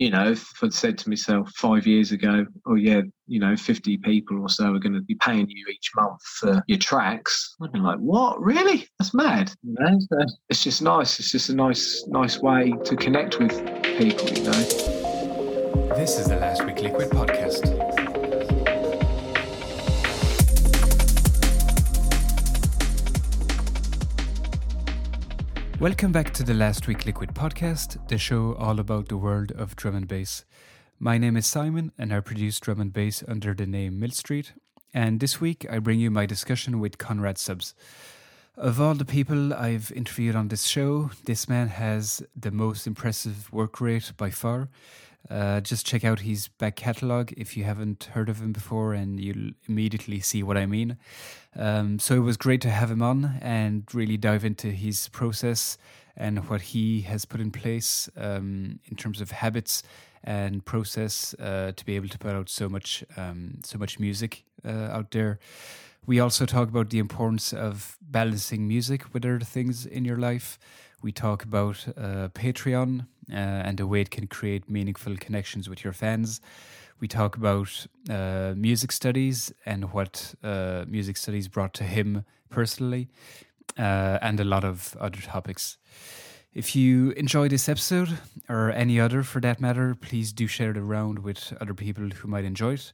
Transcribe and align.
you 0.00 0.08
know, 0.08 0.30
if 0.30 0.50
I'd 0.62 0.72
said 0.72 0.96
to 0.98 1.10
myself 1.10 1.52
five 1.56 1.86
years 1.86 2.10
ago, 2.10 2.46
oh 2.66 2.74
yeah, 2.74 3.02
you 3.28 3.38
know, 3.38 3.54
50 3.54 3.98
people 3.98 4.40
or 4.40 4.48
so 4.48 4.74
are 4.74 4.78
going 4.78 4.94
to 4.94 5.02
be 5.02 5.14
paying 5.16 5.46
you 5.48 5.66
each 5.68 5.90
month 5.94 6.22
for 6.22 6.64
your 6.66 6.78
tracks, 6.78 7.54
I'd 7.62 7.70
be 7.70 7.78
like, 7.78 7.98
what? 7.98 8.40
Really? 8.40 8.88
That's 8.98 9.12
mad. 9.12 9.52
You 9.62 9.76
know? 9.78 9.98
So 10.00 10.18
it's 10.48 10.64
just 10.64 10.80
nice. 10.80 11.20
It's 11.20 11.30
just 11.30 11.50
a 11.50 11.54
nice, 11.54 12.02
nice 12.08 12.40
way 12.40 12.72
to 12.82 12.96
connect 12.96 13.38
with 13.38 13.52
people, 13.98 14.26
you 14.30 14.44
know. 14.44 14.62
This 15.94 16.18
is 16.18 16.28
the 16.28 16.36
Last 16.36 16.64
Week 16.64 16.80
Liquid 16.80 17.10
podcast. 17.10 17.89
Welcome 25.80 26.12
back 26.12 26.34
to 26.34 26.42
the 26.42 26.52
Last 26.52 26.86
Week 26.86 27.06
Liquid 27.06 27.30
podcast, 27.32 28.06
the 28.08 28.18
show 28.18 28.54
all 28.56 28.80
about 28.80 29.08
the 29.08 29.16
world 29.16 29.50
of 29.52 29.76
drum 29.76 29.94
and 29.94 30.06
bass. 30.06 30.44
My 30.98 31.16
name 31.16 31.38
is 31.38 31.46
Simon, 31.46 31.90
and 31.96 32.12
I 32.12 32.20
produce 32.20 32.60
drum 32.60 32.82
and 32.82 32.92
bass 32.92 33.24
under 33.26 33.54
the 33.54 33.64
name 33.64 33.98
Mill 33.98 34.10
Street. 34.10 34.52
And 34.92 35.20
this 35.20 35.40
week, 35.40 35.64
I 35.70 35.78
bring 35.78 35.98
you 35.98 36.10
my 36.10 36.26
discussion 36.26 36.80
with 36.80 36.98
Conrad 36.98 37.38
Subs. 37.38 37.72
Of 38.58 38.78
all 38.78 38.92
the 38.92 39.06
people 39.06 39.54
I've 39.54 39.90
interviewed 39.92 40.36
on 40.36 40.48
this 40.48 40.64
show, 40.64 41.12
this 41.24 41.48
man 41.48 41.68
has 41.68 42.22
the 42.36 42.50
most 42.50 42.86
impressive 42.86 43.50
work 43.50 43.80
rate 43.80 44.12
by 44.18 44.28
far. 44.28 44.68
Uh, 45.28 45.60
just 45.60 45.86
check 45.86 46.04
out 46.04 46.20
his 46.20 46.48
back 46.48 46.76
catalogue 46.76 47.32
if 47.36 47.56
you 47.56 47.64
haven't 47.64 48.04
heard 48.12 48.28
of 48.28 48.40
him 48.40 48.52
before, 48.52 48.94
and 48.94 49.20
you'll 49.20 49.52
immediately 49.68 50.20
see 50.20 50.42
what 50.42 50.56
I 50.56 50.66
mean. 50.66 50.96
Um, 51.56 51.98
so 51.98 52.14
it 52.14 52.20
was 52.20 52.36
great 52.36 52.60
to 52.62 52.70
have 52.70 52.90
him 52.90 53.02
on 53.02 53.38
and 53.40 53.84
really 53.92 54.16
dive 54.16 54.44
into 54.44 54.68
his 54.68 55.08
process 55.08 55.78
and 56.16 56.48
what 56.48 56.60
he 56.60 57.02
has 57.02 57.24
put 57.24 57.40
in 57.40 57.50
place 57.50 58.08
um, 58.16 58.80
in 58.86 58.96
terms 58.96 59.20
of 59.20 59.30
habits 59.30 59.82
and 60.22 60.64
process 60.64 61.34
uh, 61.34 61.72
to 61.74 61.84
be 61.84 61.96
able 61.96 62.08
to 62.08 62.18
put 62.18 62.32
out 62.32 62.48
so 62.48 62.68
much 62.68 63.02
um, 63.16 63.58
so 63.64 63.78
much 63.78 63.98
music 63.98 64.44
uh, 64.64 64.88
out 64.92 65.10
there. 65.12 65.38
We 66.06 66.18
also 66.20 66.46
talk 66.46 66.68
about 66.68 66.90
the 66.90 66.98
importance 66.98 67.52
of 67.52 67.96
balancing 68.00 68.66
music 68.66 69.12
with 69.12 69.24
other 69.24 69.40
things 69.40 69.86
in 69.86 70.04
your 70.04 70.18
life. 70.18 70.58
We 71.02 71.12
talk 71.12 71.44
about 71.44 71.86
uh, 71.96 72.28
Patreon 72.28 73.06
uh, 73.28 73.66
and 73.66 73.78
the 73.78 73.86
way 73.86 74.00
it 74.00 74.10
can 74.10 74.26
create 74.26 74.70
meaningful 74.70 75.16
connections 75.16 75.68
with 75.68 75.84
your 75.84 75.92
fans. 75.92 76.40
We 77.00 77.08
talk 77.08 77.36
about 77.36 77.86
uh, 78.08 78.54
music 78.56 78.92
studies 78.92 79.52
and 79.64 79.92
what 79.92 80.34
uh, 80.42 80.84
music 80.86 81.16
studies 81.16 81.48
brought 81.48 81.72
to 81.74 81.84
him 81.84 82.24
personally, 82.50 83.08
uh, 83.78 84.18
and 84.20 84.38
a 84.38 84.44
lot 84.44 84.64
of 84.64 84.96
other 85.00 85.20
topics. 85.20 85.78
If 86.52 86.74
you 86.74 87.12
enjoy 87.12 87.48
this 87.48 87.68
episode, 87.68 88.18
or 88.48 88.72
any 88.72 88.98
other 88.98 89.22
for 89.22 89.40
that 89.40 89.60
matter, 89.60 89.94
please 89.94 90.32
do 90.32 90.48
share 90.48 90.72
it 90.72 90.76
around 90.76 91.20
with 91.20 91.56
other 91.60 91.74
people 91.74 92.08
who 92.08 92.26
might 92.26 92.44
enjoy 92.44 92.74
it. 92.74 92.92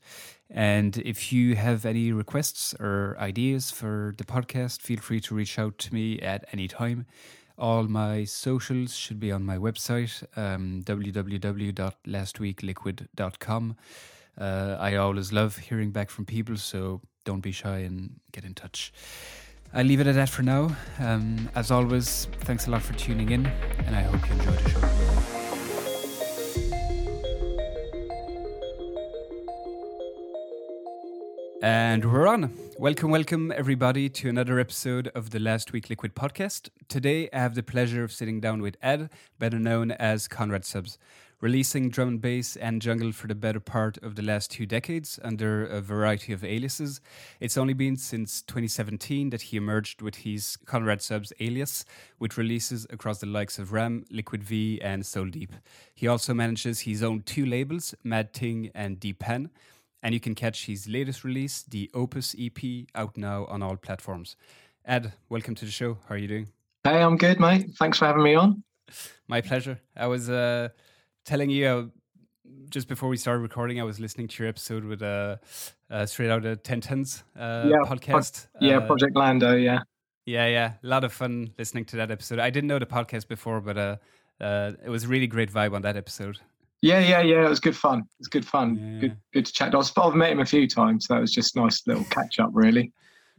And 0.51 0.99
if 0.99 1.33
you 1.33 1.57
have 1.57 1.87
any 1.87 2.13
requests 2.13 2.75
or 2.79 3.17
ideas 3.19 3.71
for 3.71 4.15
the 4.19 4.25
podcast, 4.25 4.83
feel 4.83 5.01
free 5.01 5.21
to 5.21 5.35
reach 5.35 5.59
out 5.59 5.79
to 5.79 5.95
me 5.95 6.21
at 6.21 6.45
any 6.53 6.69
time. 6.69 7.07
All 7.59 7.85
my 7.85 8.25
socials 8.25 8.95
should 8.95 9.19
be 9.19 9.33
on 9.33 9.43
my 9.45 9.57
website, 9.57 10.23
um, 10.37 10.83
www.lastweekliquid.com. 10.85 13.77
Uh, 14.39 14.77
I 14.79 14.97
always 14.97 15.33
love 15.33 15.57
hearing 15.57 15.91
back 15.91 16.11
from 16.11 16.27
people, 16.27 16.59
so 16.59 17.01
don't 17.25 17.41
be 17.41 17.53
shy 17.53 17.79
and 17.79 18.21
get 18.33 18.45
in 18.45 18.53
touch. 18.53 18.93
I'll 19.73 19.85
leave 19.85 20.01
it 20.01 20.07
at 20.07 20.15
that 20.15 20.29
for 20.29 20.43
now. 20.43 20.77
Um, 20.99 21.49
as 21.55 21.71
always, 21.71 22.27
thanks 22.41 22.67
a 22.67 22.71
lot 22.71 22.83
for 22.83 22.93
tuning 22.95 23.31
in, 23.31 23.47
and 23.47 23.97
I 23.97 24.03
hope 24.03 24.29
you 24.29 24.35
enjoy 24.35 24.53
the 24.53 24.71
show. 24.71 25.36
And 31.63 32.13
we're 32.13 32.27
on. 32.27 32.53
Welcome, 32.79 33.11
welcome, 33.11 33.51
everybody, 33.51 34.11
to 34.11 34.29
another 34.29 34.61
episode 34.61 35.09
of 35.15 35.31
the 35.31 35.39
Last 35.39 35.73
Week 35.73 35.89
Liquid 35.89 36.15
podcast. 36.15 36.69
Today, 36.87 37.31
I 37.33 37.39
have 37.39 37.55
the 37.55 37.63
pleasure 37.63 38.05
of 38.05 38.13
sitting 38.13 38.41
down 38.41 38.61
with 38.61 38.77
Ed, 38.83 39.09
better 39.39 39.59
known 39.59 39.91
as 39.93 40.29
Conrad 40.29 40.67
Subs, 40.67 40.99
releasing 41.41 41.89
drum 41.89 42.09
and 42.09 42.21
bass 42.21 42.57
and 42.57 42.83
jungle 42.83 43.11
for 43.11 43.27
the 43.27 43.35
better 43.35 43.59
part 43.59 43.97
of 44.03 44.17
the 44.17 44.23
last 44.23 44.51
two 44.51 44.67
decades 44.67 45.19
under 45.25 45.65
a 45.65 45.81
variety 45.81 46.35
of 46.35 46.45
aliases. 46.45 47.01
It's 47.41 47.57
only 47.57 47.73
been 47.73 47.97
since 47.97 48.43
2017 48.43 49.31
that 49.31 49.43
he 49.43 49.57
emerged 49.57 50.03
with 50.03 50.17
his 50.17 50.59
Conrad 50.67 51.01
Subs 51.01 51.33
alias, 51.41 51.87
with 52.19 52.37
releases 52.37 52.87
across 52.91 53.21
the 53.21 53.27
likes 53.27 53.59
of 53.59 53.73
Ram, 53.73 54.05
Liquid 54.11 54.45
V, 54.45 54.79
and 54.83 55.07
Soul 55.07 55.27
Deep. 55.27 55.55
He 55.95 56.07
also 56.07 56.35
manages 56.35 56.81
his 56.81 57.03
own 57.03 57.23
two 57.23 57.47
labels, 57.47 57.95
Mad 58.05 58.35
Ting 58.35 58.71
and 58.75 59.01
Deep 59.01 59.21
Pen 59.21 59.49
and 60.07 60.15
you 60.15 60.21
can 60.21 60.37
catch 60.37 60.67
his 60.67 60.87
latest 60.87 61.25
release, 61.25 61.65
the 61.65 61.91
Opus 61.93 62.37
EP, 62.39 62.87
out 62.95 63.17
now 63.17 63.45
on 63.47 63.61
all 63.61 63.75
platforms. 63.75 64.37
Ed, 64.85 65.13
welcome 65.29 65.57
to 65.57 65.65
the 65.65 65.71
show. 65.73 65.99
How 66.09 66.15
are 66.15 66.17
you 66.17 66.29
doing? 66.29 66.47
Hey, 66.85 67.03
I'm 67.03 67.17
good, 67.17 67.41
mate. 67.41 67.73
Thanks 67.77 67.99
for 67.99 68.07
having 68.07 68.23
me 68.23 68.37
on. 68.37 68.63
My 69.27 69.41
pleasure. 69.41 69.81
I 69.97 70.07
was 70.07 70.31
uh, 70.31 70.69
telling 71.25 71.51
you 71.51 71.67
uh, 71.67 71.85
just 72.71 72.87
before 72.87 73.09
we 73.09 73.17
started 73.17 73.41
recording, 73.41 73.81
I 73.81 73.83
was 73.83 73.99
listening 73.99 74.29
to 74.29 74.45
your 74.45 74.49
episode 74.49 74.85
with 74.85 75.03
uh, 75.03 75.39
uh 75.91 76.07
Straight 76.07 76.31
Out 76.31 76.45
of 76.45 76.63
Ten 76.63 76.81
Tons 76.81 77.25
uh, 77.37 77.65
yeah, 77.67 77.79
podcast. 77.85 78.47
Pro- 78.61 78.69
yeah, 78.69 78.77
uh, 78.77 78.87
Project 78.87 79.17
Lando. 79.17 79.57
Yeah, 79.57 79.81
yeah, 80.25 80.47
yeah. 80.47 80.73
A 80.85 80.87
lot 80.87 81.03
of 81.03 81.13
fun 81.13 81.51
listening 81.59 81.85
to 81.87 81.97
that 81.97 82.13
episode. 82.13 82.39
I 82.39 82.51
didn't 82.51 82.69
know 82.69 82.79
the 82.79 82.87
podcast 82.87 83.27
before, 83.27 83.61
but 83.61 83.77
uh, 83.77 83.97
uh, 84.41 84.71
it 84.85 84.89
was 84.89 85.03
a 85.03 85.09
really 85.09 85.27
great 85.27 85.53
vibe 85.53 85.75
on 85.75 85.83
that 85.83 85.97
episode. 85.97 86.39
Yeah, 86.83 87.01
yeah, 87.01 87.23
yeah. 87.23 87.47
It 87.47 87.49
was 87.49 87.61
good 87.61 87.77
fun. 87.77 88.01
It 88.01 88.19
was 88.19 88.29
good 88.29 88.47
fun. 88.47 88.77
Yeah. 88.77 89.01
Good, 89.01 89.17
good 89.33 89.47
to 89.47 89.53
chat. 89.53 89.75
I 89.75 89.79
was, 89.79 89.93
I've 89.97 90.15
met 90.15 90.33
him 90.33 90.41
a 90.41 90.47
few 90.47 90.69
times, 90.69 91.07
so 91.07 91.17
it 91.17 91.21
was 91.21 91.33
just 91.33 91.57
nice 91.57 91.83
little 91.87 92.05
catch 92.05 92.39
up, 92.39 92.51
really. 92.53 92.93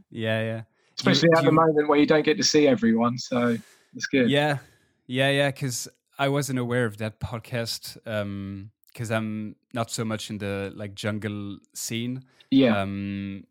Yeah, 0.10 0.42
yeah. 0.42 0.62
Especially 0.98 1.30
you, 1.32 1.38
at 1.38 1.44
you, 1.44 1.50
the 1.50 1.54
moment 1.54 1.88
where 1.88 2.00
you 2.00 2.08
don't 2.08 2.26
get 2.26 2.38
to 2.38 2.44
see 2.44 2.68
everyone, 2.68 3.18
so 3.18 3.58
it's 3.96 4.08
good. 4.08 4.30
Yeah, 4.30 4.58
yeah, 5.06 5.30
yeah. 5.30 5.52
Because 5.52 5.88
I 6.18 6.30
wasn't 6.30 6.60
aware 6.60 6.86
of 6.86 6.98
that 6.98 7.20
podcast 7.20 7.96
because 8.04 9.12
um, 9.12 9.16
I'm 9.16 9.56
not 9.74 9.92
so 9.92 10.04
much 10.04 10.30
in 10.30 10.40
the 10.40 10.74
like 10.76 10.96
jungle 10.96 11.60
scene. 11.74 12.24
Yeah. 12.50 12.82
Um, 12.82 13.46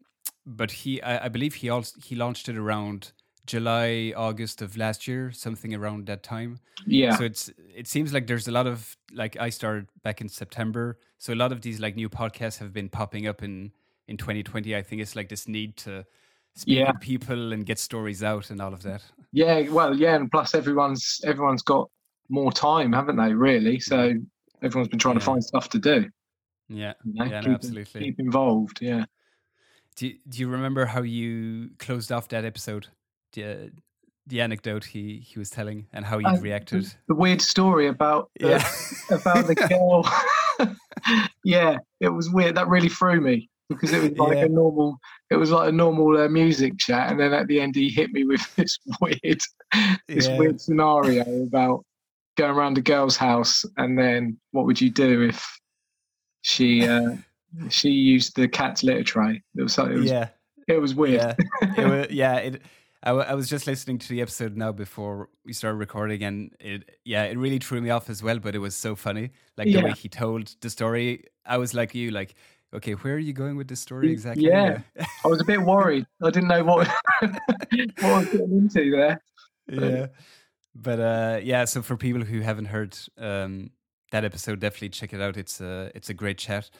but 0.45 0.71
he, 0.71 1.01
I, 1.03 1.27
I 1.27 1.29
believe 1.29 1.55
he 1.55 1.71
also 1.71 1.99
he 2.03 2.15
launched 2.17 2.49
it 2.49 2.57
around 2.57 3.13
July, 3.47 4.13
August 4.17 4.61
of 4.63 4.77
last 4.77 5.07
year, 5.07 5.31
something 5.31 5.75
around 5.75 6.07
that 6.07 6.23
time. 6.23 6.59
Yeah. 6.87 7.17
So 7.17 7.25
it's 7.25 7.51
it 7.75 7.87
seems 7.87 8.13
like 8.13 8.27
there's 8.27 8.49
a 8.49 8.53
lot 8.53 8.67
of 8.67 8.97
like 9.13 9.37
I 9.39 9.51
started 9.51 9.89
back 10.03 10.21
in 10.21 10.29
September, 10.29 10.99
so 11.19 11.33
a 11.33 11.37
lot 11.37 11.53
of 11.53 11.63
these 11.63 11.81
like 11.81 11.97
new 11.97 12.09
podcasts 12.09 12.59
have 12.59 12.73
been 12.73 12.89
popping 12.89 13.27
up 13.27 13.43
in 13.43 13.73
in 14.09 14.17
2020. 14.17 14.77
I 14.77 14.83
think 14.83 15.01
it's 15.01 15.17
like 15.17 15.29
this 15.29 15.49
need 15.49 15.77
to 15.79 16.05
speak 16.55 16.79
yeah. 16.79 16.91
with 16.93 17.01
people 17.01 17.53
and 17.53 17.65
get 17.65 17.79
stories 17.79 18.23
out 18.23 18.51
and 18.51 18.61
all 18.61 18.73
of 18.73 18.83
that. 18.83 19.03
Yeah, 19.33 19.69
well, 19.69 19.97
yeah, 19.97 20.17
and 20.17 20.31
plus 20.31 20.55
everyone's 20.55 21.21
everyone's 21.25 21.63
got 21.63 21.89
more 22.29 22.53
time, 22.53 22.93
haven't 22.93 23.17
they? 23.17 23.33
Really, 23.33 23.79
so 23.79 24.13
everyone's 24.63 24.89
been 24.89 24.99
trying 24.99 25.15
yeah. 25.15 25.21
to 25.21 25.25
find 25.27 25.45
stuff 25.45 25.69
to 25.71 25.79
do. 25.79 26.11
Yeah, 26.69 26.95
you 27.05 27.15
know, 27.15 27.25
yeah, 27.27 27.41
keep, 27.41 27.49
no, 27.49 27.55
absolutely. 27.55 28.01
Keep 28.01 28.21
involved. 28.21 28.79
Yeah. 28.81 29.05
Do 29.95 30.13
Do 30.29 30.41
you 30.41 30.49
remember 30.49 30.87
how 30.87 31.03
you 31.03 31.71
closed 31.79 32.11
off 32.11 32.29
that 32.29 32.45
episode? 32.45 32.89
The 33.37 33.71
the 34.27 34.41
anecdote 34.41 34.85
he 34.85 35.19
he 35.19 35.39
was 35.39 35.51
telling 35.51 35.87
and 35.93 36.05
how 36.05 36.19
you 36.19 36.27
uh, 36.27 36.37
reacted. 36.39 36.93
The 37.09 37.15
weird 37.15 37.41
story 37.41 37.87
about 37.87 38.31
the, 38.41 38.49
yeah. 38.49 39.17
about 39.17 39.47
the 39.47 39.55
girl. 40.65 40.77
yeah, 41.45 41.79
it 42.01 42.09
was 42.09 42.31
weird. 42.31 42.57
That 42.57 42.69
really 42.69 42.89
threw 42.89 43.21
me 43.21 43.49
because 43.69 43.93
it 43.93 44.03
was 44.03 44.19
like 44.19 44.39
yeah. 44.39 44.45
a 44.45 44.49
normal. 44.49 44.99
It 45.31 45.37
was 45.37 45.51
like 45.51 45.69
a 45.69 45.73
normal 45.73 46.17
uh, 46.19 46.29
music 46.29 46.79
chat, 46.79 47.11
and 47.11 47.21
then 47.21 47.33
at 47.33 47.47
the 47.47 47.61
end 47.61 47.77
he 47.77 47.89
hit 47.89 48.11
me 48.11 48.25
with 48.25 48.43
this 48.57 48.79
weird, 49.01 49.41
this 50.09 50.29
yeah. 50.29 50.39
weird 50.39 50.61
scenario 50.61 51.45
about 51.45 51.85
going 52.37 52.57
around 52.57 52.79
a 52.79 52.83
girl's 52.83 53.17
house, 53.17 53.65
and 53.77 53.99
then 53.99 54.39
what 54.51 54.67
would 54.67 54.81
you 54.81 54.91
do 54.91 55.23
if 55.23 55.61
she 56.43 56.87
uh, 56.87 57.17
she 57.69 57.91
used 57.91 58.35
the 58.35 58.49
cat's 58.49 58.83
litter 58.83 59.05
tray? 59.05 59.43
It 59.57 59.63
was, 59.63 59.79
it 59.79 59.89
was 59.89 60.11
yeah. 60.11 60.29
It 60.69 60.81
was 60.81 60.97
weird. 60.97 61.37
Yeah, 61.63 61.75
it 61.79 61.87
was, 61.87 62.07
yeah. 62.11 62.37
It, 62.39 62.63
I, 63.03 63.11
w- 63.11 63.27
I 63.27 63.35
was 63.35 63.49
just 63.49 63.67
listening 63.67 63.99
to 63.99 64.09
the 64.09 64.21
episode 64.21 64.57
now 64.57 64.73
before 64.73 65.29
we 65.45 65.53
started 65.53 65.77
recording, 65.77 66.23
and 66.23 66.55
it 66.59 66.99
yeah, 67.05 67.25
it 67.25 67.39
really 67.39 67.59
threw 67.59 67.81
me 67.81 67.91
off 67.91 68.11
as 68.11 68.23
well. 68.23 68.39
But 68.39 68.55
it 68.55 68.59
was 68.59 68.75
so 68.75 68.97
funny, 68.97 69.31
like 69.57 69.69
yeah. 69.69 69.81
the 69.81 69.87
way 69.87 69.93
he 69.93 70.09
told 70.09 70.55
the 70.61 70.71
story. 70.71 71.25
I 71.45 71.59
was 71.59 71.75
like 71.75 71.95
you, 71.95 72.11
like 72.11 72.35
okay, 72.75 72.93
where 72.93 73.15
are 73.15 73.19
you 73.19 73.33
going 73.33 73.57
with 73.57 73.69
this 73.69 73.81
story 73.81 74.11
exactly? 74.11 74.45
Yeah, 74.45 74.81
I 74.99 75.29
was 75.29 75.41
a 75.41 75.45
bit 75.45 75.61
worried. 75.63 76.07
I 76.23 76.31
didn't 76.31 76.49
know 76.49 76.65
what 76.65 76.89
what 77.21 77.41
I 78.03 78.19
was 78.19 78.27
getting 78.27 78.53
into 78.53 78.91
there. 78.91 79.23
Yeah, 79.69 80.07
but 80.75 81.01
uh, 81.01 81.41
yeah. 81.43 81.65
So 81.65 81.83
for 81.83 81.97
people 81.97 82.23
who 82.23 82.41
haven't 82.41 82.67
heard 82.67 82.97
um, 83.19 83.71
that 84.11 84.25
episode, 84.25 84.61
definitely 84.61 84.91
check 84.91 85.13
it 85.13 85.21
out. 85.21 85.37
It's 85.37 85.61
a 85.61 85.91
it's 85.95 86.11
a 86.11 86.15
great 86.15 86.39
chat. 86.39 86.71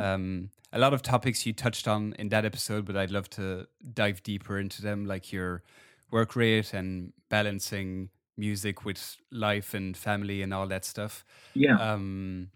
Um, 0.00 0.50
a 0.72 0.78
lot 0.78 0.92
of 0.92 1.02
topics 1.02 1.46
you 1.46 1.52
touched 1.52 1.88
on 1.88 2.14
in 2.18 2.28
that 2.30 2.44
episode, 2.44 2.84
but 2.84 2.96
I'd 2.96 3.10
love 3.10 3.30
to 3.30 3.66
dive 3.94 4.22
deeper 4.22 4.58
into 4.58 4.82
them, 4.82 5.06
like 5.06 5.32
your 5.32 5.62
work 6.10 6.36
rate 6.36 6.74
and 6.74 7.12
balancing 7.28 8.10
music 8.36 8.84
with 8.84 9.16
life 9.30 9.74
and 9.74 9.96
family 9.96 10.42
and 10.42 10.52
all 10.52 10.66
that 10.66 10.84
stuff. 10.84 11.24
Yeah. 11.54 11.76
Um, 11.78 12.50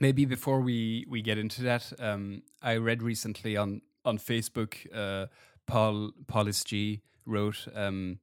maybe 0.00 0.24
before 0.24 0.60
we 0.60 1.06
we 1.08 1.22
get 1.22 1.38
into 1.38 1.62
that, 1.62 1.92
um, 1.98 2.42
I 2.62 2.76
read 2.76 3.02
recently 3.02 3.56
on 3.56 3.82
on 4.04 4.18
Facebook, 4.18 4.74
uh, 4.94 5.26
Paul 5.66 6.12
Paulus 6.26 6.62
G 6.64 7.02
wrote 7.26 7.66
um, 7.74 8.18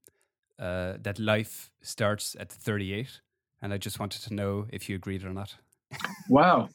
uh, 0.59 0.93
that 1.01 1.17
life 1.17 1.71
starts 1.81 2.35
at 2.39 2.51
38, 2.51 3.21
and 3.61 3.73
I 3.73 3.77
just 3.77 3.99
wanted 3.99 4.21
to 4.23 4.33
know 4.33 4.67
if 4.69 4.89
you 4.89 4.95
agreed 4.95 5.23
or 5.23 5.33
not. 5.33 5.55
Wow, 6.29 6.69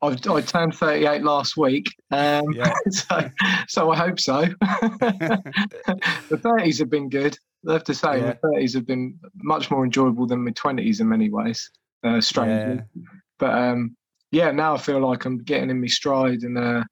I, 0.00 0.16
I 0.28 0.40
turned 0.40 0.74
38 0.74 1.22
last 1.22 1.56
week, 1.56 1.88
um, 2.10 2.44
yeah. 2.52 2.72
so 2.90 3.30
so 3.68 3.90
I 3.90 3.96
hope 3.96 4.20
so. 4.20 4.42
the 4.60 5.42
30s 6.30 6.78
have 6.78 6.90
been 6.90 7.08
good. 7.08 7.36
I 7.68 7.74
have 7.74 7.84
to 7.84 7.94
say, 7.94 8.18
yeah. 8.18 8.34
the 8.42 8.48
30s 8.48 8.74
have 8.74 8.86
been 8.86 9.18
much 9.36 9.70
more 9.70 9.84
enjoyable 9.84 10.26
than 10.26 10.44
my 10.44 10.50
20s 10.52 11.00
in 11.00 11.08
many 11.08 11.30
ways. 11.30 11.70
Uh, 12.04 12.20
strangely, 12.20 12.82
yeah. 12.94 13.02
but 13.38 13.54
um, 13.56 13.96
yeah, 14.32 14.50
now 14.50 14.74
I 14.74 14.78
feel 14.78 14.98
like 14.98 15.24
I'm 15.24 15.38
getting 15.38 15.70
in 15.70 15.80
my 15.80 15.86
stride 15.86 16.42
and 16.42 16.58
uh, 16.58 16.82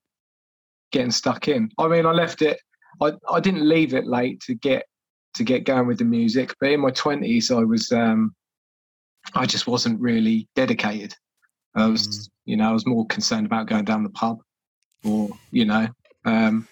getting 0.92 1.10
stuck 1.10 1.48
in. 1.48 1.70
I 1.78 1.88
mean, 1.88 2.06
I 2.06 2.12
left 2.12 2.42
it. 2.42 2.60
I, 3.00 3.12
I 3.28 3.40
didn't 3.40 3.68
leave 3.68 3.94
it 3.94 4.06
late 4.06 4.40
to 4.42 4.54
get 4.54 4.84
to 5.34 5.44
get 5.44 5.64
going 5.64 5.86
with 5.86 5.98
the 5.98 6.04
music, 6.04 6.54
but 6.60 6.70
in 6.70 6.80
my 6.80 6.90
20s, 6.90 7.50
I 7.50 7.64
was 7.64 7.90
um, 7.92 8.34
I 9.34 9.46
just 9.46 9.66
wasn't 9.66 10.00
really 10.00 10.48
dedicated. 10.54 11.14
I 11.74 11.86
was, 11.86 12.06
mm. 12.06 12.28
You 12.50 12.56
know, 12.56 12.68
I 12.68 12.72
was 12.72 12.84
more 12.84 13.06
concerned 13.06 13.46
about 13.46 13.68
going 13.68 13.84
down 13.84 14.02
the 14.02 14.10
pub, 14.10 14.42
or 15.04 15.28
you 15.52 15.64
know, 15.64 15.86
um, 16.24 16.66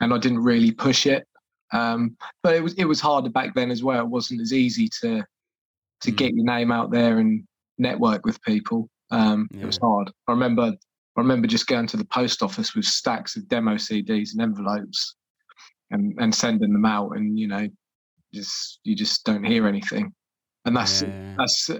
and 0.00 0.14
I 0.14 0.18
didn't 0.18 0.44
really 0.44 0.70
push 0.70 1.06
it. 1.06 1.26
Um, 1.72 2.16
but 2.44 2.54
it 2.54 2.62
was 2.62 2.74
it 2.74 2.84
was 2.84 3.00
harder 3.00 3.28
back 3.28 3.52
then 3.56 3.72
as 3.72 3.82
well. 3.82 4.04
It 4.04 4.08
wasn't 4.08 4.42
as 4.42 4.52
easy 4.52 4.88
to 5.00 5.24
to 6.02 6.12
mm. 6.12 6.16
get 6.16 6.34
your 6.34 6.44
name 6.44 6.70
out 6.70 6.92
there 6.92 7.18
and 7.18 7.44
network 7.78 8.24
with 8.24 8.40
people. 8.42 8.88
Um, 9.10 9.48
yeah. 9.50 9.62
It 9.62 9.66
was 9.66 9.78
hard. 9.78 10.12
I 10.28 10.32
remember 10.32 10.72
I 11.16 11.20
remember 11.20 11.48
just 11.48 11.66
going 11.66 11.88
to 11.88 11.96
the 11.96 12.04
post 12.04 12.40
office 12.40 12.76
with 12.76 12.84
stacks 12.84 13.34
of 13.34 13.48
demo 13.48 13.74
CDs 13.74 14.32
and 14.32 14.40
envelopes, 14.40 15.16
and 15.90 16.14
and 16.20 16.32
sending 16.32 16.72
them 16.72 16.86
out, 16.86 17.16
and 17.16 17.36
you 17.36 17.48
know, 17.48 17.66
just 18.32 18.78
you 18.84 18.94
just 18.94 19.24
don't 19.24 19.42
hear 19.42 19.66
anything, 19.66 20.14
and 20.64 20.76
that's 20.76 21.02
yeah. 21.02 21.34
that's 21.36 21.70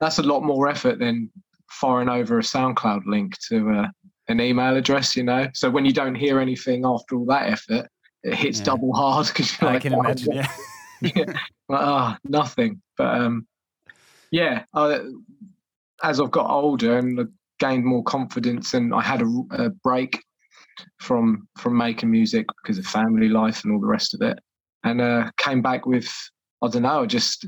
that's 0.00 0.18
a 0.18 0.24
lot 0.24 0.42
more 0.42 0.68
effort 0.68 0.98
than 0.98 1.30
firing 1.68 2.08
over 2.08 2.38
a 2.38 2.42
SoundCloud 2.42 3.02
link 3.06 3.36
to 3.48 3.70
uh, 3.70 3.86
an 4.28 4.40
email 4.40 4.76
address. 4.76 5.16
You 5.16 5.24
know, 5.24 5.48
so 5.54 5.70
when 5.70 5.84
you 5.84 5.92
don't 5.92 6.14
hear 6.14 6.40
anything 6.40 6.84
after 6.84 7.16
all 7.16 7.26
that 7.26 7.50
effort, 7.50 7.88
it 8.22 8.34
hits 8.34 8.58
yeah. 8.58 8.64
double 8.64 8.92
hard 8.94 9.26
because 9.28 9.56
I 9.60 9.66
like, 9.66 9.82
can 9.82 9.94
oh, 9.94 10.00
imagine. 10.00 10.32
Yeah, 10.32 10.52
yeah, 11.02 11.32
ah, 11.70 12.16
oh, 12.16 12.28
nothing. 12.28 12.80
But 12.96 13.20
um, 13.20 13.46
yeah, 14.30 14.64
I, 14.74 15.00
as 16.02 16.20
I've 16.20 16.30
got 16.30 16.50
older 16.50 16.98
and 16.98 17.28
gained 17.58 17.84
more 17.84 18.04
confidence, 18.04 18.74
and 18.74 18.94
I 18.94 19.02
had 19.02 19.22
a, 19.22 19.42
a 19.50 19.70
break 19.70 20.22
from 21.00 21.48
from 21.56 21.76
making 21.76 22.10
music 22.10 22.46
because 22.62 22.78
of 22.78 22.86
family 22.86 23.28
life 23.28 23.64
and 23.64 23.72
all 23.72 23.80
the 23.80 23.86
rest 23.86 24.14
of 24.14 24.22
it, 24.22 24.38
and 24.84 25.00
uh, 25.00 25.30
came 25.38 25.62
back 25.62 25.86
with 25.86 26.08
I 26.62 26.68
don't 26.68 26.82
know, 26.82 27.06
just 27.06 27.46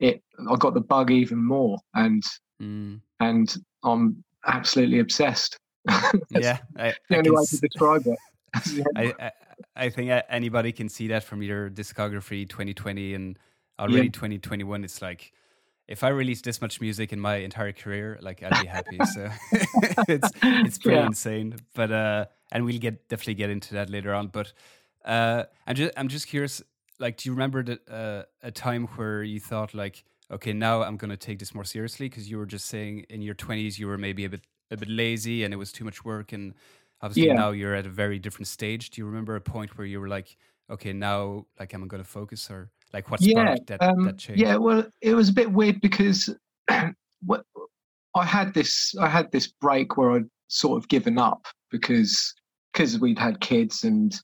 it. 0.00 0.22
I 0.50 0.56
got 0.56 0.74
the 0.74 0.80
bug 0.80 1.10
even 1.10 1.42
more, 1.42 1.78
and 1.94 2.22
mm. 2.60 3.00
And 3.20 3.54
I'm 3.82 4.24
absolutely 4.46 5.00
obsessed. 5.00 5.56
yeah, 6.30 6.58
I, 6.76 6.94
the 7.08 7.16
I 7.16 7.18
only 7.18 7.30
way 7.30 7.44
to 7.44 7.58
describe 7.58 8.06
it. 8.06 8.18
I, 8.96 9.14
I, 9.20 9.30
I 9.76 9.88
think 9.90 10.10
anybody 10.28 10.72
can 10.72 10.88
see 10.88 11.08
that 11.08 11.24
from 11.24 11.42
your 11.42 11.68
discography 11.70 12.48
2020 12.48 13.14
and 13.14 13.38
already 13.78 14.06
yeah. 14.06 14.12
2021. 14.12 14.84
It's 14.84 15.02
like 15.02 15.32
if 15.86 16.02
I 16.02 16.08
release 16.08 16.40
this 16.40 16.60
much 16.60 16.80
music 16.80 17.12
in 17.12 17.20
my 17.20 17.36
entire 17.36 17.72
career, 17.72 18.18
like 18.22 18.42
I'd 18.42 18.62
be 18.62 18.68
happy. 18.68 18.98
so 19.12 19.28
it's 20.08 20.30
it's 20.42 20.78
pretty 20.78 20.98
yeah. 20.98 21.06
insane. 21.06 21.56
But 21.74 21.92
uh, 21.92 22.26
and 22.52 22.64
we'll 22.64 22.78
get 22.78 23.08
definitely 23.08 23.34
get 23.34 23.50
into 23.50 23.74
that 23.74 23.90
later 23.90 24.14
on. 24.14 24.28
But 24.28 24.52
uh, 25.04 25.44
I'm 25.66 25.76
just 25.76 25.92
I'm 25.96 26.08
just 26.08 26.26
curious. 26.26 26.62
Like, 26.98 27.16
do 27.16 27.28
you 27.28 27.32
remember 27.32 27.62
that 27.64 27.88
uh, 27.90 28.22
a 28.42 28.52
time 28.52 28.86
where 28.86 29.24
you 29.24 29.40
thought 29.40 29.74
like, 29.74 30.04
okay, 30.30 30.52
now 30.52 30.82
I'm 30.82 30.96
going 30.96 31.10
to 31.10 31.16
take 31.16 31.38
this 31.38 31.54
more 31.54 31.64
seriously? 31.64 32.08
Because 32.08 32.30
you 32.30 32.38
were 32.38 32.46
just 32.46 32.66
saying 32.66 33.06
in 33.10 33.22
your 33.22 33.34
20s 33.34 33.78
you 33.78 33.86
were 33.86 33.98
maybe 33.98 34.24
a 34.24 34.30
bit 34.30 34.42
a 34.70 34.76
bit 34.76 34.88
lazy 34.88 35.44
and 35.44 35.52
it 35.52 35.56
was 35.58 35.72
too 35.72 35.84
much 35.84 36.04
work, 36.04 36.32
and 36.32 36.54
obviously 37.00 37.28
yeah. 37.28 37.34
now 37.34 37.50
you're 37.50 37.74
at 37.74 37.86
a 37.86 37.90
very 37.90 38.18
different 38.18 38.46
stage. 38.46 38.90
Do 38.90 39.00
you 39.00 39.06
remember 39.06 39.36
a 39.36 39.40
point 39.40 39.76
where 39.76 39.86
you 39.86 40.00
were 40.00 40.08
like, 40.08 40.36
okay, 40.70 40.92
now 40.92 41.46
like 41.58 41.72
I'm 41.72 41.86
going 41.88 42.02
to 42.02 42.08
focus 42.08 42.50
or 42.50 42.70
like 42.92 43.10
what 43.10 43.20
sparked 43.20 43.70
yeah, 43.70 43.76
that, 43.76 43.82
um, 43.82 44.04
that 44.04 44.18
change? 44.18 44.40
Yeah, 44.40 44.56
well, 44.56 44.84
it 45.02 45.14
was 45.14 45.28
a 45.28 45.32
bit 45.32 45.52
weird 45.52 45.80
because 45.80 46.34
what 47.24 47.44
I 48.14 48.24
had 48.24 48.54
this 48.54 48.94
I 49.00 49.08
had 49.08 49.30
this 49.32 49.48
break 49.48 49.96
where 49.96 50.12
I'd 50.12 50.30
sort 50.48 50.82
of 50.82 50.88
given 50.88 51.18
up 51.18 51.46
because 51.70 52.34
because 52.72 52.98
we'd 52.98 53.18
had 53.18 53.40
kids 53.40 53.84
and 53.84 54.14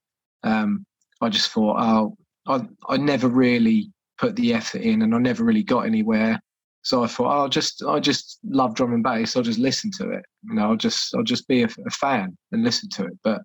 um, 0.42 0.84
I 1.20 1.28
just 1.28 1.50
thought, 1.50 1.76
oh, 1.78 2.16
I 2.46 2.66
I 2.88 2.96
never 2.96 3.28
really 3.28 3.92
put 4.20 4.36
the 4.36 4.52
effort 4.52 4.82
in 4.82 5.02
and 5.02 5.14
I 5.14 5.18
never 5.18 5.44
really 5.44 5.62
got 5.62 5.86
anywhere. 5.86 6.40
So 6.82 7.02
I 7.02 7.06
thought, 7.06 7.26
oh, 7.26 7.40
I'll 7.42 7.48
just 7.48 7.82
I 7.84 8.00
just 8.00 8.38
love 8.44 8.74
drum 8.74 8.92
and 8.92 9.02
bass. 9.02 9.36
I'll 9.36 9.42
just 9.42 9.58
listen 9.58 9.90
to 9.98 10.10
it. 10.10 10.24
You 10.44 10.54
know, 10.54 10.70
I'll 10.70 10.76
just 10.76 11.14
I'll 11.14 11.22
just 11.22 11.48
be 11.48 11.62
a, 11.62 11.68
a 11.86 11.90
fan 11.90 12.36
and 12.52 12.64
listen 12.64 12.88
to 12.90 13.04
it. 13.06 13.18
But 13.24 13.42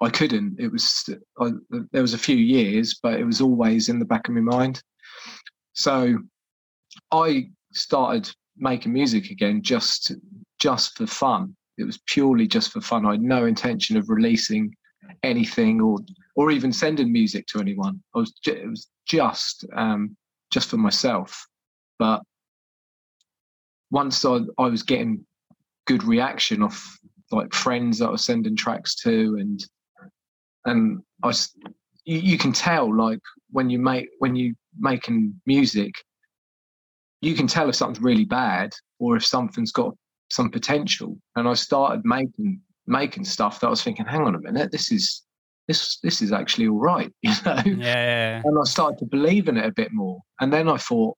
I 0.00 0.10
couldn't. 0.10 0.58
It 0.58 0.72
was 0.72 1.08
I, 1.40 1.50
there 1.92 2.02
was 2.02 2.14
a 2.14 2.18
few 2.18 2.36
years, 2.36 2.98
but 3.02 3.20
it 3.20 3.24
was 3.24 3.40
always 3.40 3.88
in 3.88 3.98
the 3.98 4.04
back 4.04 4.28
of 4.28 4.34
my 4.34 4.40
mind. 4.40 4.82
So 5.74 6.18
I 7.12 7.50
started 7.72 8.30
making 8.56 8.92
music 8.92 9.30
again 9.30 9.62
just 9.62 10.12
just 10.58 10.96
for 10.96 11.06
fun. 11.06 11.56
It 11.78 11.84
was 11.84 12.00
purely 12.06 12.46
just 12.46 12.72
for 12.72 12.80
fun. 12.80 13.06
I 13.06 13.12
had 13.12 13.22
no 13.22 13.46
intention 13.46 13.96
of 13.96 14.08
releasing 14.08 14.74
anything 15.22 15.80
or 15.80 15.98
or 16.36 16.50
even 16.50 16.72
sending 16.72 17.12
music 17.12 17.46
to 17.48 17.60
anyone. 17.60 18.02
I 18.14 18.18
was 18.18 18.32
it 18.46 18.68
was 18.68 18.88
just 19.06 19.66
um, 19.74 20.16
just 20.50 20.68
for 20.68 20.76
myself. 20.76 21.46
But 21.98 22.22
once 23.90 24.24
I, 24.24 24.40
I 24.58 24.68
was 24.68 24.82
getting 24.82 25.24
good 25.86 26.04
reaction 26.04 26.62
off 26.62 26.98
like 27.30 27.52
friends 27.52 27.98
that 27.98 28.06
I 28.06 28.10
was 28.10 28.24
sending 28.24 28.56
tracks 28.56 28.94
to 28.96 29.36
and 29.40 29.64
and 30.64 31.00
I, 31.22 31.32
you, 32.04 32.18
you 32.18 32.38
can 32.38 32.52
tell 32.52 32.94
like 32.94 33.20
when 33.50 33.70
you 33.70 33.78
make 33.78 34.08
when 34.18 34.36
you 34.36 34.54
making 34.78 35.40
music, 35.46 35.94
you 37.20 37.34
can 37.34 37.46
tell 37.46 37.68
if 37.68 37.74
something's 37.74 38.02
really 38.02 38.24
bad 38.24 38.72
or 38.98 39.16
if 39.16 39.24
something's 39.24 39.72
got 39.72 39.94
some 40.30 40.50
potential. 40.50 41.18
And 41.36 41.48
I 41.48 41.54
started 41.54 42.04
making 42.04 42.60
making 42.90 43.24
stuff 43.24 43.60
that 43.60 43.68
I 43.68 43.70
was 43.70 43.82
thinking, 43.82 44.06
hang 44.06 44.22
on 44.22 44.34
a 44.34 44.40
minute, 44.40 44.72
this 44.72 44.90
is 44.92 45.22
this 45.68 45.98
this 46.02 46.20
is 46.20 46.32
actually 46.32 46.68
all 46.68 46.80
right, 46.80 47.12
you 47.22 47.32
know. 47.44 47.62
Yeah. 47.64 48.42
And 48.44 48.58
I 48.58 48.64
started 48.64 48.98
to 48.98 49.06
believe 49.06 49.48
in 49.48 49.56
it 49.56 49.66
a 49.66 49.72
bit 49.72 49.92
more. 49.92 50.20
And 50.40 50.52
then 50.52 50.68
I 50.68 50.76
thought, 50.76 51.16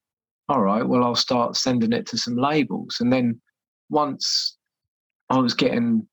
all 0.49 0.61
right, 0.61 0.87
well 0.87 1.03
I'll 1.03 1.15
start 1.15 1.55
sending 1.55 1.91
it 1.91 2.05
to 2.07 2.17
some 2.17 2.37
labels. 2.37 2.97
And 2.99 3.11
then 3.11 3.41
once 3.89 4.57
I 5.29 5.39
was 5.39 5.53
getting 5.53 6.07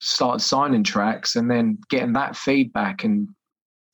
started 0.00 0.40
signing 0.40 0.84
tracks 0.84 1.36
and 1.36 1.50
then 1.50 1.78
getting 1.90 2.12
that 2.12 2.36
feedback 2.36 3.04
and 3.04 3.28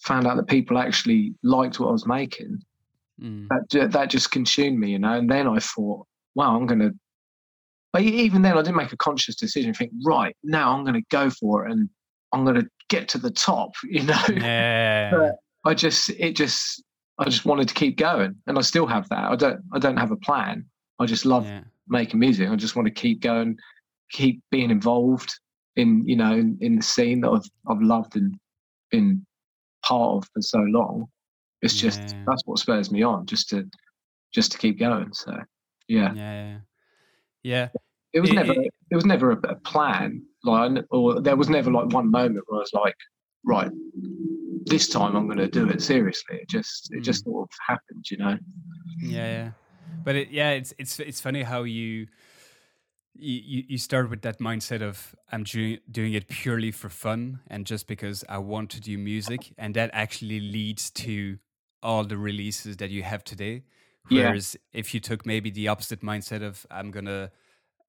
found 0.00 0.26
out 0.26 0.36
that 0.36 0.48
people 0.48 0.78
actually 0.78 1.34
liked 1.42 1.80
what 1.80 1.88
I 1.88 1.92
was 1.92 2.06
making. 2.06 2.60
Mm. 3.20 3.48
That 3.48 3.92
that 3.92 4.10
just 4.10 4.32
consumed 4.32 4.78
me, 4.78 4.90
you 4.90 4.98
know. 4.98 5.12
And 5.12 5.30
then 5.30 5.46
I 5.46 5.58
thought, 5.58 6.06
wow, 6.34 6.56
I'm 6.56 6.66
gonna. 6.66 6.90
But 7.94 8.02
even 8.02 8.42
then, 8.42 8.58
I 8.58 8.62
didn't 8.62 8.76
make 8.76 8.92
a 8.92 8.96
conscious 8.96 9.36
decision. 9.36 9.72
Think, 9.72 9.92
right 10.04 10.36
now, 10.42 10.76
I'm 10.76 10.82
going 10.82 11.00
to 11.00 11.06
go 11.10 11.30
for 11.30 11.66
it, 11.66 11.72
and 11.72 11.88
I'm 12.32 12.44
going 12.44 12.56
to 12.56 12.68
get 12.90 13.08
to 13.10 13.18
the 13.18 13.30
top, 13.30 13.70
you 13.84 14.02
know. 14.02 14.20
Yeah. 14.28 15.10
but 15.12 15.36
I 15.64 15.74
just, 15.74 16.10
it 16.10 16.36
just, 16.36 16.82
I 17.18 17.24
just 17.24 17.46
wanted 17.46 17.68
to 17.68 17.74
keep 17.74 17.96
going, 17.96 18.34
and 18.48 18.58
I 18.58 18.62
still 18.62 18.86
have 18.86 19.08
that. 19.10 19.30
I 19.30 19.36
don't, 19.36 19.60
I 19.72 19.78
don't 19.78 19.96
have 19.96 20.10
a 20.10 20.16
plan. 20.16 20.66
I 20.98 21.06
just 21.06 21.24
love 21.24 21.46
yeah. 21.46 21.60
making 21.88 22.18
music. 22.18 22.48
I 22.50 22.56
just 22.56 22.74
want 22.74 22.86
to 22.86 22.92
keep 22.92 23.22
going, 23.22 23.56
keep 24.10 24.42
being 24.50 24.70
involved, 24.70 25.32
in 25.76 26.06
you 26.06 26.16
know 26.16 26.32
in, 26.32 26.58
in 26.60 26.76
the 26.76 26.82
scene 26.82 27.20
that 27.20 27.30
I've 27.30 27.48
I've 27.68 27.82
loved 27.82 28.16
and 28.16 28.34
been 28.90 29.24
part 29.84 30.16
of 30.16 30.28
for 30.32 30.42
so 30.42 30.58
long. 30.58 31.06
It's 31.62 31.74
just 31.74 32.14
that's 32.26 32.42
what 32.44 32.58
spurs 32.58 32.90
me 32.90 33.02
on, 33.02 33.26
just 33.26 33.48
to 33.50 33.68
just 34.32 34.52
to 34.52 34.58
keep 34.58 34.78
going. 34.78 35.12
So 35.12 35.36
yeah, 35.88 36.12
yeah, 36.14 36.58
yeah. 37.44 37.68
It 38.12 38.20
was 38.20 38.30
it, 38.30 38.34
never 38.34 38.52
it, 38.52 38.74
it 38.90 38.94
was 38.94 39.04
never 39.04 39.32
a, 39.32 39.38
a, 39.48 39.54
plan, 39.56 40.22
like 40.44 40.84
or 40.90 41.20
there 41.20 41.36
was 41.36 41.48
never 41.48 41.70
like 41.70 41.92
one 41.92 42.10
moment 42.10 42.44
where 42.46 42.58
I 42.58 42.60
was 42.60 42.72
like, 42.72 42.96
right, 43.44 43.70
this 44.66 44.88
time 44.88 45.14
I'm 45.14 45.26
going 45.26 45.38
to 45.38 45.48
do 45.48 45.68
it 45.68 45.82
seriously. 45.82 46.38
It 46.42 46.48
just 46.48 46.92
it 46.92 47.00
mm. 47.00 47.04
just 47.04 47.24
sort 47.24 47.48
of 47.48 47.56
happened, 47.66 48.10
you 48.10 48.16
know. 48.16 48.38
Yeah, 49.00 49.26
yeah. 49.26 49.50
But 50.04 50.16
it, 50.16 50.30
yeah, 50.30 50.50
it's 50.50 50.74
it's 50.78 50.98
it's 51.00 51.20
funny 51.20 51.42
how 51.42 51.64
you 51.64 52.06
you, 53.16 53.64
you 53.68 53.78
start 53.78 54.10
with 54.10 54.22
that 54.22 54.40
mindset 54.40 54.82
of 54.82 55.14
I'm 55.30 55.44
doing, 55.44 55.78
doing 55.90 56.14
it 56.14 56.28
purely 56.28 56.70
for 56.70 56.88
fun 56.88 57.40
and 57.46 57.64
just 57.64 57.86
because 57.86 58.24
I 58.28 58.38
want 58.38 58.70
to 58.70 58.80
do 58.80 58.98
music, 58.98 59.52
and 59.58 59.74
that 59.74 59.90
actually 59.92 60.40
leads 60.40 60.90
to 60.90 61.38
all 61.82 62.04
the 62.04 62.16
releases 62.16 62.78
that 62.78 62.90
you 62.90 63.02
have 63.02 63.24
today. 63.24 63.64
Whereas 64.08 64.56
yeah. 64.72 64.80
if 64.80 64.94
you 64.94 65.00
took 65.00 65.24
maybe 65.24 65.50
the 65.50 65.68
opposite 65.68 66.00
mindset 66.02 66.42
of 66.42 66.66
I'm 66.70 66.90
gonna 66.90 67.30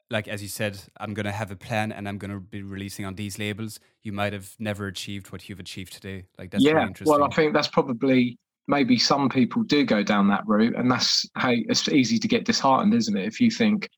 like 0.09 0.27
as 0.27 0.41
you 0.41 0.47
said, 0.47 0.79
I'm 0.97 1.13
to 1.25 1.31
have 1.31 1.51
a 1.51 1.55
plan 1.55 1.91
and 1.91 2.07
I'm 2.07 2.19
to 2.19 2.39
be 2.39 2.61
releasing 2.61 3.05
on 3.05 3.15
these 3.15 3.39
labels, 3.39 3.79
you 4.03 4.11
might 4.11 4.33
have 4.33 4.53
never 4.59 4.87
achieved 4.87 5.31
what 5.31 5.49
you've 5.49 5.59
achieved 5.59 5.93
today. 5.93 6.25
Like 6.37 6.51
that's 6.51 6.63
yeah. 6.63 6.85
Interesting. 6.85 7.11
Well, 7.11 7.23
I 7.23 7.33
think 7.33 7.53
that's 7.53 7.67
probably 7.67 8.37
maybe 8.67 8.97
some 8.97 9.29
people 9.29 9.63
do 9.63 9.83
go 9.83 10.03
down 10.03 10.27
that 10.29 10.43
route, 10.45 10.75
and 10.75 10.89
that's 10.89 11.25
hey, 11.37 11.65
it's 11.69 11.89
easy 11.89 12.19
to 12.19 12.27
get 12.27 12.45
disheartened, 12.45 12.93
isn't 12.93 13.17
it? 13.17 13.25
If 13.25 13.41
you 13.41 13.49
think 13.49 13.89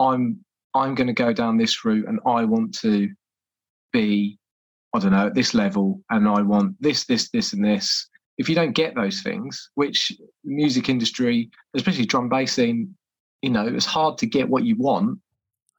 I'm 0.00 0.44
I'm 0.74 0.94
going 0.94 1.06
to 1.06 1.12
go 1.12 1.32
down 1.32 1.56
this 1.56 1.84
route 1.84 2.06
and 2.06 2.20
I 2.26 2.44
want 2.44 2.76
to 2.80 3.08
be 3.92 4.38
I 4.94 4.98
don't 4.98 5.12
know 5.12 5.26
at 5.26 5.34
this 5.34 5.52
level, 5.52 6.00
and 6.10 6.26
I 6.26 6.40
want 6.42 6.80
this, 6.80 7.04
this, 7.04 7.28
this, 7.30 7.52
and 7.52 7.64
this. 7.64 8.08
If 8.38 8.48
you 8.48 8.54
don't 8.54 8.72
get 8.72 8.94
those 8.94 9.22
things, 9.22 9.70
which 9.74 10.12
music 10.44 10.88
industry, 10.88 11.50
especially 11.74 12.04
drum 12.04 12.28
bass 12.28 12.52
scene, 12.52 12.94
you 13.42 13.50
know, 13.50 13.66
it's 13.66 13.86
hard 13.86 14.18
to 14.18 14.26
get 14.26 14.48
what 14.48 14.64
you 14.64 14.76
want 14.76 15.18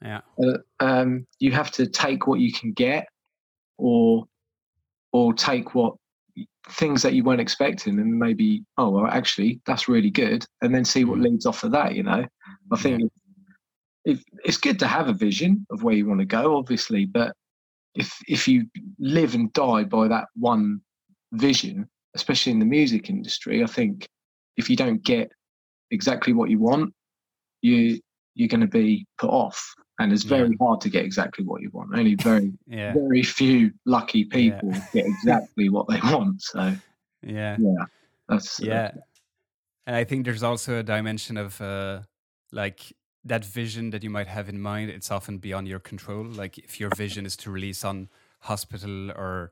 yeah. 0.02 0.22
Uh, 0.42 0.58
um, 0.80 1.26
you 1.40 1.52
have 1.52 1.72
to 1.72 1.88
take 1.88 2.28
what 2.28 2.40
you 2.40 2.52
can 2.52 2.72
get, 2.74 3.08
or 3.78 4.26
or 5.12 5.34
take 5.34 5.74
what 5.74 5.96
things 6.70 7.02
that 7.02 7.14
you 7.14 7.24
weren't 7.24 7.42
expecting, 7.42 8.00
and 8.00 8.18
maybe 8.20 8.64
oh 8.78 8.90
well, 8.90 9.08
actually 9.08 9.60
that's 9.66 9.88
really 9.88 10.12
good, 10.12 10.46
and 10.62 10.74
then 10.74 10.86
see 10.86 11.04
what 11.04 11.20
mm. 11.20 11.24
leads 11.24 11.46
off 11.46 11.64
of 11.64 11.72
that. 11.72 11.96
You 11.96 12.04
know, 12.04 12.26
I 12.72 12.78
think 12.78 13.02
yeah. 14.06 14.14
if, 14.14 14.24
it's 14.44 14.58
good 14.58 14.80
to 14.80 14.88
have 14.88 15.08
a 15.08 15.14
vision 15.14 15.66
of 15.72 15.84
where 15.84 15.96
you 15.96 16.08
want 16.08 16.20
to 16.20 16.26
go, 16.26 16.58
obviously, 16.58 17.06
but 17.06 17.34
if 17.96 18.16
if 18.28 18.48
you 18.48 18.68
live 19.00 19.34
and 19.34 19.52
die 19.54 19.84
by 19.84 20.08
that 20.08 20.28
one 20.36 20.82
vision, 21.32 21.90
especially 22.18 22.52
in 22.52 22.60
the 22.60 22.66
music 22.66 23.10
industry, 23.10 23.64
I 23.64 23.68
think 23.68 24.08
if 24.58 24.70
you 24.70 24.76
don't 24.76 25.04
get 25.04 25.32
exactly 25.92 26.34
what 26.34 26.50
you 26.50 26.60
want, 26.60 26.94
you 27.62 28.00
you're 28.34 28.50
going 28.50 28.62
to 28.62 28.68
be 28.68 29.06
put 29.18 29.30
off 29.30 29.74
and 30.00 30.14
it's 30.14 30.24
very 30.24 30.50
yeah. 30.50 30.56
hard 30.60 30.82
to 30.82 30.90
get 30.90 31.04
exactly 31.04 31.44
what 31.44 31.62
you 31.62 31.70
want. 31.74 31.90
Only 31.96 32.16
very 32.16 32.52
yeah. 32.68 32.94
very 32.94 33.24
few 33.24 33.72
lucky 33.86 34.26
people 34.26 34.70
yeah. 34.72 34.86
get 34.94 35.06
exactly 35.06 35.70
what 35.70 35.88
they 35.88 36.00
want. 36.04 36.42
So 36.42 36.74
yeah, 37.24 37.58
yeah, 37.60 37.86
that's 38.28 38.62
uh, 38.62 38.66
yeah. 38.66 38.92
Uh, 38.96 39.02
and 39.88 39.96
I 39.96 40.04
think 40.04 40.26
there's 40.26 40.44
also 40.44 40.80
a 40.80 40.84
dimension 40.84 41.38
of 41.38 41.62
uh, 41.62 42.02
like 42.52 42.94
that 43.24 43.46
vision 43.46 43.90
that 43.92 44.04
you 44.04 44.10
might 44.10 44.28
have 44.28 44.50
in 44.50 44.60
mind. 44.60 44.90
It's 44.90 45.12
often 45.12 45.38
beyond 45.38 45.68
your 45.68 45.80
control. 45.80 46.26
Like 46.26 46.58
if 46.58 46.80
your 46.80 46.90
vision 46.96 47.26
is 47.26 47.36
to 47.38 47.52
release 47.52 47.84
on 47.84 48.10
Hospital 48.42 49.12
or 49.12 49.52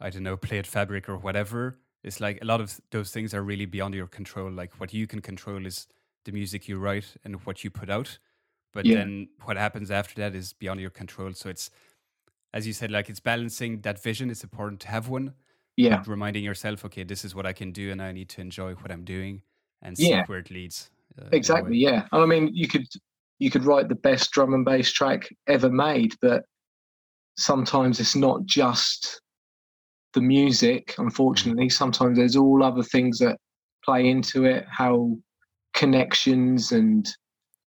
I 0.00 0.10
don't 0.10 0.22
know, 0.22 0.36
Play 0.36 0.58
It 0.58 0.66
Fabric 0.66 1.08
or 1.08 1.16
whatever. 1.16 1.78
It's 2.06 2.20
like 2.20 2.38
a 2.40 2.44
lot 2.44 2.60
of 2.60 2.80
those 2.90 3.10
things 3.10 3.34
are 3.34 3.42
really 3.42 3.66
beyond 3.66 3.94
your 3.94 4.06
control. 4.06 4.50
Like 4.50 4.80
what 4.80 4.94
you 4.94 5.06
can 5.06 5.20
control 5.20 5.66
is 5.66 5.86
the 6.24 6.32
music 6.32 6.68
you 6.68 6.78
write 6.78 7.16
and 7.24 7.36
what 7.46 7.64
you 7.64 7.70
put 7.70 7.88
out 7.88 8.18
but 8.76 8.84
yeah. 8.84 8.96
then 8.96 9.28
what 9.44 9.56
happens 9.56 9.90
after 9.90 10.20
that 10.20 10.34
is 10.34 10.52
beyond 10.52 10.80
your 10.80 10.90
control 10.90 11.32
so 11.32 11.48
it's 11.48 11.70
as 12.52 12.66
you 12.66 12.72
said 12.74 12.90
like 12.90 13.08
it's 13.08 13.20
balancing 13.20 13.80
that 13.80 14.00
vision 14.00 14.28
it's 14.28 14.44
important 14.44 14.78
to 14.80 14.88
have 14.88 15.08
one 15.08 15.32
yeah 15.76 16.02
reminding 16.06 16.44
yourself 16.44 16.84
okay 16.84 17.02
this 17.02 17.24
is 17.24 17.34
what 17.34 17.46
i 17.46 17.52
can 17.52 17.72
do 17.72 17.90
and 17.90 18.02
i 18.02 18.12
need 18.12 18.28
to 18.28 18.40
enjoy 18.40 18.74
what 18.74 18.92
i'm 18.92 19.04
doing 19.04 19.40
and 19.82 19.96
see 19.96 20.10
yeah. 20.10 20.24
where 20.26 20.38
it 20.38 20.50
leads 20.50 20.90
uh, 21.20 21.28
exactly 21.32 21.78
yeah 21.78 22.06
i 22.12 22.26
mean 22.26 22.50
you 22.52 22.68
could 22.68 22.86
you 23.38 23.50
could 23.50 23.64
write 23.64 23.88
the 23.88 23.94
best 23.94 24.30
drum 24.30 24.52
and 24.52 24.64
bass 24.64 24.92
track 24.92 25.28
ever 25.46 25.70
made 25.70 26.14
but 26.20 26.44
sometimes 27.38 27.98
it's 27.98 28.16
not 28.16 28.44
just 28.44 29.22
the 30.16 30.20
music 30.20 30.94
unfortunately 30.98 31.68
sometimes 31.68 32.18
there's 32.18 32.36
all 32.36 32.64
other 32.64 32.82
things 32.82 33.18
that 33.18 33.38
play 33.84 34.08
into 34.08 34.44
it 34.44 34.64
how 34.68 35.16
connections 35.72 36.72
and 36.72 37.06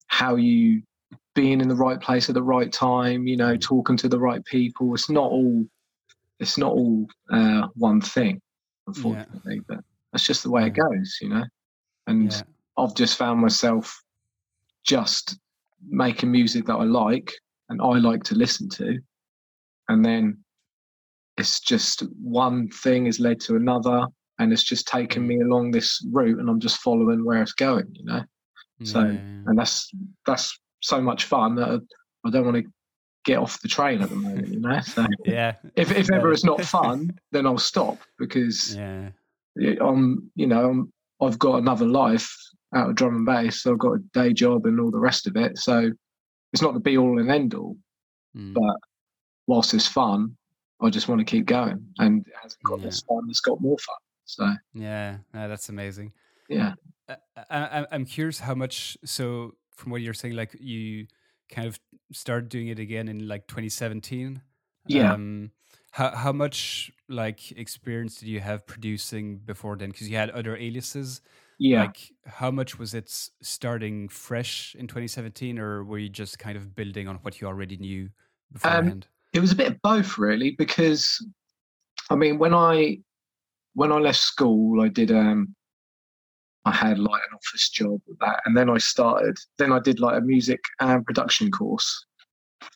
how 0.07 0.35
you 0.35 0.81
being 1.35 1.61
in 1.61 1.69
the 1.69 1.75
right 1.75 2.01
place 2.01 2.27
at 2.27 2.35
the 2.35 2.43
right 2.43 2.73
time, 2.73 3.25
you 3.25 3.37
know, 3.37 3.55
talking 3.55 3.95
to 3.95 4.09
the 4.09 4.19
right 4.19 4.43
people. 4.43 4.93
It's 4.93 5.09
not 5.09 5.31
all 5.31 5.65
it's 6.39 6.57
not 6.57 6.73
all 6.73 7.07
uh, 7.31 7.67
one 7.75 8.01
thing, 8.01 8.41
unfortunately, 8.87 9.55
yeah. 9.55 9.61
but 9.67 9.79
that's 10.11 10.25
just 10.25 10.43
the 10.43 10.49
way 10.49 10.65
it 10.65 10.71
goes, 10.71 11.17
you 11.21 11.29
know. 11.29 11.43
And 12.07 12.31
yeah. 12.31 12.41
I've 12.77 12.95
just 12.95 13.17
found 13.17 13.39
myself 13.39 14.01
just 14.85 15.37
making 15.87 16.31
music 16.31 16.65
that 16.65 16.75
I 16.75 16.83
like 16.83 17.31
and 17.69 17.81
I 17.81 17.97
like 17.99 18.23
to 18.23 18.35
listen 18.35 18.69
to. 18.69 18.99
And 19.87 20.03
then 20.03 20.43
it's 21.39 21.59
just 21.59 22.03
one 22.21 22.69
thing 22.69 23.05
has 23.05 23.19
led 23.19 23.39
to 23.41 23.55
another 23.55 24.05
and 24.39 24.53
it's 24.53 24.63
just 24.63 24.87
taken 24.87 25.25
me 25.25 25.41
along 25.41 25.71
this 25.71 26.05
route 26.11 26.39
and 26.39 26.49
I'm 26.49 26.59
just 26.59 26.77
following 26.77 27.25
where 27.25 27.41
it's 27.41 27.53
going, 27.53 27.87
you 27.93 28.05
know. 28.05 28.21
So 28.83 29.01
and 29.01 29.59
that's 29.59 29.91
that's 30.25 30.57
so 30.79 31.01
much 31.01 31.25
fun 31.25 31.55
that 31.55 31.81
I 32.25 32.29
don't 32.29 32.45
want 32.45 32.63
to 32.63 32.71
get 33.25 33.37
off 33.37 33.61
the 33.61 33.67
train 33.67 34.01
at 34.01 34.09
the 34.09 34.15
moment, 34.15 34.47
you 34.47 34.59
know. 34.59 34.79
So 34.83 35.05
yeah, 35.25 35.55
if 35.75 35.91
if 35.91 36.09
ever 36.11 36.31
it's 36.31 36.45
not 36.45 36.61
fun, 36.77 37.11
then 37.31 37.45
I'll 37.45 37.57
stop 37.57 37.97
because 38.17 38.75
yeah, 38.75 39.09
I'm 39.81 40.31
you 40.35 40.47
know 40.47 40.69
I'm, 40.69 40.93
I've 41.21 41.39
got 41.39 41.59
another 41.59 41.85
life 41.85 42.33
out 42.73 42.89
of 42.89 42.95
drum 42.95 43.15
and 43.15 43.25
bass. 43.25 43.63
So 43.63 43.73
I've 43.73 43.79
got 43.79 43.93
a 43.93 44.03
day 44.13 44.31
job 44.31 44.65
and 44.65 44.79
all 44.79 44.91
the 44.91 44.99
rest 44.99 45.27
of 45.27 45.35
it. 45.35 45.57
So 45.57 45.91
it's 46.53 46.61
not 46.61 46.73
the 46.73 46.79
be 46.79 46.97
all 46.97 47.19
and 47.19 47.29
end 47.29 47.53
all, 47.53 47.75
mm. 48.35 48.53
but 48.53 48.77
whilst 49.47 49.73
it's 49.73 49.87
fun, 49.87 50.37
I 50.81 50.89
just 50.89 51.07
want 51.07 51.19
to 51.19 51.25
keep 51.25 51.45
going. 51.45 51.85
And 51.97 52.25
it 52.25 52.33
hasn't 52.41 52.63
got 52.63 52.79
yeah. 52.79 52.85
less 52.85 53.01
fun; 53.01 53.27
it's 53.29 53.41
got 53.41 53.61
more 53.61 53.77
fun. 53.77 53.97
So 54.25 54.53
yeah, 54.73 55.17
that's 55.33 55.69
amazing. 55.69 56.13
Yeah, 56.47 56.73
I, 57.49 57.85
I'm 57.91 58.05
curious 58.05 58.39
how 58.39 58.55
much. 58.55 58.97
So 59.05 59.55
from 59.75 59.91
what 59.91 60.01
you're 60.01 60.13
saying, 60.13 60.35
like 60.35 60.55
you 60.59 61.07
kind 61.49 61.67
of 61.67 61.79
started 62.11 62.49
doing 62.49 62.67
it 62.67 62.79
again 62.79 63.07
in 63.07 63.27
like 63.27 63.47
2017. 63.47 64.41
Yeah. 64.87 65.13
Um, 65.13 65.51
how 65.91 66.15
how 66.15 66.31
much 66.31 66.91
like 67.07 67.51
experience 67.51 68.17
did 68.19 68.29
you 68.29 68.39
have 68.39 68.65
producing 68.65 69.37
before 69.37 69.75
then? 69.75 69.89
Because 69.89 70.09
you 70.09 70.17
had 70.17 70.29
other 70.29 70.55
aliases. 70.55 71.21
Yeah. 71.57 71.81
Like 71.81 72.11
how 72.25 72.51
much 72.51 72.79
was 72.79 72.93
it 72.93 73.09
starting 73.41 74.07
fresh 74.07 74.75
in 74.77 74.87
2017, 74.87 75.59
or 75.59 75.83
were 75.83 75.97
you 75.97 76.09
just 76.09 76.39
kind 76.39 76.57
of 76.57 76.75
building 76.75 77.07
on 77.07 77.15
what 77.17 77.41
you 77.41 77.47
already 77.47 77.77
knew 77.77 78.03
um, 78.03 78.09
beforehand? 78.53 79.07
Um, 79.09 79.18
it 79.33 79.39
was 79.39 79.51
a 79.51 79.55
bit 79.55 79.71
of 79.71 79.81
both, 79.81 80.17
really, 80.17 80.51
because 80.51 81.23
I 82.09 82.15
mean, 82.15 82.39
when 82.39 82.53
I 82.53 82.99
when 83.73 83.91
I 83.91 83.97
left 83.97 84.19
school, 84.19 84.81
I 84.81 84.87
did 84.87 85.11
um 85.11 85.55
I 86.65 86.71
had 86.71 86.99
like 86.99 87.21
an 87.29 87.35
office 87.35 87.69
job 87.69 88.01
with 88.07 88.19
that, 88.19 88.41
and 88.45 88.55
then 88.55 88.69
I 88.69 88.77
started. 88.77 89.37
Then 89.57 89.71
I 89.71 89.79
did 89.79 89.99
like 89.99 90.17
a 90.17 90.21
music 90.21 90.59
and 90.79 91.05
production 91.05 91.51
course 91.51 92.05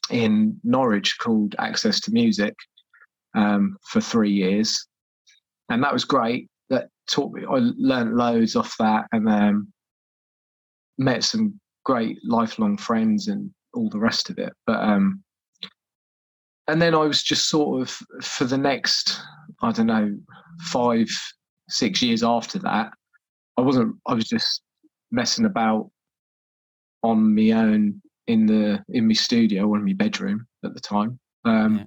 in 0.10 0.60
Norwich 0.64 1.18
called 1.20 1.56
Access 1.60 2.00
to 2.02 2.12
Music 2.12 2.56
um, 3.36 3.78
for 3.90 4.02
three 4.02 4.32
years, 4.32 4.88
and 5.70 5.84
that 5.84 5.94
was 5.94 6.06
great. 6.06 6.50
That 6.70 6.90
taught 7.10 7.34
me. 7.34 7.44
I 7.46 7.60
learned 7.78 8.16
loads 8.16 8.56
off 8.56 8.76
that, 8.80 9.08
and 9.12 9.28
um, 9.28 9.74
met 10.98 11.24
some 11.24 11.60
great 11.84 12.18
lifelong 12.24 12.78
friends 12.78 13.28
and 13.28 13.52
all 13.74 13.90
the 13.90 14.00
rest 14.00 14.30
of 14.30 14.38
it. 14.38 14.54
But 14.66 14.80
um, 14.80 15.23
and 16.68 16.82
then 16.82 16.96
I 16.96 17.00
was 17.00 17.24
just 17.24 17.50
sort 17.50 17.82
of 17.82 17.90
for 18.24 18.46
the 18.46 18.58
next, 18.58 19.22
I 19.62 19.72
don't 19.72 19.88
know, 19.88 20.16
five, 20.62 21.08
six 21.70 22.02
years 22.02 22.24
after 22.24 22.60
that, 22.60 22.92
I 23.58 23.62
wasn't. 23.62 23.96
I 24.08 24.14
was 24.14 24.28
just 24.28 24.62
messing 25.12 25.46
about 25.46 25.92
on 27.04 27.36
my 27.36 27.52
own 27.52 28.02
in 28.28 28.46
the 28.46 28.84
in 28.90 29.08
my 29.08 29.14
studio 29.14 29.68
or 29.68 29.78
in 29.78 29.86
my 29.86 29.94
bedroom 29.94 30.48
at 30.64 30.74
the 30.74 30.80
time, 30.80 31.20
um, 31.46 31.78
yeah. 31.78 31.84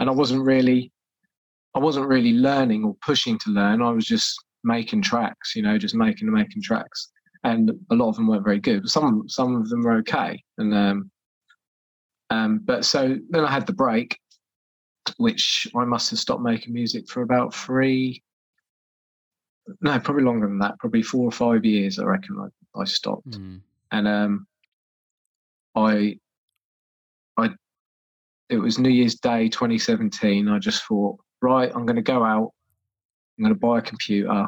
and 0.00 0.08
I 0.08 0.12
wasn't 0.12 0.44
really. 0.44 0.90
I 1.74 1.78
wasn't 1.78 2.08
really 2.08 2.32
learning 2.32 2.84
or 2.84 2.96
pushing 3.04 3.38
to 3.40 3.50
learn. 3.50 3.82
I 3.82 3.90
was 3.90 4.06
just 4.06 4.34
making 4.64 5.02
tracks, 5.02 5.54
you 5.54 5.60
know, 5.60 5.76
just 5.76 5.94
making 5.94 6.26
and 6.26 6.34
making 6.34 6.62
tracks, 6.62 7.10
and 7.44 7.70
a 7.90 7.94
lot 7.94 8.08
of 8.08 8.16
them 8.16 8.28
weren't 8.28 8.44
very 8.44 8.60
good. 8.60 8.82
But 8.82 8.90
some 8.90 9.24
some 9.28 9.54
of 9.54 9.68
them 9.68 9.82
were 9.82 9.98
okay, 9.98 10.42
and 10.58 10.74
um, 10.74 11.10
um, 12.30 12.60
but 12.64 12.84
so 12.84 13.16
then 13.30 13.44
I 13.44 13.50
had 13.50 13.66
the 13.66 13.72
break, 13.72 14.18
which 15.16 15.68
I 15.76 15.84
must 15.84 16.10
have 16.10 16.18
stopped 16.18 16.42
making 16.42 16.74
music 16.74 17.08
for 17.08 17.22
about 17.22 17.54
three, 17.54 18.22
no, 19.80 19.98
probably 19.98 20.24
longer 20.24 20.46
than 20.46 20.58
that. 20.58 20.78
Probably 20.78 21.02
four 21.02 21.26
or 21.26 21.32
five 21.32 21.64
years, 21.64 21.98
I 21.98 22.04
reckon. 22.04 22.38
I, 22.38 22.80
I 22.80 22.84
stopped, 22.84 23.30
mm. 23.30 23.60
and 23.90 24.08
um, 24.08 24.46
I, 25.74 26.18
I, 27.36 27.50
it 28.48 28.58
was 28.58 28.78
New 28.78 28.90
Year's 28.90 29.16
Day 29.16 29.48
2017. 29.48 30.48
I 30.48 30.58
just 30.58 30.84
thought, 30.84 31.18
right, 31.42 31.70
I'm 31.74 31.86
going 31.86 31.96
to 31.96 32.02
go 32.02 32.24
out. 32.24 32.52
I'm 33.38 33.44
going 33.44 33.54
to 33.54 33.60
buy 33.60 33.78
a 33.78 33.82
computer. 33.82 34.46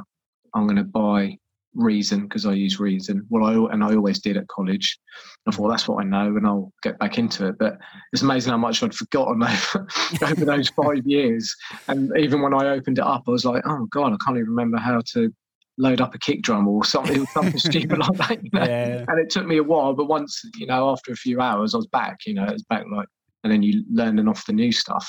I'm 0.55 0.67
going 0.67 0.77
to 0.77 0.85
buy 0.85 1.39
Reason 1.79 2.23
because 2.23 2.45
I 2.45 2.53
use 2.53 2.81
Reason. 2.81 3.25
Well, 3.31 3.45
I 3.45 3.73
and 3.73 3.85
I 3.85 3.95
always 3.95 4.21
did 4.21 4.37
at 4.37 4.49
college. 4.49 4.99
I 5.47 5.53
thought 5.53 5.69
that's 5.69 5.87
what 5.87 6.05
I 6.05 6.07
know, 6.07 6.37
and 6.37 6.47
I'll 6.47 6.73
get 6.83 6.99
back 6.99 7.19
into 7.19 7.47
it. 7.47 7.57
But 7.59 7.79
it's 8.13 8.23
amazing 8.23 8.51
how 8.51 8.59
much 8.59 8.83
I'd 8.83 8.95
forgotten 8.95 9.43
over, 9.45 9.87
over 10.23 10.45
those 10.45 10.69
five 10.71 11.07
years. 11.07 11.55
And 11.87 12.11
even 12.19 12.43
when 12.43 12.53
I 12.53 12.71
opened 12.71 12.99
it 12.99 13.05
up, 13.05 13.23
I 13.29 13.31
was 13.31 13.45
like, 13.45 13.63
oh 13.65 13.87
god, 13.91 14.13
I 14.13 14.17
can't 14.25 14.37
even 14.37 14.51
remember 14.51 14.79
how 14.79 15.01
to 15.13 15.33
load 15.79 16.01
up 16.01 16.15
a 16.15 16.19
kick 16.19 16.43
drum 16.43 16.67
or 16.67 16.85
something, 16.85 17.25
something 17.27 17.59
stupid 17.59 17.99
like 18.19 18.19
that. 18.19 18.43
You 18.43 18.51
know? 18.53 18.65
yeah. 18.65 19.05
And 19.07 19.21
it 19.21 19.31
took 19.31 19.47
me 19.47 19.59
a 19.59 19.63
while, 19.63 19.95
but 19.95 20.07
once 20.07 20.43
you 20.57 20.67
know, 20.67 20.91
after 20.91 21.13
a 21.13 21.17
few 21.17 21.41
hours, 21.41 21.75
I 21.75 21.79
was 21.79 21.87
back. 21.87 22.19
You 22.27 22.35
know, 22.35 22.45
it 22.45 22.53
was 22.53 22.65
back 22.65 22.85
like, 22.93 23.09
and 23.45 23.53
then 23.53 23.63
you 23.63 23.85
learning 23.91 24.29
off 24.29 24.47
the 24.47 24.53
new 24.53 24.73
stuff. 24.73 25.09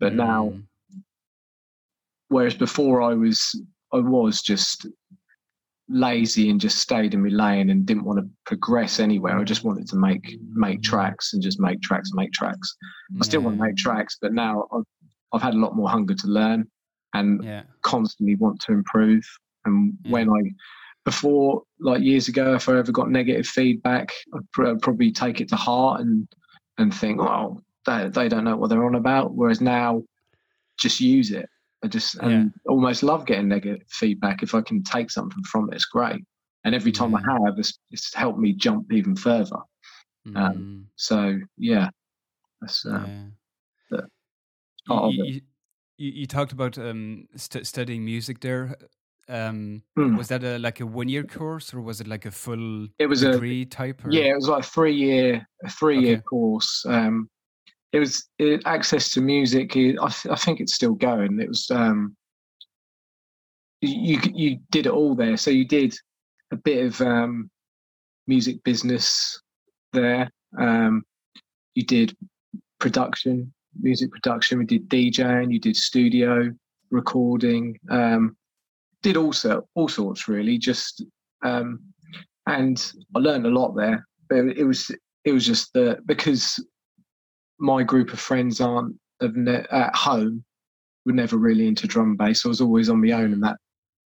But 0.00 0.14
mm. 0.14 0.16
now, 0.16 0.54
whereas 2.28 2.54
before 2.54 3.02
I 3.02 3.12
was, 3.14 3.62
I 3.92 3.98
was 3.98 4.40
just 4.40 4.86
lazy 5.88 6.50
and 6.50 6.60
just 6.60 6.78
stayed 6.78 7.14
in 7.14 7.22
my 7.22 7.28
lane 7.30 7.70
and 7.70 7.86
didn't 7.86 8.04
want 8.04 8.18
to 8.18 8.28
progress 8.44 9.00
anywhere. 9.00 9.38
I 9.38 9.44
just 9.44 9.64
wanted 9.64 9.88
to 9.88 9.96
make 9.96 10.38
make 10.52 10.80
mm. 10.80 10.84
tracks 10.84 11.32
and 11.32 11.42
just 11.42 11.60
make 11.60 11.80
tracks, 11.80 12.10
make 12.14 12.32
tracks. 12.32 12.76
I 13.20 13.24
still 13.24 13.40
want 13.40 13.58
to 13.58 13.64
make 13.64 13.76
tracks, 13.76 14.18
but 14.20 14.32
now 14.32 14.66
I've, 14.72 14.84
I've 15.32 15.42
had 15.42 15.54
a 15.54 15.58
lot 15.58 15.76
more 15.76 15.88
hunger 15.88 16.14
to 16.14 16.26
learn 16.26 16.68
and 17.14 17.42
yeah. 17.42 17.62
constantly 17.82 18.36
want 18.36 18.60
to 18.60 18.72
improve. 18.72 19.24
And 19.64 19.94
yeah. 20.04 20.12
when 20.12 20.30
I 20.30 20.50
before 21.04 21.62
like 21.80 22.02
years 22.02 22.28
ago, 22.28 22.54
if 22.54 22.68
I 22.68 22.76
ever 22.76 22.92
got 22.92 23.10
negative 23.10 23.46
feedback, 23.46 24.12
I'd 24.34 24.80
probably 24.82 25.10
take 25.10 25.40
it 25.40 25.48
to 25.48 25.56
heart 25.56 26.00
and 26.00 26.28
and 26.76 26.94
think, 26.94 27.20
well, 27.20 27.62
they, 27.86 28.08
they 28.08 28.28
don't 28.28 28.44
know 28.44 28.56
what 28.56 28.70
they're 28.70 28.84
on 28.84 28.94
about. 28.94 29.34
Whereas 29.34 29.60
now, 29.60 30.02
just 30.78 31.00
use 31.00 31.32
it 31.32 31.48
I 31.84 31.88
just 31.88 32.16
and 32.16 32.32
yeah. 32.32 32.44
almost 32.72 33.02
love 33.02 33.24
getting 33.24 33.48
negative 33.48 33.86
feedback. 33.88 34.42
If 34.42 34.54
I 34.54 34.62
can 34.62 34.82
take 34.82 35.10
something 35.10 35.42
from 35.44 35.68
it, 35.70 35.76
it's 35.76 35.84
great. 35.84 36.24
And 36.64 36.74
every 36.74 36.92
time 36.92 37.14
I 37.14 37.20
have, 37.20 37.54
it's, 37.56 37.78
it's 37.90 38.12
helped 38.12 38.38
me 38.38 38.52
jump 38.52 38.92
even 38.92 39.14
further. 39.14 39.56
Um, 40.26 40.34
mm. 40.34 40.36
Um, 40.36 40.86
so 40.96 41.38
yeah, 41.56 41.88
that's 42.60 42.84
uh, 42.84 43.06
yeah. 43.92 44.00
part 44.88 45.12
you, 45.12 45.22
of 45.22 45.28
it. 45.28 45.42
You, 45.96 46.10
you 46.12 46.26
talked 46.26 46.52
about 46.52 46.76
um, 46.78 47.28
st- 47.36 47.66
studying 47.66 48.04
music 48.04 48.40
there. 48.40 48.76
Um, 49.28 49.82
mm. 49.96 50.16
Was 50.16 50.28
that 50.28 50.42
a, 50.42 50.58
like 50.58 50.80
a 50.80 50.86
one-year 50.86 51.24
course, 51.24 51.72
or 51.74 51.80
was 51.80 52.00
it 52.00 52.08
like 52.08 52.26
a 52.26 52.30
full? 52.30 52.88
It 52.98 53.06
was 53.06 53.20
degree 53.20 53.62
a 53.62 53.66
type. 53.66 54.04
Or? 54.04 54.10
Yeah, 54.10 54.32
it 54.32 54.36
was 54.36 54.48
like 54.48 54.64
a 54.64 54.66
three-year, 54.66 55.46
a 55.64 55.70
three-year 55.70 56.14
okay. 56.14 56.22
course. 56.22 56.84
Um, 56.88 57.28
it 57.92 57.98
was 57.98 58.28
it, 58.38 58.62
access 58.66 59.10
to 59.10 59.20
music. 59.20 59.76
I, 59.76 60.12
I, 60.30 60.36
think 60.36 60.60
it's 60.60 60.74
still 60.74 60.94
going. 60.94 61.40
It 61.40 61.48
was 61.48 61.70
um, 61.70 62.16
you 63.80 64.20
you 64.34 64.58
did 64.70 64.86
it 64.86 64.92
all 64.92 65.14
there. 65.14 65.36
So 65.36 65.50
you 65.50 65.66
did 65.66 65.94
a 66.52 66.56
bit 66.56 66.84
of 66.84 67.00
um, 67.00 67.50
music 68.26 68.62
business 68.64 69.40
there. 69.92 70.30
Um, 70.58 71.02
you 71.74 71.84
did 71.84 72.16
production, 72.78 73.52
music 73.80 74.10
production. 74.10 74.58
We 74.58 74.66
did 74.66 74.88
DJing. 74.88 75.52
You 75.52 75.60
did 75.60 75.76
studio 75.76 76.50
recording. 76.90 77.78
Um, 77.90 78.36
did 79.02 79.16
also 79.16 79.66
all 79.74 79.88
sorts 79.88 80.28
really. 80.28 80.58
Just 80.58 81.04
um, 81.42 81.80
and 82.46 82.92
I 83.14 83.18
learned 83.18 83.46
a 83.46 83.50
lot 83.50 83.74
there. 83.74 84.06
But 84.28 84.46
it 84.56 84.64
was 84.64 84.90
it 85.24 85.32
was 85.32 85.46
just 85.46 85.72
the 85.72 85.98
because 86.06 86.62
my 87.58 87.82
group 87.82 88.12
of 88.12 88.20
friends 88.20 88.60
aren't 88.60 88.96
ne- 89.20 89.66
at 89.70 89.94
home 89.94 90.44
were 91.04 91.12
never 91.12 91.36
really 91.36 91.66
into 91.66 91.86
drum 91.86 92.10
and 92.10 92.18
bass. 92.18 92.44
I 92.44 92.48
was 92.48 92.60
always 92.60 92.88
on 92.88 93.00
my 93.00 93.12
own 93.12 93.32
in 93.32 93.40
that 93.40 93.56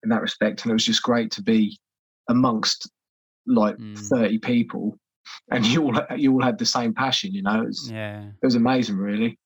in 0.03 0.10
that 0.10 0.22
respect, 0.22 0.63
and 0.63 0.72
it 0.72 0.74
was 0.74 0.86
just 0.86 1.03
great 1.03 1.31
to 1.31 1.43
be 1.43 1.77
amongst 2.29 2.89
like 3.48 3.75
mm. 3.77 3.98
thirty 4.10 4.38
people, 4.38 4.98
and 5.51 5.65
you 5.65 5.84
all 5.84 6.00
you 6.15 6.34
all 6.34 6.41
had 6.41 6.58
the 6.58 6.65
same 6.65 6.93
passion. 6.93 7.34
You 7.34 7.43
know, 7.43 7.62
it 7.62 7.67
was, 7.67 7.89
yeah, 7.91 8.24
it 8.24 8.46
was 8.46 8.55
amazing, 8.55 8.98
really, 8.98 9.38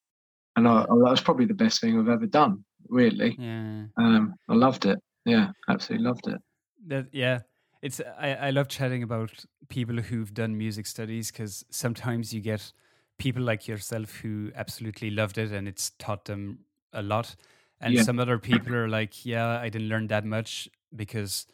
and 0.55 0.67
I, 0.67 0.81
I, 0.81 0.85
that 0.85 1.11
was 1.11 1.21
probably 1.21 1.45
the 1.45 1.53
best 1.53 1.81
thing 1.81 1.99
I've 1.99 2.09
ever 2.09 2.27
done. 2.27 2.63
Really, 2.89 3.35
yeah, 3.39 3.85
um, 3.97 4.35
I 4.49 4.53
loved 4.53 4.85
it. 4.85 4.99
Yeah, 5.25 5.49
absolutely 5.69 6.05
loved 6.05 6.27
it. 6.27 6.41
That 6.87 7.07
yeah. 7.11 7.39
It's 7.81 8.01
I, 8.17 8.33
I 8.33 8.49
love 8.49 8.67
chatting 8.67 9.03
about 9.03 9.45
people 9.69 9.97
who've 9.97 10.33
done 10.33 10.57
music 10.57 10.87
studies 10.87 11.29
because 11.31 11.63
sometimes 11.69 12.33
you 12.33 12.41
get 12.41 12.73
people 13.17 13.43
like 13.43 13.67
yourself 13.67 14.15
who 14.17 14.51
absolutely 14.55 15.09
loved 15.09 15.37
it 15.37 15.51
and 15.51 15.67
it's 15.67 15.91
taught 15.99 16.25
them 16.25 16.59
a 16.93 17.01
lot. 17.01 17.35
And 17.81 17.93
yeah. 17.93 18.03
some 18.03 18.19
other 18.19 18.39
people 18.39 18.73
are 18.75 18.87
like, 18.87 19.25
yeah, 19.25 19.59
I 19.59 19.69
didn't 19.69 19.89
learn 19.89 20.07
that 20.07 20.25
much 20.25 20.69
because 20.95 21.45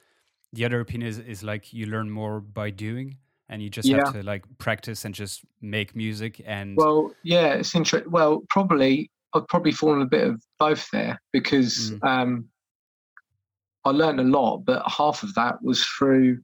the 0.54 0.66
other 0.66 0.80
opinion 0.80 1.10
is, 1.10 1.20
is 1.20 1.44
like 1.44 1.74
you 1.74 1.86
learn 1.86 2.10
more 2.10 2.40
by 2.40 2.70
doing 2.70 3.18
and 3.52 3.62
you 3.62 3.70
just 3.70 3.88
yeah. 3.88 3.98
have 3.98 4.14
to 4.14 4.24
like 4.24 4.44
practice 4.58 5.06
and 5.06 5.14
just 5.14 5.44
make 5.62 5.96
music 5.96 6.42
and 6.46 6.76
well 6.78 7.14
yeah 7.24 7.54
it's 7.54 7.76
interesting 7.76 8.10
well 8.10 8.42
probably 8.50 9.12
i've 9.34 9.48
probably 9.48 9.72
fallen 9.72 10.02
a 10.02 10.06
bit 10.06 10.28
of 10.28 10.42
both 10.58 10.90
there 10.92 11.22
because 11.34 11.92
mm. 11.92 12.08
um 12.08 12.46
i 13.86 13.90
learned 13.90 14.20
a 14.20 14.24
lot 14.24 14.60
but 14.60 14.82
half 14.90 15.22
of 15.22 15.34
that 15.36 15.62
was 15.62 15.84
through 15.86 16.40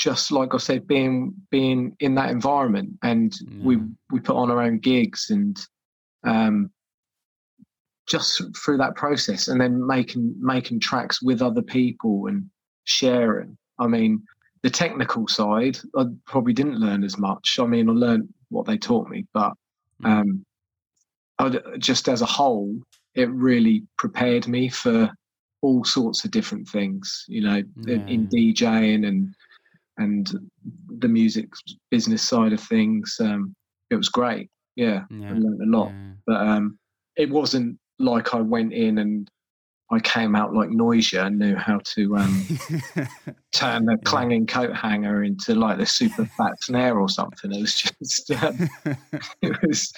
just 0.00 0.32
like 0.32 0.54
I 0.54 0.56
said, 0.56 0.86
being 0.86 1.34
being 1.50 1.94
in 2.00 2.14
that 2.14 2.30
environment, 2.30 2.98
and 3.02 3.30
mm. 3.32 3.62
we 3.62 3.78
we 4.10 4.18
put 4.18 4.34
on 4.34 4.50
our 4.50 4.62
own 4.62 4.78
gigs 4.78 5.28
and 5.28 5.60
um, 6.24 6.70
just 8.08 8.42
through 8.56 8.78
that 8.78 8.96
process, 8.96 9.46
and 9.46 9.60
then 9.60 9.86
making 9.86 10.34
making 10.40 10.80
tracks 10.80 11.22
with 11.22 11.42
other 11.42 11.62
people 11.62 12.26
and 12.26 12.46
sharing. 12.84 13.56
I 13.78 13.86
mean, 13.86 14.22
the 14.62 14.70
technical 14.70 15.28
side, 15.28 15.78
I 15.96 16.06
probably 16.26 16.54
didn't 16.54 16.80
learn 16.80 17.04
as 17.04 17.18
much. 17.18 17.58
I 17.60 17.66
mean, 17.66 17.88
I 17.88 17.92
learned 17.92 18.32
what 18.48 18.66
they 18.66 18.78
taught 18.78 19.08
me, 19.10 19.26
but 19.34 19.52
mm. 20.02 20.10
um, 20.10 20.46
I, 21.38 21.76
just 21.78 22.08
as 22.08 22.22
a 22.22 22.26
whole, 22.26 22.74
it 23.14 23.30
really 23.30 23.82
prepared 23.98 24.48
me 24.48 24.70
for 24.70 25.10
all 25.60 25.84
sorts 25.84 26.24
of 26.24 26.30
different 26.30 26.66
things. 26.68 27.26
You 27.28 27.42
know, 27.42 27.62
yeah. 27.84 27.96
in, 27.96 28.08
in 28.08 28.28
DJing 28.28 29.06
and 29.06 29.34
and 30.00 30.30
the 30.98 31.08
music 31.08 31.48
business 31.90 32.22
side 32.22 32.52
of 32.52 32.60
things. 32.60 33.16
Um, 33.20 33.54
it 33.90 33.96
was 33.96 34.08
great. 34.08 34.48
Yeah, 34.76 35.04
yeah. 35.10 35.30
I 35.30 35.32
learned 35.32 35.62
a 35.62 35.76
lot. 35.76 35.88
Yeah. 35.88 36.10
But 36.26 36.36
um, 36.40 36.78
it 37.16 37.30
wasn't 37.30 37.78
like 37.98 38.34
I 38.34 38.40
went 38.40 38.72
in 38.72 38.98
and 38.98 39.30
I 39.92 39.98
came 39.98 40.36
out 40.36 40.54
like 40.54 40.70
Noisia 40.70 41.26
and 41.26 41.38
knew 41.38 41.56
how 41.56 41.80
to 41.94 42.16
um, 42.16 42.46
turn 43.52 43.86
the 43.86 43.98
clanging 44.04 44.46
coat 44.46 44.74
hanger 44.74 45.24
into 45.24 45.54
like 45.54 45.78
the 45.78 45.86
super 45.86 46.24
fat 46.24 46.52
snare 46.62 46.98
or 46.98 47.08
something. 47.08 47.52
It 47.52 47.60
was 47.60 47.74
just, 47.74 48.30
um, 48.42 48.68
it 49.42 49.60
was. 49.62 49.92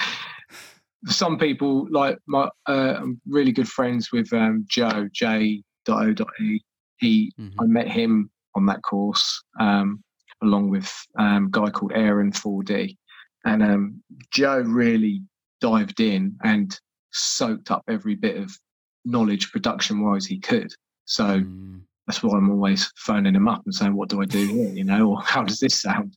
Some 1.07 1.37
people 1.37 1.89
like 1.91 2.17
my, 2.27 2.49
uh, 2.69 2.95
I'm 3.01 3.21
really 3.27 3.51
good 3.51 3.69
friends 3.69 4.13
with 4.13 4.33
um, 4.33 4.65
Joe 4.69 5.09
J. 5.13 5.63
O. 5.89 6.15
E. 6.41 6.61
He, 6.99 7.33
mm-hmm. 7.39 7.61
I 7.61 7.67
met 7.67 7.89
him 7.89 8.31
on 8.55 8.67
that 8.67 8.83
course, 8.83 9.43
um, 9.61 10.03
along 10.43 10.71
with 10.71 10.93
um, 11.19 11.47
a 11.47 11.51
guy 11.51 11.71
called 11.71 11.93
Aaron 11.95 12.33
4D. 12.33 12.97
And 13.45 13.63
um, 13.63 14.03
Joe 14.31 14.61
really 14.61 15.23
dived 15.61 16.01
in 16.01 16.37
and 16.45 16.79
soaked 17.13 17.71
up 17.71 17.83
every 17.89 18.15
bit 18.15 18.37
of 18.37 18.57
knowledge 19.05 19.51
production 19.51 20.01
wise 20.01 20.27
he 20.27 20.39
could. 20.39 20.73
So 21.05 21.41
mm. 21.41 21.81
that's 22.07 22.23
why 22.23 22.37
I'm 22.37 22.51
always 22.51 22.91
phoning 22.97 23.35
him 23.35 23.49
up 23.49 23.63
and 23.65 23.75
saying, 23.75 23.95
What 23.95 24.09
do 24.09 24.23
I 24.23 24.25
do 24.25 24.47
here? 24.47 24.73
You 24.73 24.85
know, 24.85 25.11
or 25.11 25.23
how 25.23 25.43
does 25.43 25.61
this 25.61 25.81
sound? 25.81 26.17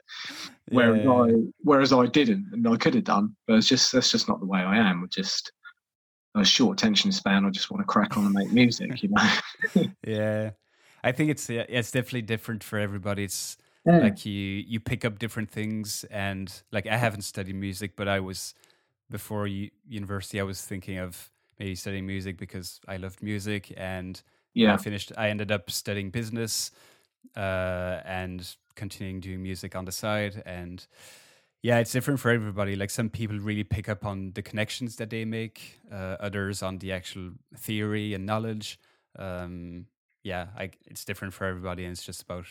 Whereas 0.70 1.04
yeah. 1.04 1.12
I 1.12 1.32
whereas 1.62 1.94
I 1.94 2.06
didn't 2.08 2.48
and 2.52 2.68
I 2.68 2.76
could 2.78 2.96
have 2.96 3.04
done, 3.04 3.36
but 3.48 3.56
it's 3.56 3.68
just 3.68 3.92
that's 3.92 4.12
just 4.12 4.28
not 4.28 4.40
the 4.40 4.48
way 4.48 4.60
I 4.60 4.78
am. 4.78 5.04
I 5.04 5.08
just 5.08 5.52
a 6.36 6.44
short 6.44 6.80
attention 6.80 7.12
span. 7.12 7.46
I 7.46 7.50
just 7.50 7.72
want 7.72 7.82
to 7.82 7.86
crack 7.86 8.18
on 8.18 8.26
and 8.26 8.34
make 8.34 8.52
music, 8.52 9.02
you 9.02 9.10
know. 9.10 9.86
yeah. 10.08 10.52
I 11.06 11.12
think 11.12 11.30
it's 11.30 11.50
it's 11.50 11.92
definitely 11.92 12.24
different 12.24 12.64
for 12.64 12.80
everybody. 12.80 13.24
It's 13.24 13.58
mm. 13.88 14.02
like 14.02 14.26
you 14.26 14.34
you 14.34 14.80
pick 14.80 15.06
up 15.06 15.20
different 15.20 15.52
things, 15.52 16.04
and 16.10 16.52
like 16.72 16.88
I 16.88 16.98
haven't 16.98 17.22
studied 17.22 17.56
music, 17.56 17.96
but 17.96 18.08
I 18.08 18.20
was 18.20 18.56
before 19.12 19.46
university. 19.48 20.40
I 20.40 20.44
was 20.44 20.62
thinking 20.62 20.98
of 20.98 21.30
maybe 21.60 21.76
studying 21.76 22.08
music 22.08 22.38
because 22.38 22.82
I 22.88 22.98
loved 22.98 23.22
music, 23.22 23.72
and 23.78 24.20
yeah, 24.56 24.74
I 24.74 24.78
finished. 24.78 25.12
I 25.16 25.30
ended 25.30 25.52
up 25.52 25.70
studying 25.70 26.10
business 26.10 26.72
uh, 27.38 28.02
and 28.04 28.56
continuing 28.74 29.20
doing 29.20 29.44
music 29.44 29.76
on 29.76 29.86
the 29.86 29.92
side, 29.92 30.42
and 30.44 30.88
yeah, 31.62 31.78
it's 31.78 31.92
different 31.92 32.20
for 32.20 32.32
everybody. 32.32 32.76
Like 32.76 32.90
some 32.90 33.10
people 33.10 33.38
really 33.38 33.64
pick 33.64 33.90
up 33.90 34.06
on 34.06 34.32
the 34.34 34.42
connections 34.42 34.96
that 34.96 35.12
they 35.12 35.24
make, 35.24 35.80
uh, 35.92 36.18
others 36.20 36.64
on 36.64 36.80
the 36.80 36.92
actual 36.92 37.34
theory 37.56 38.16
and 38.16 38.26
knowledge. 38.26 38.80
Um, 39.20 39.86
yeah, 40.26 40.48
I, 40.58 40.72
it's 40.88 41.06
different 41.06 41.36
for 41.36 41.46
everybody, 41.46 41.86
and 41.86 41.92
it's 41.92 42.04
just 42.04 42.24
about 42.24 42.46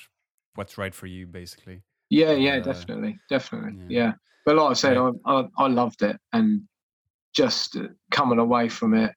what's 0.54 0.78
right 0.78 0.94
for 0.94 1.06
you, 1.06 1.26
basically. 1.26 1.82
Yeah, 2.08 2.30
yeah, 2.30 2.58
uh, 2.58 2.60
definitely, 2.60 3.18
definitely, 3.28 3.72
yeah. 3.88 4.04
yeah. 4.04 4.12
But 4.46 4.56
like 4.56 4.70
I 4.70 4.74
said, 4.74 4.96
I, 4.96 5.10
I, 5.26 5.44
I 5.58 5.66
loved 5.66 6.02
it, 6.02 6.16
and 6.32 6.62
just 7.34 7.76
uh, 7.76 7.88
coming 8.12 8.38
away 8.38 8.68
from 8.68 8.94
it 8.94 9.12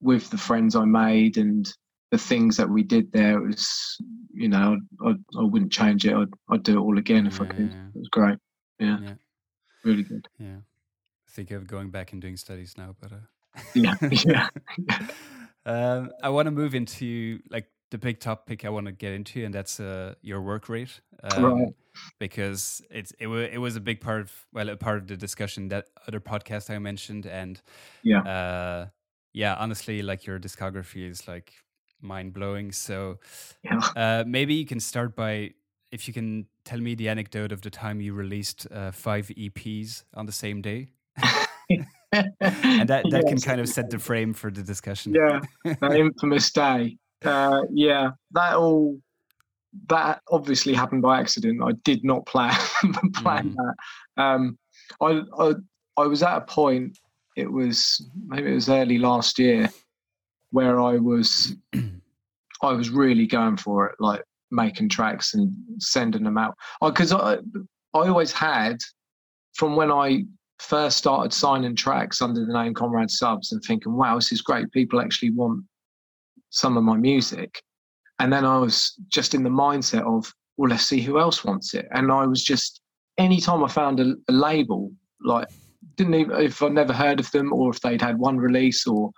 with 0.00 0.28
the 0.30 0.36
friends 0.36 0.74
I 0.74 0.84
made 0.84 1.36
and 1.36 1.72
the 2.10 2.18
things 2.18 2.56
that 2.56 2.68
we 2.68 2.82
did 2.82 3.12
there 3.12 3.38
it 3.38 3.46
was, 3.46 3.96
you 4.34 4.48
know, 4.48 4.78
I, 5.04 5.10
I 5.10 5.42
wouldn't 5.42 5.72
change 5.72 6.04
it. 6.04 6.14
I'd, 6.14 6.28
I'd 6.50 6.62
do 6.64 6.78
it 6.78 6.80
all 6.80 6.98
again 6.98 7.26
if 7.26 7.38
yeah, 7.38 7.44
I 7.44 7.46
could. 7.46 7.72
Yeah. 7.72 7.86
It 7.94 7.98
was 7.98 8.08
great. 8.08 8.38
Yeah. 8.80 8.98
yeah. 9.00 9.14
Really 9.84 10.02
good. 10.02 10.26
Yeah. 10.38 10.56
I 10.56 11.30
think 11.30 11.52
of 11.52 11.68
going 11.68 11.90
back 11.90 12.12
and 12.12 12.20
doing 12.20 12.36
studies 12.36 12.74
now, 12.76 12.96
but 13.00 13.12
uh... 13.12 13.60
yeah, 13.74 13.94
yeah. 14.10 14.48
um, 15.66 16.10
I 16.22 16.30
want 16.30 16.46
to 16.46 16.50
move 16.50 16.74
into 16.74 17.40
like 17.48 17.68
the 17.96 18.06
big 18.06 18.20
topic 18.20 18.64
I 18.64 18.68
want 18.68 18.86
to 18.86 18.92
get 18.92 19.12
into, 19.12 19.44
and 19.44 19.54
that's 19.54 19.80
uh, 19.80 20.14
your 20.20 20.42
work 20.42 20.68
rate, 20.68 21.00
um, 21.22 21.44
right. 21.44 21.74
because 22.18 22.82
it's 22.90 23.12
it, 23.12 23.24
w- 23.24 23.48
it 23.50 23.58
was 23.58 23.76
a 23.76 23.80
big 23.80 24.00
part 24.00 24.20
of 24.20 24.46
well 24.52 24.68
a 24.68 24.76
part 24.76 24.98
of 24.98 25.06
the 25.06 25.16
discussion 25.16 25.68
that 25.68 25.86
other 26.06 26.20
podcast 26.20 26.68
I 26.68 26.78
mentioned, 26.78 27.26
and 27.26 27.60
yeah, 28.02 28.20
uh, 28.20 28.86
yeah, 29.32 29.54
honestly, 29.58 30.02
like 30.02 30.26
your 30.26 30.38
discography 30.38 31.08
is 31.08 31.26
like 31.26 31.52
mind 32.02 32.34
blowing. 32.34 32.70
So 32.72 33.18
yeah. 33.64 33.80
uh, 33.96 34.24
maybe 34.26 34.54
you 34.54 34.66
can 34.66 34.80
start 34.80 35.16
by 35.16 35.52
if 35.90 36.06
you 36.06 36.12
can 36.12 36.46
tell 36.64 36.80
me 36.80 36.94
the 36.94 37.08
anecdote 37.08 37.52
of 37.52 37.62
the 37.62 37.70
time 37.70 38.00
you 38.02 38.12
released 38.12 38.66
uh, 38.70 38.90
five 38.90 39.28
EPs 39.28 40.04
on 40.14 40.26
the 40.26 40.32
same 40.32 40.60
day. 40.60 40.88
and 42.12 42.88
that, 42.88 43.04
that 43.10 43.22
yes. 43.22 43.24
can 43.24 43.40
kind 43.40 43.60
of 43.60 43.68
set 43.68 43.90
the 43.90 43.98
frame 43.98 44.32
for 44.32 44.50
the 44.50 44.62
discussion. 44.62 45.14
Yeah, 45.14 45.40
that 45.80 45.96
infamous 45.96 46.50
day. 46.52 46.98
Uh, 47.24 47.62
yeah, 47.72 48.10
that 48.32 48.54
all 48.56 48.98
that 49.88 50.22
obviously 50.30 50.74
happened 50.74 51.02
by 51.02 51.20
accident. 51.20 51.62
I 51.62 51.72
did 51.84 52.04
not 52.04 52.26
plan 52.26 52.50
plan 53.14 53.54
mm. 53.54 53.56
that. 53.56 54.22
Um, 54.22 54.58
I, 55.00 55.22
I 55.38 55.54
I 55.96 56.06
was 56.06 56.22
at 56.22 56.36
a 56.36 56.40
point. 56.42 56.98
It 57.36 57.50
was 57.50 58.06
maybe 58.26 58.50
it 58.50 58.54
was 58.54 58.68
early 58.68 58.98
last 58.98 59.38
year 59.38 59.70
where 60.50 60.80
I 60.80 60.96
was 60.96 61.54
I 62.62 62.72
was 62.72 62.90
really 62.90 63.26
going 63.26 63.56
for 63.56 63.86
it, 63.86 63.96
like 63.98 64.22
making 64.50 64.88
tracks 64.88 65.34
and 65.34 65.52
sending 65.78 66.24
them 66.24 66.38
out. 66.38 66.54
Because 66.80 67.12
I, 67.12 67.34
I 67.34 67.38
I 67.94 68.08
always 68.08 68.32
had 68.32 68.78
from 69.54 69.76
when 69.76 69.90
I 69.90 70.24
first 70.58 70.96
started 70.96 71.32
signing 71.32 71.76
tracks 71.76 72.22
under 72.22 72.44
the 72.44 72.52
name 72.52 72.74
Conrad 72.74 73.10
Subs 73.10 73.52
and 73.52 73.62
thinking, 73.62 73.94
wow, 73.94 74.16
this 74.16 74.32
is 74.32 74.40
great. 74.40 74.70
People 74.72 75.00
actually 75.00 75.30
want 75.30 75.64
some 76.50 76.76
of 76.76 76.84
my 76.84 76.96
music. 76.96 77.62
And 78.18 78.32
then 78.32 78.44
I 78.44 78.58
was 78.58 78.94
just 79.08 79.34
in 79.34 79.42
the 79.42 79.50
mindset 79.50 80.02
of, 80.06 80.32
well, 80.56 80.70
let's 80.70 80.86
see 80.86 81.00
who 81.00 81.18
else 81.18 81.44
wants 81.44 81.74
it. 81.74 81.86
And 81.92 82.10
I 82.10 82.24
was 82.24 82.42
just, 82.42 82.80
anytime 83.18 83.62
I 83.62 83.68
found 83.68 84.00
a, 84.00 84.14
a 84.28 84.32
label, 84.32 84.90
like, 85.22 85.48
didn't 85.96 86.14
even, 86.14 86.40
if 86.40 86.62
I'd 86.62 86.72
never 86.72 86.92
heard 86.92 87.20
of 87.20 87.30
them 87.30 87.52
or 87.52 87.70
if 87.70 87.80
they'd 87.80 88.00
had 88.00 88.18
one 88.18 88.38
release 88.38 88.86
or 88.86 89.10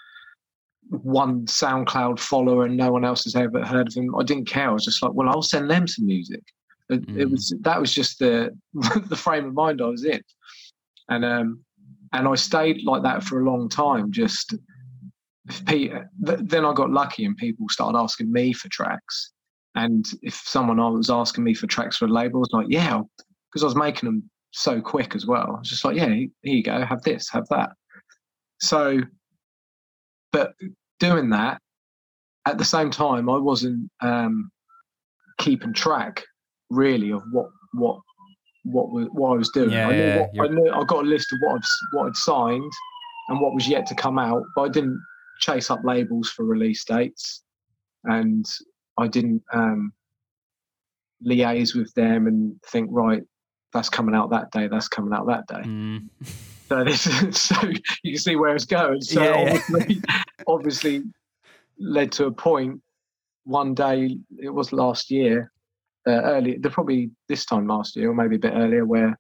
one 0.88 1.47
SoundCloud 1.47 2.19
follower 2.19 2.64
and 2.64 2.77
no 2.77 2.91
one 2.91 3.05
else 3.05 3.25
has 3.25 3.37
ever 3.37 3.64
heard 3.64 3.88
of 3.88 3.95
them, 3.95 4.14
I 4.17 4.25
didn't 4.25 4.47
care. 4.49 4.71
I 4.71 4.73
was 4.73 4.85
just 4.85 5.03
like, 5.03 5.12
well, 5.12 5.29
I'll 5.29 5.43
send 5.43 5.71
them 5.71 5.87
some 5.87 6.07
music. 6.07 6.43
It, 6.91 7.07
mm. 7.07 7.19
it 7.19 7.31
was 7.31 7.55
that 7.61 7.79
was 7.79 7.93
just 7.93 8.19
the 8.19 8.57
the 9.09 9.17
frame 9.17 9.45
of 9.45 9.53
mind 9.53 9.83
I 9.83 9.87
was 9.87 10.07
in 10.07 10.23
and 11.09 11.25
um, 11.25 11.61
and 12.12 12.29
I 12.29 12.35
stayed 12.35 12.85
like 12.85 13.03
that 13.03 13.23
for 13.23 13.41
a 13.41 13.45
long 13.45 13.69
time. 13.69 14.11
Just 14.11 14.55
Peter, 15.67 16.11
then 16.19 16.65
I 16.65 16.73
got 16.73 16.91
lucky, 16.91 17.25
and 17.25 17.37
people 17.37 17.69
started 17.69 17.99
asking 17.99 18.31
me 18.33 18.53
for 18.53 18.69
tracks. 18.69 19.33
And 19.75 20.05
if 20.23 20.35
someone 20.35 20.79
was 20.79 21.11
asking 21.11 21.45
me 21.45 21.55
for 21.55 21.67
tracks 21.67 21.97
for 21.97 22.07
a 22.07 22.09
label, 22.09 22.39
I 22.39 22.41
was 22.41 22.51
like, 22.53 22.67
yeah, 22.69 23.01
because 23.51 23.63
I 23.63 23.67
was 23.67 23.77
making 23.77 24.09
them 24.09 24.29
so 24.51 24.81
quick 24.81 25.15
as 25.15 25.27
well. 25.27 25.47
I 25.47 25.59
was 25.59 25.69
just 25.69 25.85
like, 25.85 25.97
yeah, 25.97 26.09
here 26.09 26.29
you 26.43 26.63
go, 26.63 26.85
have 26.85 27.03
this, 27.03 27.29
have 27.31 27.47
that. 27.51 27.71
So, 28.61 29.01
but 30.33 30.53
doing 30.99 31.31
that 31.31 31.61
at 32.47 32.59
the 32.59 32.65
same 32.65 32.91
time, 32.91 33.29
I 33.29 33.37
wasn't 33.37 33.91
um, 34.01 34.51
keeping 35.39 35.73
track 35.73 36.25
really 36.71 37.13
of 37.13 37.23
what 37.31 37.47
what 37.73 38.01
what 38.65 38.91
was, 38.91 39.07
what 39.13 39.33
I 39.33 39.37
was 39.37 39.51
doing. 39.51 39.71
Yeah, 39.71 39.89
I, 39.89 39.93
knew 39.93 40.27
yeah, 40.33 40.43
I 40.43 40.49
knew 40.49 40.71
I 40.71 40.85
got 40.85 41.05
a 41.05 41.09
list 41.09 41.33
of 41.33 41.39
what 41.43 41.57
I'd, 41.57 41.63
what 41.93 42.07
I'd 42.07 42.17
signed 42.17 42.73
and 43.29 43.41
what 43.41 43.55
was 43.55 43.69
yet 43.69 43.87
to 43.87 43.95
come 43.95 44.19
out, 44.19 44.43
but 44.57 44.63
I 44.63 44.69
didn't 44.69 45.01
chase 45.38 45.70
up 45.70 45.81
labels 45.85 46.31
for 46.31 46.44
release 46.44 46.85
dates, 46.85 47.42
and 48.05 48.44
I 48.96 49.09
didn't 49.09 49.42
um, 49.53 49.92
liaise 51.24 51.74
with 51.74 51.92
them 51.94 52.27
and 52.27 52.61
think 52.66 52.88
right, 52.92 53.22
that's 53.72 53.88
coming 53.88 54.14
out 54.14 54.31
that 54.31 54.51
day, 54.51 54.68
that's 54.68 54.88
coming 54.88 55.12
out 55.12 55.27
that 55.27 55.46
day. 55.46 55.68
Mm. 55.68 56.09
So, 56.68 56.85
this, 56.85 57.03
so 57.40 57.57
you 58.03 58.12
can 58.12 58.18
see 58.18 58.37
where 58.37 58.55
it's 58.55 58.64
going. 58.64 59.01
So 59.01 59.22
yeah, 59.22 59.59
obviously, 59.68 60.03
obviously 60.46 61.03
led 61.79 62.12
to 62.12 62.27
a 62.27 62.33
point. 62.33 62.81
One 63.44 63.74
day, 63.74 64.18
it 64.38 64.51
was 64.51 64.72
last 64.72 65.11
year, 65.11 65.51
uh, 66.07 66.11
early, 66.11 66.59
probably 66.59 67.11
this 67.29 67.46
time 67.46 67.66
last 67.66 67.96
year 67.96 68.11
or 68.11 68.14
maybe 68.14 68.37
a 68.37 68.40
bit 68.40 68.53
earlier, 68.55 68.85
where 68.85 69.18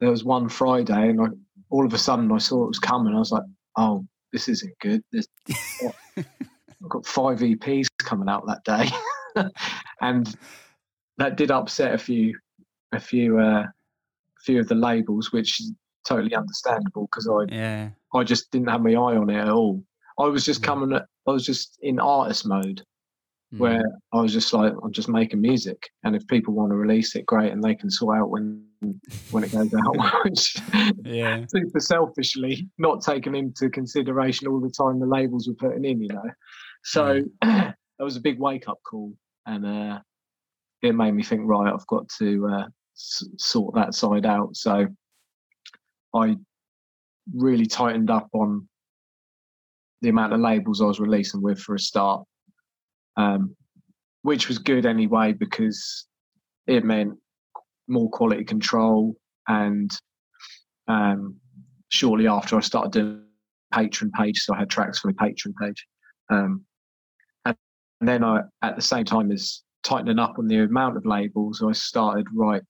there 0.00 0.10
was 0.10 0.24
one 0.24 0.48
Friday 0.48 1.10
and 1.10 1.20
I, 1.20 1.26
all 1.70 1.86
of 1.86 1.94
a 1.94 1.98
sudden 1.98 2.32
I 2.32 2.38
saw 2.38 2.64
it 2.64 2.68
was 2.68 2.78
coming. 2.78 3.14
I 3.14 3.18
was 3.18 3.32
like, 3.32 3.44
oh, 3.76 4.04
this 4.32 4.48
isn't 4.48 4.78
good. 4.80 5.02
This, 5.12 5.26
I've 6.16 6.88
got 6.88 7.06
five 7.06 7.38
EPs 7.38 7.88
coming 7.98 8.28
out 8.28 8.46
that 8.46 8.64
day, 8.64 9.44
and 10.00 10.34
that 11.18 11.36
did 11.36 11.50
upset 11.50 11.94
a 11.94 11.98
few, 11.98 12.38
a 12.92 13.00
few, 13.00 13.38
uh, 13.38 13.64
few 14.44 14.60
of 14.60 14.68
the 14.68 14.74
labels, 14.74 15.32
which 15.32 15.60
is 15.60 15.72
totally 16.06 16.34
understandable 16.34 17.08
because 17.10 17.28
I, 17.28 17.54
yeah. 17.54 17.90
I 18.14 18.24
just 18.24 18.50
didn't 18.50 18.68
have 18.68 18.82
my 18.82 18.92
eye 18.92 19.16
on 19.16 19.30
it 19.30 19.36
at 19.36 19.48
all. 19.48 19.82
I 20.18 20.24
was 20.24 20.44
just 20.44 20.62
coming, 20.62 20.96
I 20.96 21.30
was 21.30 21.44
just 21.44 21.78
in 21.82 22.00
artist 22.00 22.46
mode. 22.46 22.82
Where 23.58 23.82
I 24.12 24.20
was 24.20 24.32
just 24.32 24.52
like, 24.52 24.72
I'm 24.82 24.92
just 24.92 25.08
making 25.08 25.40
music, 25.40 25.90
and 26.04 26.14
if 26.14 26.26
people 26.28 26.54
want 26.54 26.70
to 26.70 26.76
release 26.76 27.16
it, 27.16 27.26
great, 27.26 27.52
and 27.52 27.62
they 27.62 27.74
can 27.74 27.90
sort 27.90 28.18
out 28.18 28.30
when 28.30 28.64
when 29.30 29.44
it 29.44 29.52
goes 29.52 29.72
out. 29.74 29.96
Which, 30.24 30.56
yeah, 31.04 31.44
super 31.54 31.80
selfishly, 31.80 32.68
not 32.78 33.02
taking 33.02 33.34
into 33.34 33.68
consideration 33.68 34.46
all 34.46 34.60
the 34.60 34.70
time 34.70 35.00
the 35.00 35.06
labels 35.06 35.48
were 35.48 35.54
putting 35.54 35.84
in, 35.84 36.00
you 36.00 36.08
know. 36.08 36.30
So 36.84 37.22
that 37.42 37.74
was 37.98 38.16
a 38.16 38.20
big 38.20 38.38
wake 38.38 38.68
up 38.68 38.78
call, 38.88 39.12
and 39.46 39.66
uh, 39.66 39.98
it 40.82 40.94
made 40.94 41.12
me 41.12 41.22
think, 41.24 41.42
right, 41.44 41.72
I've 41.72 41.86
got 41.88 42.08
to 42.20 42.48
uh, 42.48 42.66
s- 42.96 43.28
sort 43.36 43.74
that 43.74 43.94
side 43.94 44.26
out. 44.26 44.54
So 44.54 44.86
I 46.14 46.36
really 47.34 47.66
tightened 47.66 48.10
up 48.10 48.28
on 48.32 48.68
the 50.02 50.08
amount 50.08 50.32
of 50.32 50.40
labels 50.40 50.80
I 50.80 50.86
was 50.86 51.00
releasing 51.00 51.42
with 51.42 51.58
for 51.58 51.74
a 51.74 51.78
start 51.78 52.24
um, 53.20 53.54
which 54.22 54.48
was 54.48 54.58
good 54.58 54.86
anyway 54.86 55.32
because 55.32 56.06
it 56.66 56.84
meant 56.84 57.14
more 57.88 58.10
quality 58.10 58.44
control. 58.44 59.14
And 59.48 59.90
um, 60.88 61.36
shortly 61.88 62.26
after, 62.26 62.56
I 62.56 62.60
started 62.60 62.92
doing 62.92 63.24
Patreon 63.74 64.12
page, 64.12 64.38
so 64.38 64.54
I 64.54 64.58
had 64.58 64.70
tracks 64.70 65.00
for 65.00 65.08
my 65.08 65.28
Patreon 65.28 65.54
page. 65.60 65.86
Um, 66.30 66.64
and 67.44 67.56
then 68.00 68.24
I, 68.24 68.40
at 68.62 68.76
the 68.76 68.82
same 68.82 69.04
time 69.04 69.30
as 69.30 69.62
tightening 69.82 70.18
up 70.18 70.38
on 70.38 70.46
the 70.46 70.58
amount 70.58 70.96
of 70.96 71.04
labels, 71.04 71.62
I 71.62 71.72
started 71.72 72.26
right 72.34 72.62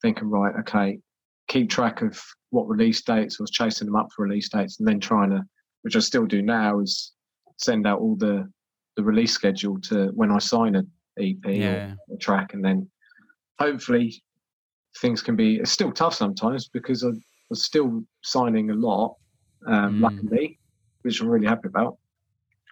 thinking, 0.00 0.28
right, 0.28 0.54
okay, 0.60 0.98
keep 1.46 1.70
track 1.70 2.02
of 2.02 2.20
what 2.50 2.68
release 2.68 3.02
dates. 3.02 3.36
I 3.38 3.44
was 3.44 3.50
chasing 3.52 3.86
them 3.86 3.94
up 3.94 4.08
for 4.14 4.24
release 4.24 4.48
dates, 4.48 4.80
and 4.80 4.88
then 4.88 4.98
trying 4.98 5.30
to, 5.30 5.42
which 5.82 5.94
I 5.94 6.00
still 6.00 6.26
do 6.26 6.42
now, 6.42 6.80
is 6.80 7.12
send 7.58 7.86
out 7.86 8.00
all 8.00 8.16
the 8.16 8.50
the 8.96 9.02
release 9.02 9.32
schedule 9.32 9.80
to 9.80 10.08
when 10.14 10.30
I 10.30 10.38
sign 10.38 10.76
an 10.76 10.90
EP 11.18 11.36
yeah. 11.44 11.94
or 12.08 12.16
a 12.16 12.18
track, 12.18 12.54
and 12.54 12.64
then 12.64 12.88
hopefully 13.58 14.22
things 14.98 15.22
can 15.22 15.36
be. 15.36 15.56
It's 15.56 15.70
still 15.70 15.92
tough 15.92 16.14
sometimes 16.14 16.68
because 16.68 17.04
I 17.04 17.10
was 17.48 17.64
still 17.64 18.02
signing 18.22 18.70
a 18.70 18.74
lot, 18.74 19.16
um, 19.66 19.98
mm. 19.98 20.00
luckily, 20.02 20.58
which 21.02 21.20
I'm 21.20 21.28
really 21.28 21.46
happy 21.46 21.68
about. 21.68 21.98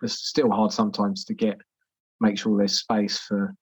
It's 0.03 0.29
still 0.29 0.51
hard 0.51 0.73
sometimes 0.73 1.25
to 1.27 1.35
get 1.35 1.59
make 2.21 2.39
sure 2.39 2.57
there's 2.59 2.81
space 2.81 3.19
for 3.19 3.55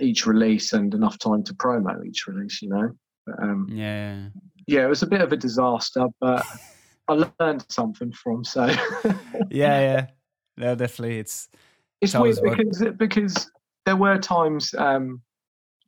each 0.00 0.26
release 0.26 0.72
and 0.72 0.94
enough 0.94 1.18
time 1.18 1.42
to 1.44 1.54
promo 1.54 2.04
each 2.06 2.26
release. 2.26 2.62
You 2.62 2.68
know. 2.70 2.90
But, 3.26 3.42
um, 3.42 3.68
yeah. 3.70 4.28
Yeah, 4.68 4.84
it 4.84 4.88
was 4.88 5.02
a 5.02 5.06
bit 5.06 5.20
of 5.20 5.32
a 5.32 5.36
disaster, 5.36 6.06
but 6.20 6.44
I 7.08 7.28
learned 7.40 7.64
something 7.68 8.12
from. 8.12 8.44
So. 8.44 8.66
yeah, 9.50 9.80
yeah 9.80 10.06
no, 10.56 10.74
definitely. 10.74 11.18
It's 11.18 11.48
it's, 12.00 12.14
weird 12.14 12.38
because 12.42 12.84
because 12.96 13.50
there 13.84 13.96
were 13.96 14.18
times 14.18 14.74
um, 14.76 15.20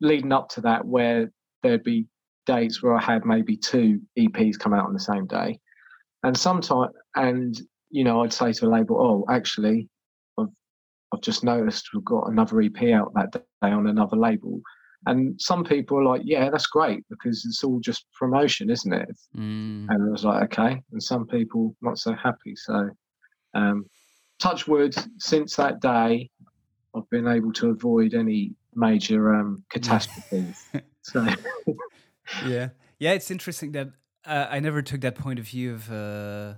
leading 0.01 0.33
up 0.33 0.49
to 0.51 0.61
that 0.63 0.85
where 0.85 1.31
there'd 1.63 1.85
be 1.85 2.07
dates 2.47 2.83
where 2.83 2.95
I 2.95 3.03
had 3.03 3.25
maybe 3.25 3.57
two 3.57 4.01
EPs 4.19 4.59
come 4.59 4.73
out 4.73 4.87
on 4.87 4.95
the 4.95 5.01
same 5.01 5.27
day, 5.27 5.59
and 6.23 6.37
sometimes 6.37 6.93
and 7.17 7.61
you 7.91 8.05
know 8.05 8.23
I'd 8.23 8.33
say 8.33 8.53
to 8.53 8.67
a 8.67 8.69
label, 8.69 9.01
oh, 9.01 9.33
actually, 9.33 9.89
I've 10.39 10.49
I've 11.13 11.23
just 11.23 11.45
noticed 11.45 11.91
we've 11.95 12.05
got 12.05 12.31
another 12.31 12.61
EP 12.61 12.83
out 12.95 13.13
that 13.15 13.33
day 13.33 13.43
on 13.63 13.87
another 13.87 14.17
label. 14.17 14.61
And 15.07 15.41
some 15.41 15.63
people 15.65 15.99
are 15.99 16.05
like, 16.05 16.23
yeah, 16.25 16.51
that's 16.51 16.67
great 16.67 17.05
because 17.09 17.45
it's 17.47 17.63
all 17.63 17.79
just 17.79 18.07
promotion, 18.19 18.69
isn't 18.69 18.93
it? 18.93 19.09
Mm. 19.37 19.87
And 19.89 19.91
I 19.91 20.11
was 20.11 20.25
like, 20.25 20.43
okay. 20.45 20.83
And 20.91 21.03
some 21.03 21.25
people 21.25 21.77
not 21.81 21.99
so 21.99 22.15
happy. 22.15 22.57
So 22.57 22.91
um, 23.55 23.87
touch 24.39 24.67
wood, 24.67 24.95
since 25.19 25.57
that 25.57 25.81
day, 25.81 26.31
I've 26.95 27.09
been 27.11 27.27
able 27.27 27.53
to 27.55 27.71
avoid 27.71 28.15
any 28.15 28.55
major 28.75 29.35
um, 29.35 29.65
catastrophes. 29.71 30.65
so, 31.03 31.27
yeah, 32.47 32.71
yeah, 32.99 33.13
it's 33.13 33.31
interesting 33.31 33.73
that 33.73 33.89
uh, 34.27 34.47
I 34.51 34.61
never 34.61 34.83
took 34.83 35.01
that 35.03 35.15
point 35.15 35.39
of 35.39 35.47
view 35.47 35.75
of 35.75 35.91
uh, 35.91 36.55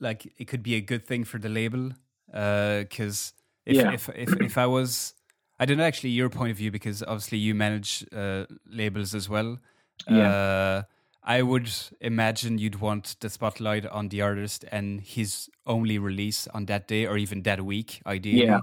like 0.00 0.32
it 0.38 0.46
could 0.46 0.62
be 0.62 0.74
a 0.74 0.80
good 0.80 1.06
thing 1.06 1.24
for 1.24 1.38
the 1.38 1.48
label 1.48 1.92
because 2.26 3.32
if, 3.64 3.76
yeah. 3.76 3.92
if, 3.92 4.08
if, 4.10 4.32
if 4.40 4.58
I 4.58 4.66
was, 4.66 5.14
I 5.58 5.64
don't 5.64 5.76
know 5.76 5.84
actually 5.84 6.10
your 6.10 6.28
point 6.28 6.50
of 6.50 6.56
view 6.56 6.70
because 6.70 7.02
obviously 7.02 7.38
you 7.38 7.54
manage 7.54 8.04
uh, 8.12 8.46
labels 8.66 9.14
as 9.14 9.28
well. 9.28 9.58
Yeah. 10.08 10.82
I 11.24 11.42
would 11.42 11.70
imagine 12.00 12.58
you'd 12.58 12.80
want 12.80 13.16
the 13.20 13.30
spotlight 13.30 13.86
on 13.86 14.08
the 14.08 14.22
artist 14.22 14.64
and 14.72 15.00
his 15.00 15.48
only 15.66 15.98
release 15.98 16.48
on 16.48 16.66
that 16.66 16.88
day 16.88 17.06
or 17.06 17.16
even 17.16 17.42
that 17.42 17.64
week, 17.64 18.02
ideally. 18.06 18.46
Yeah. 18.46 18.60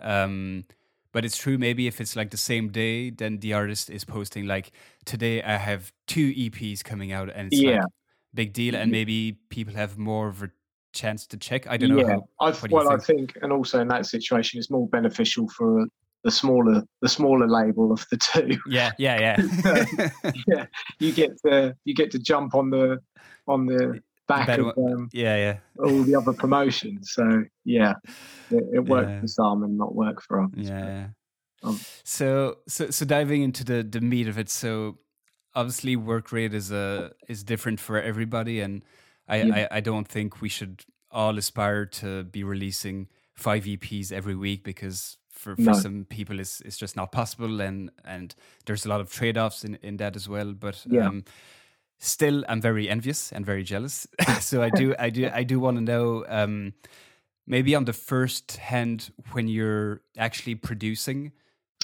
Um, 0.00 0.64
but 1.12 1.24
it's 1.24 1.36
true, 1.36 1.58
maybe 1.58 1.86
if 1.86 2.00
it's 2.00 2.16
like 2.16 2.30
the 2.30 2.36
same 2.38 2.68
day, 2.70 3.10
then 3.10 3.38
the 3.40 3.52
artist 3.52 3.90
is 3.90 4.04
posting 4.04 4.46
like, 4.46 4.72
today 5.04 5.42
I 5.42 5.56
have 5.56 5.92
two 6.06 6.32
EPs 6.32 6.82
coming 6.82 7.12
out 7.12 7.30
and 7.34 7.48
it's 7.52 7.60
Yeah. 7.60 7.80
like 7.82 7.88
big 8.34 8.52
deal. 8.52 8.74
And 8.74 8.90
maybe 8.90 9.38
people 9.50 9.74
have 9.74 9.98
more 9.98 10.28
of 10.28 10.42
a 10.42 10.50
chance 10.92 11.26
to 11.26 11.36
check. 11.36 11.66
I 11.66 11.76
don't 11.76 11.90
know. 11.90 11.98
yeah, 11.98 12.08
How, 12.14 12.28
I 12.40 12.50
what 12.52 12.60
do 12.62 12.68
you 12.70 12.76
well, 12.76 12.88
I 12.88 12.96
think? 12.98 13.32
think, 13.32 13.42
and 13.42 13.52
also 13.52 13.80
in 13.80 13.88
that 13.88 14.06
situation, 14.06 14.58
it's 14.58 14.70
more 14.70 14.88
beneficial 14.88 15.48
for 15.48 15.86
the 16.24 16.30
smaller 16.30 16.82
the 17.00 17.08
smaller 17.08 17.48
label 17.48 17.92
of 17.92 18.06
the 18.10 18.16
two. 18.16 18.58
yeah, 18.66 18.92
yeah, 18.98 19.36
yeah. 19.36 20.30
yeah, 20.46 20.66
you 20.98 21.12
get 21.12 21.40
the 21.42 21.76
you 21.84 21.94
get 21.94 22.10
to 22.12 22.18
jump 22.18 22.54
on 22.54 22.70
the 22.70 22.98
on 23.46 23.66
the 23.66 24.00
back 24.26 24.46
better 24.46 24.68
of 24.68 24.78
um, 24.78 25.08
yeah, 25.12 25.36
yeah. 25.36 25.56
all 25.84 26.02
the 26.02 26.14
other 26.14 26.32
promotions. 26.32 27.12
So 27.12 27.44
yeah, 27.64 27.94
it, 28.50 28.64
it 28.74 28.84
worked 28.84 29.10
Yeah. 29.10 29.20
for 29.20 29.26
some 29.28 29.62
and 29.62 29.76
not 29.78 29.94
work 29.94 30.22
for 30.22 30.40
others. 30.40 30.68
Yeah. 30.68 31.08
Um, 31.62 31.80
so 32.04 32.58
so 32.68 32.90
so 32.90 33.04
diving 33.04 33.42
into 33.42 33.64
the 33.64 33.82
the 33.82 34.00
meat 34.00 34.28
of 34.28 34.38
it. 34.38 34.48
So 34.50 34.98
obviously 35.54 35.96
work 35.96 36.30
rate 36.30 36.54
is 36.54 36.70
a 36.70 37.12
is 37.28 37.42
different 37.42 37.80
for 37.80 38.00
everybody, 38.00 38.60
and 38.60 38.84
I 39.26 39.42
Yeah. 39.42 39.54
I, 39.70 39.78
I 39.78 39.80
don't 39.80 40.06
think 40.06 40.40
we 40.40 40.48
should 40.48 40.84
all 41.10 41.38
aspire 41.38 41.86
to 41.86 42.24
be 42.24 42.44
releasing 42.44 43.08
five 43.34 43.64
EPs 43.64 44.12
every 44.12 44.34
week 44.34 44.62
because 44.62 45.16
for, 45.38 45.54
for 45.56 45.62
No. 45.62 45.72
some 45.72 46.04
people 46.08 46.40
it's 46.40 46.60
it's 46.62 46.76
just 46.80 46.96
not 46.96 47.12
possible, 47.12 47.60
and 47.60 47.90
and 48.04 48.34
there's 48.66 48.84
a 48.86 48.88
lot 48.88 49.00
of 49.00 49.10
trade 49.12 49.38
offs 49.38 49.64
in 49.64 49.78
in 49.82 49.96
that 49.98 50.16
as 50.16 50.28
well. 50.28 50.52
But 50.52 50.84
Yeah. 50.90 51.06
um, 51.08 51.24
still, 51.98 52.44
I'm 52.48 52.60
very 52.60 52.88
envious 52.88 53.32
and 53.32 53.46
very 53.46 53.62
jealous. 53.64 54.06
so 54.40 54.62
I 54.62 54.70
do 54.70 54.94
I 54.98 55.10
do 55.10 55.30
I 55.40 55.44
do 55.44 55.60
want 55.60 55.76
to 55.78 55.82
know. 55.84 56.24
Um, 56.28 56.72
maybe 57.46 57.74
on 57.76 57.84
the 57.84 57.92
first 57.92 58.56
hand 58.58 59.10
when 59.32 59.48
you're 59.48 60.00
actually 60.18 60.54
producing 60.56 61.32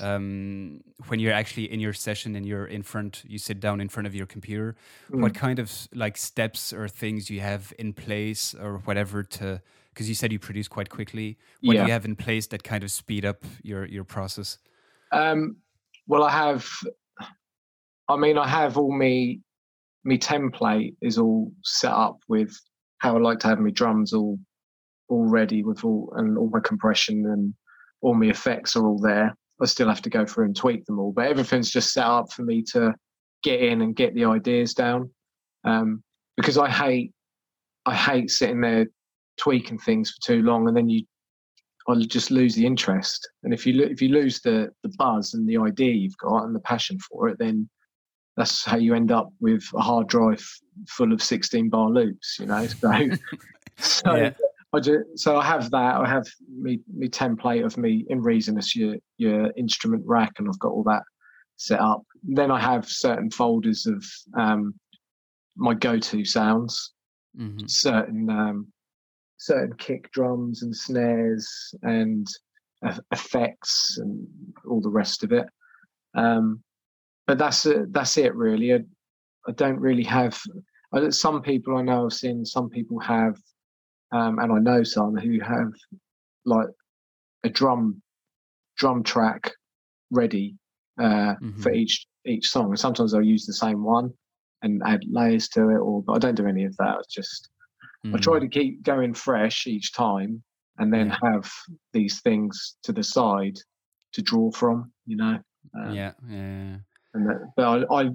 um, 0.02 0.80
when 1.08 1.20
you're 1.20 1.32
actually 1.32 1.72
in 1.72 1.80
your 1.80 1.94
session 1.94 2.36
and 2.36 2.44
you're 2.46 2.66
in 2.66 2.82
front 2.82 3.22
you 3.26 3.38
sit 3.38 3.60
down 3.60 3.80
in 3.80 3.88
front 3.88 4.06
of 4.06 4.14
your 4.14 4.26
computer 4.26 4.74
Mm. 5.10 5.22
what 5.22 5.34
kind 5.34 5.58
of 5.58 5.70
like 5.94 6.16
steps 6.18 6.72
or 6.72 6.88
things 6.88 7.30
you 7.30 7.40
have 7.40 7.72
in 7.78 7.92
place 7.92 8.54
or 8.60 8.78
whatever 8.84 9.22
to 9.22 9.60
because 9.94 10.08
you 10.08 10.14
said 10.14 10.32
you 10.32 10.38
produce 10.38 10.66
quite 10.68 10.90
quickly 10.90 11.38
what 11.62 11.74
Yeah. 11.74 11.82
do 11.82 11.86
you 11.86 11.92
have 11.92 12.04
in 12.04 12.16
place 12.16 12.48
that 12.48 12.64
kind 12.64 12.82
of 12.82 12.90
speed 12.90 13.24
up 13.24 13.44
your 13.62 13.86
your 13.86 14.04
process 14.04 14.58
Um, 15.12 15.56
well, 16.06 16.24
I 16.24 16.30
have. 16.30 16.68
I 18.08 18.16
mean, 18.16 18.36
I 18.36 18.46
have 18.48 18.76
all 18.76 18.92
me 18.96 19.40
me 20.02 20.18
template 20.18 20.96
is 21.00 21.16
all 21.18 21.52
set 21.62 21.92
up 21.92 22.18
with 22.28 22.52
how 22.98 23.16
I 23.16 23.20
like 23.20 23.38
to 23.40 23.46
have 23.48 23.58
my 23.60 23.70
drums 23.70 24.12
all 24.12 24.38
all 25.08 25.26
ready 25.26 25.62
with 25.62 25.84
all 25.84 26.12
and 26.16 26.36
all 26.36 26.50
my 26.50 26.60
compression 26.60 27.24
and 27.26 27.54
all 28.02 28.14
my 28.14 28.26
effects 28.26 28.74
are 28.76 28.86
all 28.86 28.98
there. 28.98 29.34
I 29.62 29.66
still 29.66 29.88
have 29.88 30.02
to 30.02 30.10
go 30.10 30.26
through 30.26 30.46
and 30.46 30.56
tweak 30.56 30.84
them 30.84 30.98
all, 30.98 31.12
but 31.12 31.26
everything's 31.26 31.70
just 31.70 31.92
set 31.92 32.04
up 32.06 32.32
for 32.32 32.42
me 32.42 32.62
to 32.72 32.92
get 33.42 33.60
in 33.60 33.80
and 33.82 33.94
get 33.96 34.14
the 34.14 34.24
ideas 34.24 34.74
down. 34.74 35.10
Um, 35.64 36.02
because 36.36 36.58
I 36.58 36.68
hate 36.68 37.12
I 37.86 37.94
hate 37.94 38.30
sitting 38.30 38.60
there 38.60 38.86
tweaking 39.36 39.78
things 39.78 40.10
for 40.10 40.26
too 40.26 40.42
long, 40.42 40.68
and 40.68 40.76
then 40.76 40.88
you 40.88 41.04
I'll 41.86 41.96
just 41.96 42.30
lose 42.30 42.54
the 42.54 42.66
interest. 42.66 43.28
And 43.42 43.52
if 43.52 43.66
you 43.66 43.82
if 43.82 44.00
you 44.00 44.08
lose 44.08 44.40
the 44.40 44.70
the 44.82 44.92
buzz 44.98 45.34
and 45.34 45.48
the 45.48 45.58
idea 45.58 45.92
you've 45.92 46.16
got 46.18 46.44
and 46.44 46.54
the 46.54 46.60
passion 46.60 46.98
for 46.98 47.28
it, 47.28 47.38
then 47.38 47.68
that's 48.36 48.64
how 48.64 48.76
you 48.76 48.94
end 48.94 49.12
up 49.12 49.28
with 49.40 49.62
a 49.76 49.80
hard 49.80 50.08
drive 50.08 50.44
full 50.88 51.12
of 51.12 51.22
16 51.22 51.68
bar 51.68 51.88
loops. 51.88 52.38
You 52.40 52.46
know, 52.46 52.66
so 52.66 52.90
so 53.78 54.16
Yeah. 54.16 54.30
I 54.72 54.80
just, 54.80 55.04
so 55.14 55.36
I 55.36 55.44
have 55.44 55.70
that. 55.70 56.00
I 56.00 56.08
have 56.08 56.26
me 56.48 56.80
me 56.92 57.08
template 57.08 57.64
of 57.64 57.76
me 57.78 58.04
in 58.08 58.20
Reason 58.20 58.58
as 58.58 58.74
your 58.74 58.96
your 59.18 59.52
instrument 59.56 60.02
rack, 60.04 60.32
and 60.38 60.48
I've 60.48 60.58
got 60.58 60.72
all 60.72 60.82
that 60.84 61.04
set 61.56 61.78
up. 61.78 62.02
Then 62.24 62.50
I 62.50 62.58
have 62.58 62.88
certain 62.88 63.30
folders 63.30 63.86
of 63.86 64.04
um, 64.36 64.74
my 65.56 65.74
go-to 65.74 66.24
sounds 66.24 66.92
Mhm. 67.38 67.68
certain 67.68 68.28
um, 68.30 68.72
certain 69.36 69.74
kick 69.76 70.10
drums 70.12 70.62
and 70.62 70.74
snares 70.74 71.74
and 71.82 72.26
uh, 72.86 72.96
effects 73.12 73.98
and 73.98 74.26
all 74.68 74.80
the 74.80 74.88
rest 74.88 75.24
of 75.24 75.32
it. 75.32 75.46
Um, 76.14 76.62
but 77.26 77.38
that's 77.38 77.66
it, 77.66 77.92
that's 77.92 78.16
it 78.18 78.34
really. 78.34 78.74
I, 78.74 78.80
I 79.48 79.52
don't 79.52 79.80
really 79.80 80.04
have. 80.04 80.40
I, 80.92 81.08
some 81.10 81.42
people 81.42 81.76
I 81.76 81.82
know 81.82 82.06
I've 82.06 82.12
seen. 82.12 82.44
Some 82.44 82.68
people 82.68 82.98
have, 83.00 83.36
um, 84.12 84.38
and 84.38 84.52
I 84.52 84.58
know 84.58 84.82
some 84.84 85.16
who 85.16 85.40
have 85.40 85.72
like 86.44 86.68
a 87.44 87.48
drum 87.48 88.00
drum 88.76 89.02
track 89.02 89.50
ready 90.10 90.56
uh, 91.00 91.34
for 91.58 91.72
Mhm. 91.72 91.76
each 91.76 92.06
each 92.26 92.48
song. 92.48 92.68
And 92.70 92.78
sometimes 92.78 93.14
I'll 93.14 93.22
use 93.22 93.46
the 93.46 93.52
same 93.54 93.82
one 93.82 94.12
and 94.62 94.82
add 94.86 95.04
layers 95.10 95.48
to 95.50 95.70
it. 95.70 95.78
Or 95.78 96.02
but 96.02 96.14
I 96.14 96.18
don't 96.18 96.36
do 96.36 96.46
any 96.46 96.64
of 96.64 96.76
that. 96.76 96.96
It's 97.00 97.14
just 97.14 97.50
I 98.12 98.18
try 98.18 98.38
Mhm. 98.38 98.40
to 98.42 98.48
keep 98.48 98.82
going 98.82 99.14
fresh 99.14 99.66
each 99.66 99.92
time, 99.92 100.42
and 100.78 100.92
then 100.92 101.08
Yeah. 101.08 101.18
have 101.22 101.50
these 101.92 102.20
things 102.20 102.76
to 102.82 102.92
the 102.92 103.02
side 103.02 103.56
to 104.12 104.22
draw 104.22 104.50
from. 104.50 104.92
You 105.06 105.16
know. 105.16 105.38
Um, 105.74 105.94
yeah 105.94 106.12
yeah 106.28 106.76
And 107.14 107.28
that, 107.28 107.52
but 107.56 107.90
I, 107.90 108.02
I, 108.02 108.10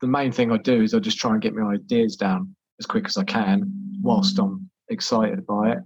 the 0.00 0.06
main 0.08 0.32
thing 0.32 0.50
I 0.50 0.56
do 0.56 0.82
is 0.82 0.94
I 0.94 0.98
just 0.98 1.18
try 1.18 1.32
and 1.32 1.42
get 1.42 1.54
my 1.54 1.74
ideas 1.74 2.16
down 2.16 2.56
as 2.80 2.86
quick 2.86 3.06
as 3.06 3.16
I 3.16 3.24
can, 3.24 3.70
whilst 4.02 4.38
I'm 4.38 4.70
excited 4.88 5.46
by 5.46 5.72
it, 5.72 5.78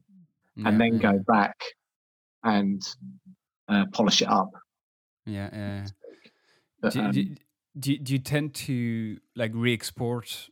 yeah, 0.57 0.69
and 0.69 0.81
then 0.81 0.95
yeah, 0.95 1.13
go 1.13 1.19
back 1.27 1.57
and 2.45 2.81
uh, 3.69 3.85
polish 3.93 4.23
it 4.23 4.29
up. 4.29 4.51
yeah 5.27 5.51
yeah 5.53 5.87
But, 6.81 6.93
do, 6.93 7.01
um, 7.01 7.13
do, 7.13 7.37
do, 7.79 7.99
do 7.99 8.13
you 8.13 8.19
tend 8.21 8.55
to 8.55 9.19
like 9.35 9.51
re-export 9.55 10.49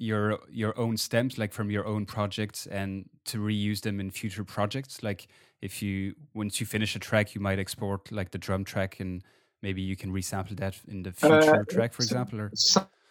your 0.00 0.38
your 0.50 0.78
own 0.78 0.96
stems 0.96 1.38
like 1.38 1.52
from 1.52 1.70
your 1.70 1.86
own 1.86 2.06
projects 2.06 2.66
and 2.66 3.08
to 3.24 3.38
reuse 3.38 3.82
them 3.82 4.00
in 4.00 4.10
future 4.10 4.44
projects 4.44 5.02
like 5.02 5.28
if 5.60 5.82
you 5.82 6.14
once 6.32 6.58
you 6.58 6.66
finish 6.66 6.96
a 6.96 6.98
track 6.98 7.34
you 7.34 7.40
might 7.40 7.58
export 7.58 8.10
like 8.10 8.30
the 8.30 8.38
drum 8.38 8.64
track 8.64 9.00
and 9.00 9.22
maybe 9.60 9.82
you 9.82 9.96
can 9.96 10.10
resample 10.10 10.56
that 10.56 10.74
in 10.88 11.02
the 11.02 11.12
future 11.12 11.66
track 11.68 11.92
for 11.92 12.02
example 12.02 12.40
or 12.40 12.50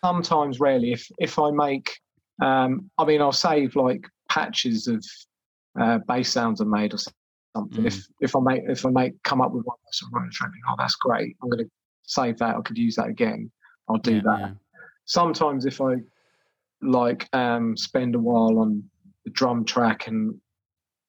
sometimes, 0.03 0.59
rarely, 0.59 0.91
if 0.91 1.09
if 1.17 1.39
I 1.39 1.51
make, 1.51 1.99
um, 2.41 2.89
I 2.97 3.05
mean, 3.05 3.21
I'll 3.21 3.31
save 3.31 3.75
like 3.75 4.07
patches 4.29 4.87
of 4.87 5.03
uh, 5.79 5.99
bass 6.07 6.29
sounds 6.29 6.61
I 6.61 6.65
made 6.65 6.93
or 6.93 6.97
something. 7.55 7.83
Mm. 7.83 7.87
If 7.87 8.05
if 8.21 8.35
I 8.35 8.39
make 8.39 8.63
if 8.67 8.85
I 8.85 8.89
make 8.89 9.21
come 9.23 9.41
up 9.41 9.51
with 9.51 9.65
one 9.65 9.77
that's 9.85 10.01
on 10.13 10.27
a 10.27 10.29
track, 10.31 10.51
oh, 10.69 10.75
that's 10.77 10.95
great. 10.95 11.35
I'm 11.41 11.49
going 11.49 11.65
to 11.65 11.69
save 12.03 12.37
that. 12.39 12.55
I 12.55 12.61
could 12.61 12.77
use 12.77 12.95
that 12.95 13.07
again. 13.07 13.51
I'll 13.87 13.97
do 13.97 14.15
Yeah, 14.15 14.21
that. 14.25 14.39
yeah. 14.39 14.51
sometimes 15.05 15.65
if 15.65 15.81
I 15.81 15.95
like 16.81 17.27
um 17.33 17.75
spend 17.75 18.15
a 18.15 18.19
while 18.19 18.59
on 18.59 18.83
the 19.25 19.31
drum 19.31 19.65
track 19.65 20.07
and 20.07 20.39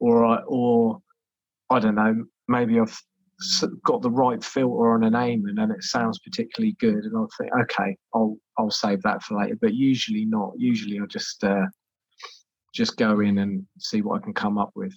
or 0.00 0.24
I 0.24 0.42
or 0.46 1.00
I 1.70 1.78
don't 1.78 1.94
know 1.94 2.24
maybe 2.48 2.80
I've 2.80 2.98
got 3.84 4.02
the 4.02 4.10
right 4.10 4.42
filter 4.42 4.92
on 4.92 5.04
an 5.04 5.14
Amen 5.14 5.58
and 5.58 5.72
it 5.72 5.82
sounds 5.82 6.18
particularly 6.18 6.76
good 6.80 7.04
and 7.04 7.16
I'll 7.16 7.28
think 7.38 7.52
okay 7.62 7.96
I'll 8.14 8.36
I'll 8.58 8.70
save 8.70 9.02
that 9.02 9.22
for 9.22 9.38
later 9.38 9.56
but 9.60 9.74
usually 9.74 10.24
not 10.24 10.52
usually 10.56 10.98
I'll 10.98 11.06
just 11.06 11.42
uh 11.44 11.66
just 12.74 12.96
go 12.96 13.20
in 13.20 13.38
and 13.38 13.66
see 13.78 14.02
what 14.02 14.20
I 14.20 14.24
can 14.24 14.34
come 14.34 14.58
up 14.58 14.70
with 14.74 14.94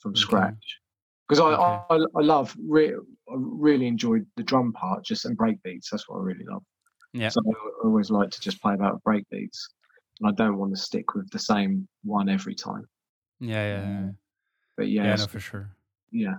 from 0.00 0.12
Okay. 0.12 0.20
scratch 0.20 0.80
because 1.28 1.40
I, 1.40 1.52
Okay. 1.54 1.82
I 1.90 2.18
I 2.18 2.22
love 2.22 2.54
re- 2.66 2.94
I 2.94 3.34
really 3.34 3.86
enjoyed 3.86 4.26
the 4.36 4.42
drum 4.42 4.72
part 4.72 5.04
just 5.04 5.24
and 5.26 5.36
break 5.36 5.62
beats 5.62 5.90
that's 5.90 6.08
what 6.08 6.18
I 6.18 6.22
really 6.22 6.44
love 6.50 6.62
yeah 7.12 7.28
so 7.28 7.40
I 7.46 7.86
always 7.86 8.10
like 8.10 8.30
to 8.30 8.40
just 8.40 8.60
play 8.62 8.74
about 8.74 9.02
break 9.04 9.28
beats. 9.30 9.68
And 10.20 10.28
I 10.28 10.32
don't 10.32 10.56
want 10.58 10.74
to 10.74 10.80
stick 10.80 11.14
with 11.14 11.28
the 11.30 11.38
same 11.38 11.88
one 12.04 12.28
every 12.28 12.54
time. 12.54 12.86
yeah 13.40 13.66
yeah 13.66 13.82
yeah, 13.88 14.08
But 14.76 14.88
yeah, 14.88 15.04
yeah, 15.04 15.14
no 15.16 15.26
for 15.26 15.40
sure 15.40 15.70
yeah. 16.12 16.34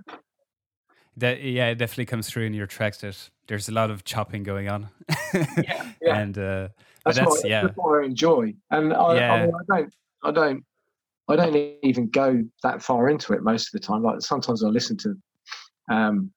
that 1.18 1.42
yeah 1.42 1.68
it 1.68 1.76
definitely 1.76 2.06
comes 2.06 2.28
through 2.28 2.44
in 2.46 2.54
your 2.54 2.66
tracks 2.66 2.98
that 2.98 3.30
there's 3.48 3.68
a 3.68 3.72
lot 3.72 3.90
of 3.90 4.04
chopping 4.04 4.42
going 4.42 4.68
on 4.68 4.88
Yeah, 5.34 5.92
yeah. 6.02 6.18
and 6.18 6.36
uh 6.38 6.68
That's, 7.04 7.18
that's- 7.18 7.26
what, 7.28 7.48
yeah. 7.48 7.62
that's 7.62 7.76
what 7.76 8.02
I 8.02 8.04
enjoy. 8.06 8.54
And 8.70 8.92
I, 8.92 9.14
Yeah. 9.16 9.32
I, 9.34 9.46
mean, 9.46 9.54
I 9.54 9.76
don't, 9.76 9.94
I 10.24 10.30
don't, 10.32 10.64
I 11.28 11.36
don't 11.36 11.56
even 11.82 12.08
go 12.08 12.42
that 12.62 12.82
far 12.82 13.08
into 13.10 13.32
it 13.34 13.42
most 13.42 13.68
of 13.68 13.72
the 13.80 13.86
time. 13.86 14.02
Like 14.02 14.20
sometimes 14.22 14.64
I 14.64 14.68
listen 14.68 14.96
to, 14.98 15.14
um, 15.90 16.30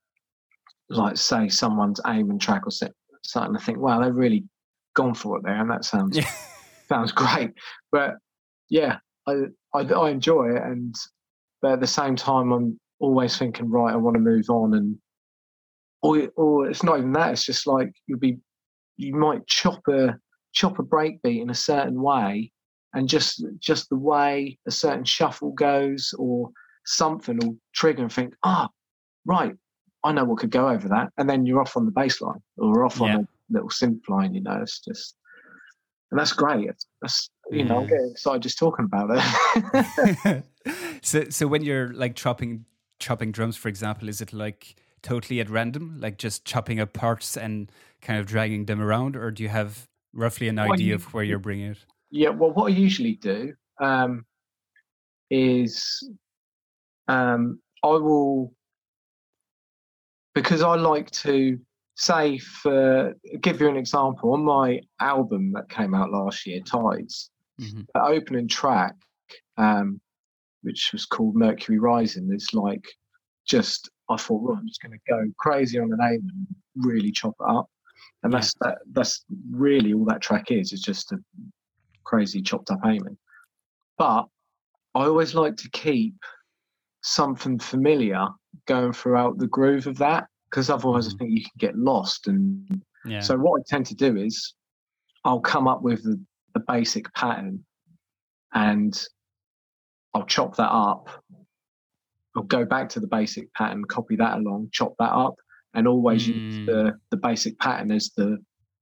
like 0.89 1.15
say 1.17 1.47
someone's 1.49 2.02
aim 2.08 2.30
and 2.32 2.39
track 2.41 2.67
or 2.67 2.71
se- 2.71 2.91
something. 3.23 3.56
I 3.56 3.60
think, 3.63 3.78
wow, 3.80 3.99
they've 4.02 4.13
really 4.13 4.43
gone 4.95 5.13
for 5.15 5.38
it 5.38 5.43
there, 5.43 5.60
and 5.62 5.69
that 5.71 5.86
sounds. 5.86 6.17
Sounds 6.89 7.12
great. 7.13 7.54
But 7.91 8.15
yeah, 8.69 8.97
I, 9.28 9.34
I 9.73 9.82
I 9.82 10.10
enjoy 10.10 10.56
it, 10.56 10.62
and 10.62 10.95
but 11.62 11.73
at 11.73 11.80
the 11.80 11.88
same 11.88 12.15
time, 12.15 12.52
I'm 12.52 12.80
always 12.99 13.38
thinking, 13.38 13.69
right, 13.69 13.93
I 13.93 13.97
want 13.97 14.15
to 14.15 14.21
move 14.21 14.49
on, 14.49 14.73
and 14.73 14.97
or 16.02 16.30
or 16.36 16.69
it's 16.69 16.84
not 16.84 16.99
even 16.99 17.13
that. 17.13 17.32
It's 17.32 17.45
just 17.45 17.67
like 17.67 17.91
you'll 18.08 18.19
be, 18.19 18.38
you 18.97 19.15
might 19.15 19.47
chop 19.47 19.88
a 19.88 20.17
chop 20.54 20.80
a 20.80 20.84
breakbeat 20.84 21.41
in 21.41 21.49
a 21.49 21.56
certain 21.56 22.02
way, 22.02 22.52
and 22.93 23.08
just 23.08 23.43
just 23.60 23.89
the 23.89 23.97
way 23.97 24.58
a 24.67 24.71
certain 24.71 25.06
shuffle 25.06 25.52
goes 25.52 26.13
or 26.17 26.49
something 26.86 27.38
will 27.38 27.58
trigger 27.73 28.02
and 28.04 28.12
think, 28.12 28.34
ah, 28.43 28.67
oh, 28.67 28.73
right, 29.25 29.56
I 30.04 30.12
know 30.12 30.25
what 30.25 30.39
could 30.39 30.52
go 30.52 30.69
over 30.69 30.88
that, 30.89 31.10
and 31.17 31.30
then 31.30 31.45
you're 31.45 31.62
off 31.62 31.78
on 31.78 31.86
the 31.86 31.91
baseline 31.91 32.41
or 32.58 32.86
off 32.86 33.02
on 33.02 33.10
a 33.12 33.28
little 33.49 33.69
synth 33.69 34.08
line. 34.08 34.34
You 34.34 34.41
know, 34.41 34.60
it's 34.62 34.80
just 34.80 35.15
and 36.11 36.19
that's 36.19 36.33
great. 36.33 36.69
That's 37.01 37.29
you 37.51 37.63
know, 37.63 37.79
I'm 37.79 37.87
getting 37.87 38.11
excited 38.11 38.43
just 38.43 38.59
talking 38.59 38.85
about 38.85 39.09
it. 39.11 40.43
so, 41.01 41.25
so 41.29 41.47
when 41.47 41.63
you're 41.63 41.91
like 41.93 42.15
chopping 42.15 42.65
chopping 42.99 43.31
drums, 43.31 43.55
for 43.55 43.69
example, 43.69 44.09
is 44.09 44.21
it 44.21 44.33
like 44.33 44.75
totally 45.01 45.39
at 45.39 45.49
random, 45.49 45.97
like 45.99 46.17
just 46.17 46.45
chopping 46.45 46.79
up 46.79 46.93
parts 46.93 47.37
and 47.37 47.71
kind 48.01 48.19
of 48.19 48.25
dragging 48.25 48.65
them 48.65 48.81
around, 48.81 49.15
or 49.15 49.31
do 49.31 49.43
you 49.43 49.49
have 49.49 49.87
roughly 50.13 50.47
an 50.47 50.59
idea 50.59 50.87
you, 50.87 50.95
of 50.95 51.13
where 51.13 51.23
you're 51.23 51.39
bringing 51.39 51.71
it? 51.71 51.85
Yeah, 52.11 52.29
well, 52.29 52.51
what 52.51 52.71
I 52.71 52.75
usually 52.75 53.13
do 53.15 53.53
um, 53.79 54.25
is 55.29 56.07
um, 57.07 57.59
I 57.83 57.87
will 57.87 58.53
because 60.35 60.61
I 60.61 60.75
like 60.75 61.09
to 61.11 61.59
say 61.99 62.38
for 62.38 63.13
give 63.41 63.59
you 63.59 63.67
an 63.67 63.75
example. 63.75 64.33
On 64.33 64.43
my 64.43 64.79
album 65.01 65.51
that 65.51 65.69
came 65.69 65.93
out 65.93 66.12
last 66.12 66.47
year 66.47 66.62
tides 66.62 67.29
mm-hmm. 67.59 67.81
the 67.93 68.01
opening 68.01 68.47
track 68.47 68.95
um, 69.57 69.99
which 70.62 70.91
was 70.93 71.05
called 71.05 71.35
mercury 71.35 71.77
rising 71.77 72.31
is 72.33 72.53
like 72.53 72.85
just 73.45 73.89
i 74.09 74.15
thought 74.15 74.41
well 74.41 74.55
i'm 74.57 74.67
just 74.67 74.81
going 74.81 74.93
to 74.93 75.12
go 75.12 75.21
crazy 75.38 75.77
on 75.77 75.89
the 75.89 75.95
Amen 75.95 76.21
and 76.21 76.47
really 76.77 77.12
chop 77.12 77.35
it 77.39 77.49
up. 77.49 77.69
And 78.23 78.33
that's 78.33 78.53
that, 78.62 78.77
that's 78.91 79.25
really 79.51 79.93
all 79.93 80.05
that 80.05 80.21
track 80.21 80.51
is 80.51 80.71
is 80.71 80.81
just 80.81 81.12
a 81.12 81.17
crazy 82.05 82.41
chopped 82.41 82.71
up 82.71 82.79
Amen 82.85 83.17
but 83.97 84.25
i 84.95 85.03
always 85.03 85.35
like 85.35 85.57
to 85.57 85.69
keep 85.71 86.15
something 87.01 87.59
familiar 87.59 88.25
going 88.67 88.93
throughout 88.93 89.38
the 89.38 89.47
groove 89.47 89.85
of 89.85 89.97
that 89.97 90.27
because 90.49 90.69
otherwise 90.69 91.07
mm. 91.07 91.13
I 91.13 91.17
think 91.17 91.31
you 91.31 91.41
can 91.41 91.51
get 91.57 91.77
lost. 91.77 92.27
And 92.27 92.81
yeah. 93.05 93.19
so 93.19 93.38
what 93.38 93.59
I 93.59 93.63
tend 93.67 93.85
to 93.88 93.95
do 93.95 94.17
is 94.17 94.53
I'll 95.23 95.41
come 95.41 95.67
up 95.67 95.81
with 95.81 96.03
the, 96.03 96.19
the 96.53 96.62
basic 96.67 97.12
pattern 97.13 97.63
and 98.53 98.99
I'll 100.13 100.25
chop 100.25 100.55
that 100.57 100.71
up. 100.71 101.09
I'll 102.35 102.43
go 102.43 102.65
back 102.65 102.89
to 102.89 102.99
the 102.99 103.07
basic 103.07 103.53
pattern, 103.53 103.85
copy 103.85 104.15
that 104.15 104.38
along, 104.38 104.69
chop 104.71 104.93
that 104.99 105.12
up, 105.12 105.35
and 105.73 105.88
always 105.88 106.27
mm. 106.27 106.35
use 106.35 106.65
the, 106.65 106.99
the 107.12 107.17
basic 107.17 107.57
pattern 107.59 107.91
as 107.91 108.12
the 108.15 108.38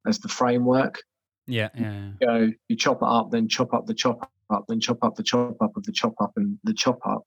as 0.07 0.19
the 0.19 0.27
framework. 0.29 0.99
Yeah, 1.47 1.69
yeah. 1.75 2.09
You 2.19 2.27
go, 2.27 2.51
you 2.67 2.75
chop 2.75 2.97
it 3.01 3.07
up, 3.07 3.31
then 3.31 3.47
chop 3.47 3.73
up 3.73 3.87
the 3.87 3.93
chop 3.93 4.29
up, 4.49 4.65
then 4.67 4.79
chop 4.79 4.97
up 5.01 5.15
the 5.15 5.23
chop 5.23 5.57
up 5.61 5.75
of 5.75 5.83
the 5.83 5.91
chop 5.91 6.13
up 6.21 6.33
and 6.35 6.57
the 6.63 6.73
chop 6.73 6.99
up. 7.05 7.23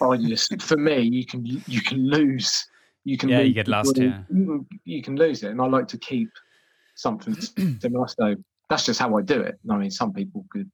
I 0.00 0.16
just, 0.16 0.62
for 0.62 0.76
me, 0.76 1.00
you 1.00 1.26
can 1.26 1.44
you 1.44 1.80
can 1.80 2.08
lose 2.08 2.66
you 3.08 3.16
can 3.16 3.30
yeah, 3.30 3.40
you 3.40 3.54
get 3.54 3.68
lost. 3.68 3.96
Yeah, 3.96 4.20
you, 4.84 5.02
can 5.02 5.16
lose 5.16 5.42
it, 5.42 5.50
and 5.50 5.62
I 5.62 5.66
like 5.66 5.88
to 5.88 5.98
keep 5.98 6.28
something 6.94 7.34
similar. 7.80 8.06
So 8.06 8.36
that's 8.68 8.84
just 8.84 9.00
how 9.00 9.16
I 9.16 9.22
do 9.22 9.40
it. 9.40 9.58
I 9.70 9.76
mean, 9.76 9.90
some 9.90 10.12
people 10.12 10.44
could 10.50 10.70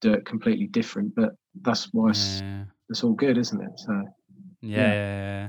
do 0.00 0.14
it 0.14 0.24
completely 0.24 0.68
different, 0.68 1.14
but 1.14 1.34
that's 1.60 1.90
why 1.92 2.10
it's, 2.10 2.40
yeah. 2.40 2.64
it's 2.88 3.04
all 3.04 3.12
good, 3.12 3.36
isn't 3.36 3.60
it? 3.60 3.72
So 3.76 4.02
yeah. 4.62 4.92
yeah. 4.92 5.48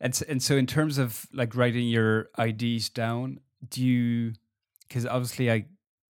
And 0.00 0.14
so, 0.16 0.24
and 0.28 0.42
so, 0.42 0.56
in 0.56 0.66
terms 0.66 0.98
of 0.98 1.26
like 1.32 1.54
writing 1.54 1.86
your 1.86 2.30
IDs 2.36 2.88
down, 2.88 3.38
do 3.68 3.84
you? 3.84 4.32
Because 4.88 5.06
obviously, 5.06 5.48
I 5.48 5.66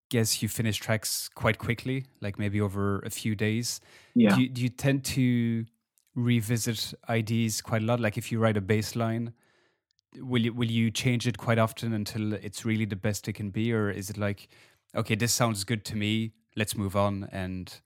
guess 0.09 0.41
you 0.41 0.49
finish 0.49 0.79
tracks 0.79 1.29
quite 1.35 1.59
quickly, 1.59 2.07
like 2.23 2.39
maybe 2.39 2.59
over 2.59 3.01
a 3.01 3.11
few 3.11 3.35
days. 3.35 3.83
Yeah. 4.15 4.35
Do 4.35 4.43
you, 4.43 4.49
do 4.49 4.63
you 4.63 4.71
tend 4.71 5.05
to 5.05 5.67
revisit 6.15 6.95
IDs 7.09 7.61
quite 7.61 7.83
a 7.83 7.85
lot? 7.85 8.01
Like 8.01 8.19
if 8.19 8.31
you 8.33 8.39
write 8.39 8.57
a 8.57 8.61
bass 8.61 8.97
line, 8.97 9.33
will 10.19 10.43
you 10.43 10.53
will 10.53 10.71
you 10.71 10.91
change 10.91 11.27
it 11.27 11.39
quite 11.39 11.59
often 11.59 11.93
until 11.93 12.33
it's 12.35 12.65
really 12.65 12.85
the 12.85 12.97
best 12.97 13.29
it 13.29 13.35
can 13.35 13.51
be, 13.51 13.73
or 13.73 13.91
is 13.91 14.11
it 14.11 14.19
like, 14.19 14.49
okay, 14.95 15.15
this 15.15 15.33
sounds 15.33 15.65
good 15.65 15.85
to 15.87 15.97
me, 15.97 16.33
let's 16.57 16.77
move 16.77 16.97
on 16.97 17.29
and? 17.33 17.81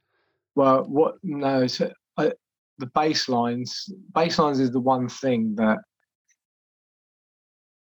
Well, 0.55 0.85
what 0.85 1.17
no, 1.23 1.67
so 1.67 1.93
I, 2.17 2.33
the 2.79 2.87
bass 2.87 3.29
lines. 3.29 3.89
Bass 4.15 4.39
lines 4.39 4.61
is 4.61 4.71
the 4.71 4.81
one 4.81 5.09
thing 5.09 5.55
that 5.57 5.79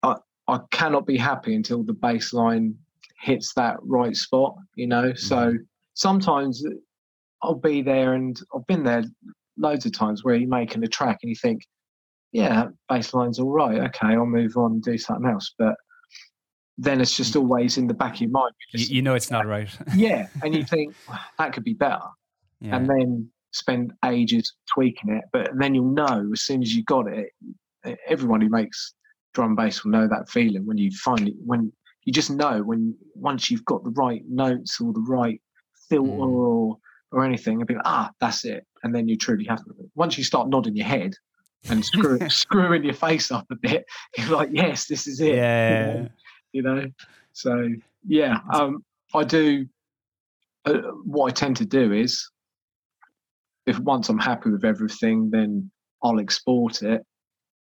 I 0.03 0.17
I 0.49 0.61
cannot 0.71 1.07
be 1.07 1.17
happy 1.17 1.55
until 1.55 1.83
the 1.83 1.93
bass 1.93 2.33
line 2.33 2.77
hits 3.21 3.55
that 3.55 3.77
right 3.83 4.17
spot. 4.17 4.57
You 4.75 4.87
know, 4.87 5.11
mm-hmm. 5.11 5.17
so 5.17 5.55
sometimes 5.95 6.65
I'll 7.43 7.55
be 7.55 7.83
there, 7.83 8.15
and 8.15 8.39
I've 8.55 8.67
been 8.67 8.85
there 8.85 9.05
loads 9.59 9.87
of 9.87 9.93
times 9.93 10.25
where 10.25 10.35
you're 10.35 10.49
making 10.49 10.85
a 10.85 10.89
track 10.89 11.19
and 11.23 11.31
you 11.31 11.37
think, 11.37 11.63
yeah, 12.33 12.67
bass 12.89 13.15
line's 13.15 13.39
all 13.39 13.51
right. 13.51 13.79
Okay, 13.79 14.09
I'll 14.09 14.27
move 14.27 14.57
on 14.57 14.73
and 14.73 14.83
do 14.83 14.99
something 14.99 15.31
else. 15.31 15.55
But 15.59 15.75
then 16.79 17.01
it's 17.01 17.17
just 17.17 17.35
mm. 17.35 17.41
always 17.41 17.79
in 17.79 17.87
the 17.87 17.95
back 17.95 18.15
of 18.15 18.21
your 18.21 18.31
mind. 18.31 18.53
You, 18.73 18.97
you 18.97 19.03
know 19.03 19.15
it's 19.15 19.31
not 19.31 19.47
right. 19.47 19.69
yeah. 19.95 20.29
And 20.43 20.55
you 20.55 20.65
think 20.65 20.95
that 21.39 21.53
could 21.53 21.65
be 21.65 21.75
better. 21.75 22.01
Yeah. 22.61 22.77
And 22.77 22.89
then 22.89 23.31
spend 23.53 23.93
ages 24.05 24.55
tweaking 24.73 25.15
it. 25.15 25.25
But 25.33 25.51
then 25.59 25.75
you'll 25.75 25.93
know 25.93 26.29
as 26.33 26.43
soon 26.43 26.63
as 26.63 26.75
you 26.75 26.85
got 26.85 27.07
it, 27.09 27.31
everyone 28.07 28.41
who 28.41 28.51
makes 28.51 28.95
drum 29.33 29.55
bass 29.55 29.85
will 29.85 29.93
know 29.93 30.09
that 30.09 30.29
feeling 30.29 30.67
when 30.67 30.79
you 30.79 30.91
finally, 31.03 31.35
when 31.45 31.73
you 32.05 32.13
just 32.13 32.31
know 32.31 32.63
when 32.63 32.95
once 33.15 33.51
you've 33.51 33.65
got 33.65 33.83
the 33.85 33.91
right 33.91 34.23
notes 34.29 34.81
or 34.81 34.93
the 34.93 35.05
right 35.09 35.41
filter 35.89 36.11
mm. 36.11 36.33
or 36.33 36.79
or 37.13 37.25
anything 37.25 37.61
and 37.61 37.67
be 37.67 37.75
like, 37.75 37.83
ah, 37.87 38.11
that's 38.21 38.45
it. 38.45 38.67
And 38.87 38.95
then 38.95 39.09
you're 39.09 39.17
truly 39.17 39.45
have 39.47 39.65
it. 39.67 39.91
Once 39.97 40.17
you 40.17 40.23
start 40.23 40.49
nodding 40.49 40.77
your 40.77 40.87
head 40.87 41.13
and 41.69 41.85
screw, 41.85 42.21
screwing 42.31 42.85
your 42.85 42.95
face 42.95 43.33
up 43.33 43.45
a 43.51 43.57
bit, 43.57 43.85
you're 44.17 44.29
like, 44.29 44.51
yes, 44.53 44.87
this 44.87 45.09
is 45.09 45.21
it. 45.21 45.35
Yeah. 45.35 46.07
You 46.53 46.63
know? 46.63 46.87
So, 47.33 47.69
yeah, 48.07 48.39
um, 48.55 48.85
I 49.13 49.25
do. 49.25 49.67
Uh, 50.65 50.83
what 51.05 51.27
I 51.27 51.31
tend 51.33 51.57
to 51.57 51.65
do 51.65 51.93
is, 51.93 52.31
if 53.67 53.77
once 53.81 54.09
I'm 54.09 54.21
happy 54.21 54.51
with 54.51 54.65
everything, 54.65 55.31
then 55.31 55.69
I'll 56.05 56.21
export 56.21 56.83
it, 56.83 57.03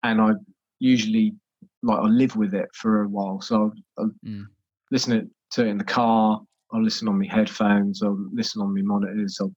and 0.04 0.22
I 0.22 0.34
usually 0.78 1.34
like 1.82 2.00
I 2.00 2.06
live 2.06 2.36
with 2.36 2.54
it 2.54 2.70
for 2.76 3.02
a 3.02 3.08
while. 3.08 3.42
So 3.42 3.56
I'll, 3.56 3.74
I'll 3.98 4.12
mm. 4.24 4.46
listen 4.92 5.32
to 5.52 5.66
it 5.66 5.68
in 5.68 5.80
the 5.80 5.84
car, 5.84 6.40
I'll 6.72 6.84
listen 6.84 7.08
on 7.08 7.18
my 7.18 7.28
headphones, 7.28 8.04
I'll 8.04 8.30
listen 8.32 8.62
on 8.62 8.74
my 8.74 8.82
monitors, 8.84 9.40
I'll 9.42 9.54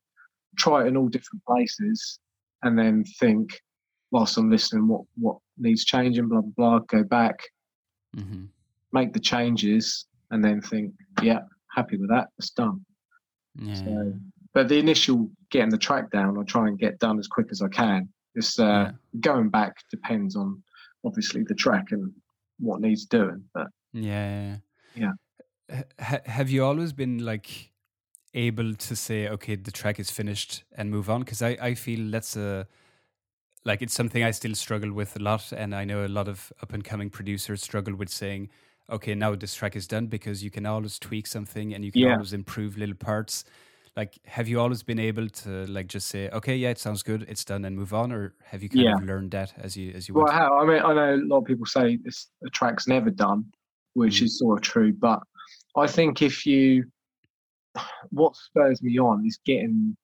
try 0.58 0.84
it 0.84 0.88
in 0.88 0.96
all 0.96 1.08
different 1.08 1.44
places 1.44 2.18
and 2.62 2.78
then 2.78 3.04
think 3.18 3.60
whilst 4.10 4.36
I'm 4.36 4.50
listening 4.50 4.88
what, 4.88 5.02
what 5.16 5.36
needs 5.58 5.84
changing, 5.84 6.28
blah, 6.28 6.40
blah, 6.40 6.50
blah, 6.56 6.78
go 6.80 7.04
back, 7.04 7.38
mm-hmm. 8.16 8.44
make 8.92 9.12
the 9.12 9.20
changes 9.20 10.06
and 10.30 10.44
then 10.44 10.60
think, 10.60 10.92
yeah, 11.22 11.40
happy 11.74 11.96
with 11.96 12.10
that, 12.10 12.28
it's 12.38 12.50
done. 12.50 12.84
Yeah. 13.60 13.74
So, 13.74 14.12
but 14.54 14.68
the 14.68 14.78
initial 14.78 15.30
getting 15.50 15.70
the 15.70 15.78
track 15.78 16.10
down, 16.10 16.38
I 16.38 16.42
try 16.44 16.68
and 16.68 16.78
get 16.78 16.98
done 16.98 17.18
as 17.18 17.26
quick 17.26 17.48
as 17.50 17.62
I 17.62 17.68
can. 17.68 18.08
Just 18.36 18.60
uh, 18.60 18.62
yeah. 18.62 18.90
going 19.20 19.48
back 19.50 19.74
depends 19.90 20.36
on 20.36 20.62
obviously 21.04 21.44
the 21.46 21.54
track 21.54 21.86
and 21.90 22.12
what 22.58 22.80
needs 22.80 23.04
doing. 23.04 23.44
But 23.54 23.68
yeah, 23.92 24.56
yeah 24.94 25.12
ha- 26.00 26.20
have 26.24 26.50
you 26.50 26.64
always 26.64 26.92
been 26.92 27.24
like 27.24 27.72
able 28.34 28.74
to 28.74 28.96
say, 28.96 29.28
okay, 29.28 29.56
the 29.56 29.70
track 29.70 29.98
is 29.98 30.10
finished 30.10 30.64
and 30.76 30.90
move 30.90 31.08
on? 31.10 31.20
Because 31.20 31.42
I, 31.42 31.56
I 31.60 31.74
feel 31.74 32.10
that's 32.10 32.36
a 32.36 32.66
like 33.64 33.82
it's 33.82 33.94
something 33.94 34.22
I 34.22 34.30
still 34.30 34.54
struggle 34.54 34.92
with 34.92 35.16
a 35.16 35.18
lot, 35.18 35.52
and 35.52 35.74
I 35.74 35.84
know 35.84 36.04
a 36.04 36.08
lot 36.08 36.28
of 36.28 36.52
up 36.62 36.72
and 36.72 36.84
coming 36.84 37.10
producers 37.10 37.62
struggle 37.62 37.94
with 37.94 38.08
saying, 38.08 38.48
okay, 38.90 39.14
now 39.14 39.34
this 39.34 39.54
track 39.54 39.76
is 39.76 39.86
done 39.86 40.06
because 40.06 40.42
you 40.42 40.50
can 40.50 40.64
always 40.64 40.98
tweak 40.98 41.26
something 41.26 41.74
and 41.74 41.84
you 41.84 41.92
can 41.92 42.02
yeah. 42.02 42.12
always 42.14 42.32
improve 42.32 42.78
little 42.78 42.94
parts. 42.94 43.44
Like, 43.96 44.18
have 44.26 44.46
you 44.48 44.60
always 44.60 44.82
been 44.82 45.00
able 45.00 45.28
to 45.28 45.66
like 45.66 45.88
just 45.88 46.06
say, 46.06 46.28
okay, 46.30 46.56
yeah, 46.56 46.70
it 46.70 46.78
sounds 46.78 47.02
good, 47.02 47.26
it's 47.28 47.44
done, 47.44 47.64
and 47.64 47.76
move 47.76 47.92
on, 47.92 48.12
or 48.12 48.34
have 48.44 48.62
you 48.62 48.68
kind 48.68 48.84
yeah. 48.84 48.94
of 48.94 49.04
learned 49.04 49.32
that 49.32 49.52
as 49.58 49.76
you 49.76 49.92
as 49.92 50.08
you? 50.08 50.14
Well, 50.14 50.30
I, 50.30 50.46
I 50.46 50.64
mean, 50.64 50.82
I 50.82 50.94
know 50.94 51.14
a 51.16 51.26
lot 51.26 51.38
of 51.38 51.44
people 51.44 51.66
say 51.66 51.98
this 52.02 52.28
the 52.40 52.50
track's 52.50 52.86
never 52.86 53.10
done, 53.10 53.44
which 53.94 54.20
mm. 54.20 54.26
is 54.26 54.38
sort 54.38 54.58
of 54.58 54.62
true, 54.62 54.92
but 54.92 55.20
I 55.76 55.86
think 55.86 56.22
if 56.22 56.46
you, 56.46 56.84
what 58.10 58.36
spurs 58.36 58.82
me 58.82 58.98
on 58.98 59.24
is 59.26 59.38
getting 59.44 59.96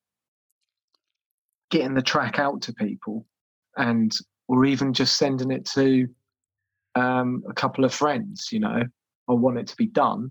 getting 1.70 1.94
the 1.94 2.02
track 2.02 2.38
out 2.38 2.62
to 2.62 2.72
people, 2.72 3.26
and 3.76 4.12
or 4.48 4.64
even 4.64 4.92
just 4.92 5.16
sending 5.16 5.50
it 5.50 5.64
to 5.64 6.06
um, 6.94 7.42
a 7.48 7.54
couple 7.54 7.84
of 7.84 7.94
friends. 7.94 8.48
You 8.52 8.60
know, 8.60 8.82
I 9.28 9.32
want 9.32 9.58
it 9.58 9.66
to 9.68 9.76
be 9.76 9.86
done, 9.86 10.30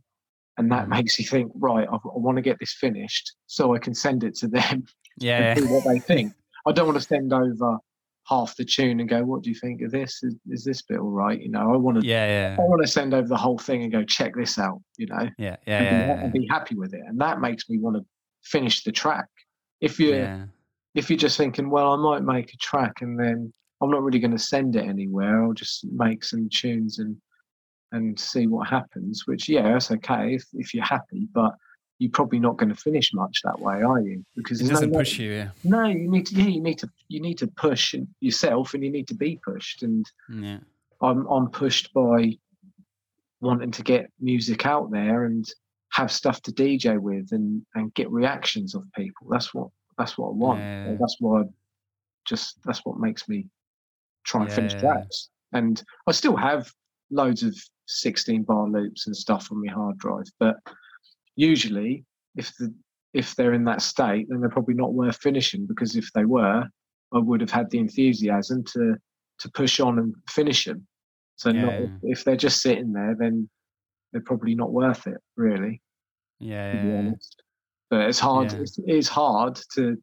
and 0.57 0.71
that 0.71 0.85
mm. 0.85 0.89
makes 0.89 1.19
you 1.19 1.25
think, 1.25 1.51
right? 1.55 1.87
I, 1.87 1.95
I 1.95 2.17
want 2.17 2.37
to 2.37 2.41
get 2.41 2.59
this 2.59 2.73
finished 2.73 3.33
so 3.47 3.75
I 3.75 3.79
can 3.79 3.93
send 3.93 4.23
it 4.23 4.35
to 4.37 4.47
them. 4.47 4.85
Yeah, 5.19 5.53
see 5.53 5.65
what 5.65 5.83
they 5.83 5.99
think. 5.99 6.33
I 6.65 6.71
don't 6.71 6.87
want 6.87 6.99
to 6.99 7.05
send 7.05 7.33
over 7.33 7.77
half 8.25 8.55
the 8.55 8.65
tune 8.65 8.99
and 8.99 9.09
go, 9.09 9.23
"What 9.23 9.43
do 9.43 9.49
you 9.49 9.55
think 9.55 9.81
of 9.81 9.91
this? 9.91 10.23
Is, 10.23 10.35
is 10.49 10.63
this 10.63 10.81
bit 10.81 10.99
all 10.99 11.11
right?" 11.11 11.39
You 11.39 11.49
know, 11.49 11.73
I 11.73 11.77
want 11.77 12.01
to, 12.01 12.07
yeah, 12.07 12.27
yeah. 12.27 12.55
I 12.57 12.61
want 12.61 12.81
to 12.81 12.87
send 12.87 13.13
over 13.13 13.27
the 13.27 13.37
whole 13.37 13.57
thing 13.57 13.83
and 13.83 13.91
go, 13.91 14.03
"Check 14.03 14.35
this 14.35 14.57
out," 14.57 14.81
you 14.97 15.07
know, 15.07 15.29
yeah, 15.37 15.57
yeah, 15.67 15.77
and, 15.77 16.09
yeah, 16.09 16.23
and 16.25 16.33
be 16.33 16.47
happy 16.49 16.75
with 16.75 16.93
it, 16.93 17.01
and 17.05 17.19
that 17.19 17.39
makes 17.39 17.69
me 17.69 17.77
want 17.79 17.97
to 17.97 18.05
finish 18.43 18.83
the 18.83 18.91
track. 18.91 19.27
If 19.81 19.99
you're 19.99 20.15
yeah. 20.15 20.45
if 20.95 21.09
you're 21.09 21.17
just 21.17 21.37
thinking, 21.37 21.69
well, 21.69 21.93
I 21.93 21.97
might 21.97 22.23
make 22.23 22.53
a 22.53 22.57
track 22.57 23.01
and 23.01 23.19
then 23.19 23.53
I'm 23.81 23.89
not 23.89 24.03
really 24.03 24.19
going 24.19 24.31
to 24.31 24.39
send 24.39 24.75
it 24.75 24.85
anywhere. 24.85 25.43
I'll 25.43 25.53
just 25.53 25.85
make 25.91 26.23
some 26.23 26.49
tunes 26.49 26.99
and 26.99 27.17
and 27.91 28.19
see 28.19 28.47
what 28.47 28.67
happens. 28.67 29.23
Which 29.25 29.49
yeah, 29.49 29.73
that's 29.73 29.91
okay 29.91 30.35
if 30.35 30.45
if 30.53 30.73
you're 30.73 30.85
happy, 30.85 31.27
but 31.33 31.53
you're 32.03 32.11
probably 32.11 32.37
not 32.37 32.57
going 32.57 32.67
to 32.67 32.75
finish 32.75 33.13
much 33.13 33.39
that 33.45 33.57
way, 33.61 33.81
are 33.81 34.01
you? 34.01 34.25
Because 34.35 34.59
It 34.59 34.65
there's 34.65 34.79
doesn't 34.79 34.91
no, 34.91 34.99
push 34.99 35.17
you, 35.19 35.31
yeah. 35.31 35.49
No, 35.63 35.85
you 35.85 36.11
need 36.11 36.25
to. 36.27 36.35
Yeah, 36.35 36.47
you 36.47 36.59
need 36.61 36.77
to. 36.79 36.89
You 37.07 37.21
need 37.21 37.37
to 37.37 37.47
push 37.47 37.95
yourself, 38.19 38.73
and 38.73 38.83
you 38.83 38.91
need 38.91 39.07
to 39.07 39.15
be 39.15 39.39
pushed. 39.41 39.83
And 39.83 40.05
Yeah. 40.29 40.57
I'm 41.01 41.25
I'm 41.27 41.47
pushed 41.49 41.93
by 41.93 42.37
wanting 43.39 43.71
to 43.71 43.83
get 43.83 44.11
music 44.19 44.65
out 44.65 44.91
there 44.91 45.23
and 45.23 45.45
have 45.93 46.11
stuff 46.11 46.41
to 46.41 46.51
DJ 46.51 46.99
with 46.99 47.31
and 47.31 47.65
and 47.75 47.93
get 47.93 48.11
reactions 48.11 48.75
of 48.75 48.83
people. 48.97 49.27
That's 49.29 49.53
what 49.53 49.69
that's 49.97 50.17
what 50.17 50.27
I 50.27 50.33
want. 50.33 50.59
Yeah. 50.59 50.95
That's 50.99 51.15
why 51.21 51.41
I 51.41 51.43
just 52.25 52.57
that's 52.65 52.83
what 52.83 52.99
makes 52.99 53.29
me 53.29 53.47
try 54.25 54.41
and 54.43 54.51
finish 54.51 54.73
tracks. 54.73 55.29
And 55.53 55.81
I 56.05 56.11
still 56.11 56.35
have 56.35 56.69
loads 57.11 57.43
of 57.43 57.55
16 57.87 58.43
bar 58.43 58.67
loops 58.67 59.07
and 59.07 59.15
stuff 59.15 59.49
on 59.53 59.63
my 59.65 59.71
hard 59.71 59.97
drive, 59.99 60.25
but 60.37 60.57
usually 61.35 62.05
if 62.35 62.51
the 62.57 62.73
if 63.13 63.35
they're 63.35 63.53
in 63.53 63.65
that 63.65 63.81
state, 63.81 64.25
then 64.29 64.39
they're 64.39 64.49
probably 64.49 64.73
not 64.73 64.93
worth 64.93 65.17
finishing 65.17 65.67
because 65.67 65.95
if 65.95 66.11
they 66.13 66.25
were, 66.25 66.63
I 67.13 67.19
would 67.19 67.41
have 67.41 67.51
had 67.51 67.69
the 67.69 67.77
enthusiasm 67.79 68.63
to 68.73 68.95
to 69.39 69.51
push 69.51 69.79
on 69.79 69.99
and 69.99 70.15
finish 70.29 70.65
them. 70.65 70.85
So 71.35 71.51
not, 71.51 71.73
if 72.03 72.23
they're 72.23 72.35
just 72.35 72.61
sitting 72.61 72.93
there, 72.93 73.15
then 73.17 73.49
they're 74.11 74.21
probably 74.21 74.55
not 74.55 74.71
worth 74.71 75.07
it, 75.07 75.17
really 75.35 75.81
Yeah. 76.39 76.73
yeah, 76.73 77.01
yeah. 77.01 77.11
But 77.89 78.01
it's 78.01 78.19
hard. 78.19 78.51
Yeah. 78.51 78.59
It's, 78.59 78.79
it's 78.85 79.07
hard 79.07 79.59
to 79.75 79.97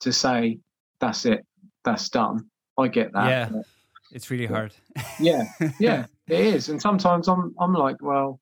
to 0.00 0.12
say 0.12 0.58
that's 1.00 1.24
it, 1.24 1.44
that's 1.84 2.08
done. 2.08 2.48
I 2.78 2.88
get 2.88 3.12
that. 3.12 3.28
Yeah. 3.28 3.48
but 3.50 3.66
It's 4.12 4.30
really 4.30 4.46
hard. 4.46 4.74
yeah, 5.18 5.44
yeah, 5.80 6.06
it 6.28 6.40
is. 6.40 6.68
And 6.68 6.80
sometimes 6.80 7.28
I'm 7.28 7.54
I'm 7.58 7.72
like, 7.72 7.96
well, 8.00 8.40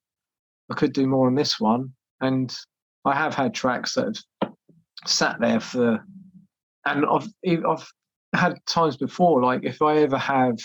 I 0.71 0.75
could 0.75 0.93
do 0.93 1.07
more 1.07 1.27
on 1.27 1.35
this 1.35 1.61
one. 1.61 1.93
And 2.25 2.55
I 3.05 3.15
have 3.15 3.35
had 3.35 3.55
tracks 3.55 3.95
that 3.95 4.19
have 4.43 4.53
sat 5.07 5.37
there 5.41 5.61
for, 5.61 6.05
and 6.87 7.07
I've 7.07 7.29
I've 7.47 7.89
had 8.35 8.55
times 8.67 8.97
before. 8.97 9.43
Like 9.43 9.65
if 9.65 9.83
I 9.83 9.99
ever 9.99 10.19
have 10.19 10.59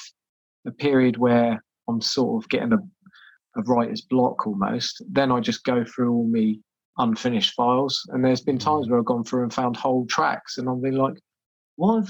a 0.65 0.71
period 0.71 1.17
where 1.17 1.63
I'm 1.87 2.01
sort 2.01 2.43
of 2.43 2.49
getting 2.49 2.73
a 2.73 2.79
a 3.55 3.61
writer's 3.63 4.01
block 4.01 4.45
almost, 4.45 5.03
then 5.09 5.31
I 5.31 5.39
just 5.39 5.63
go 5.63 5.83
through 5.83 6.13
all 6.13 6.27
me 6.27 6.61
unfinished 6.97 7.53
files. 7.53 8.05
And 8.09 8.23
there's 8.23 8.41
been 8.41 8.57
times 8.57 8.87
mm. 8.87 8.91
where 8.91 8.99
I've 8.99 9.05
gone 9.05 9.23
through 9.23 9.43
and 9.43 9.53
found 9.53 9.77
whole 9.77 10.05
tracks, 10.07 10.57
and 10.57 10.69
I've 10.69 10.81
been 10.81 10.95
like, 10.95 11.15
why? 11.75 12.01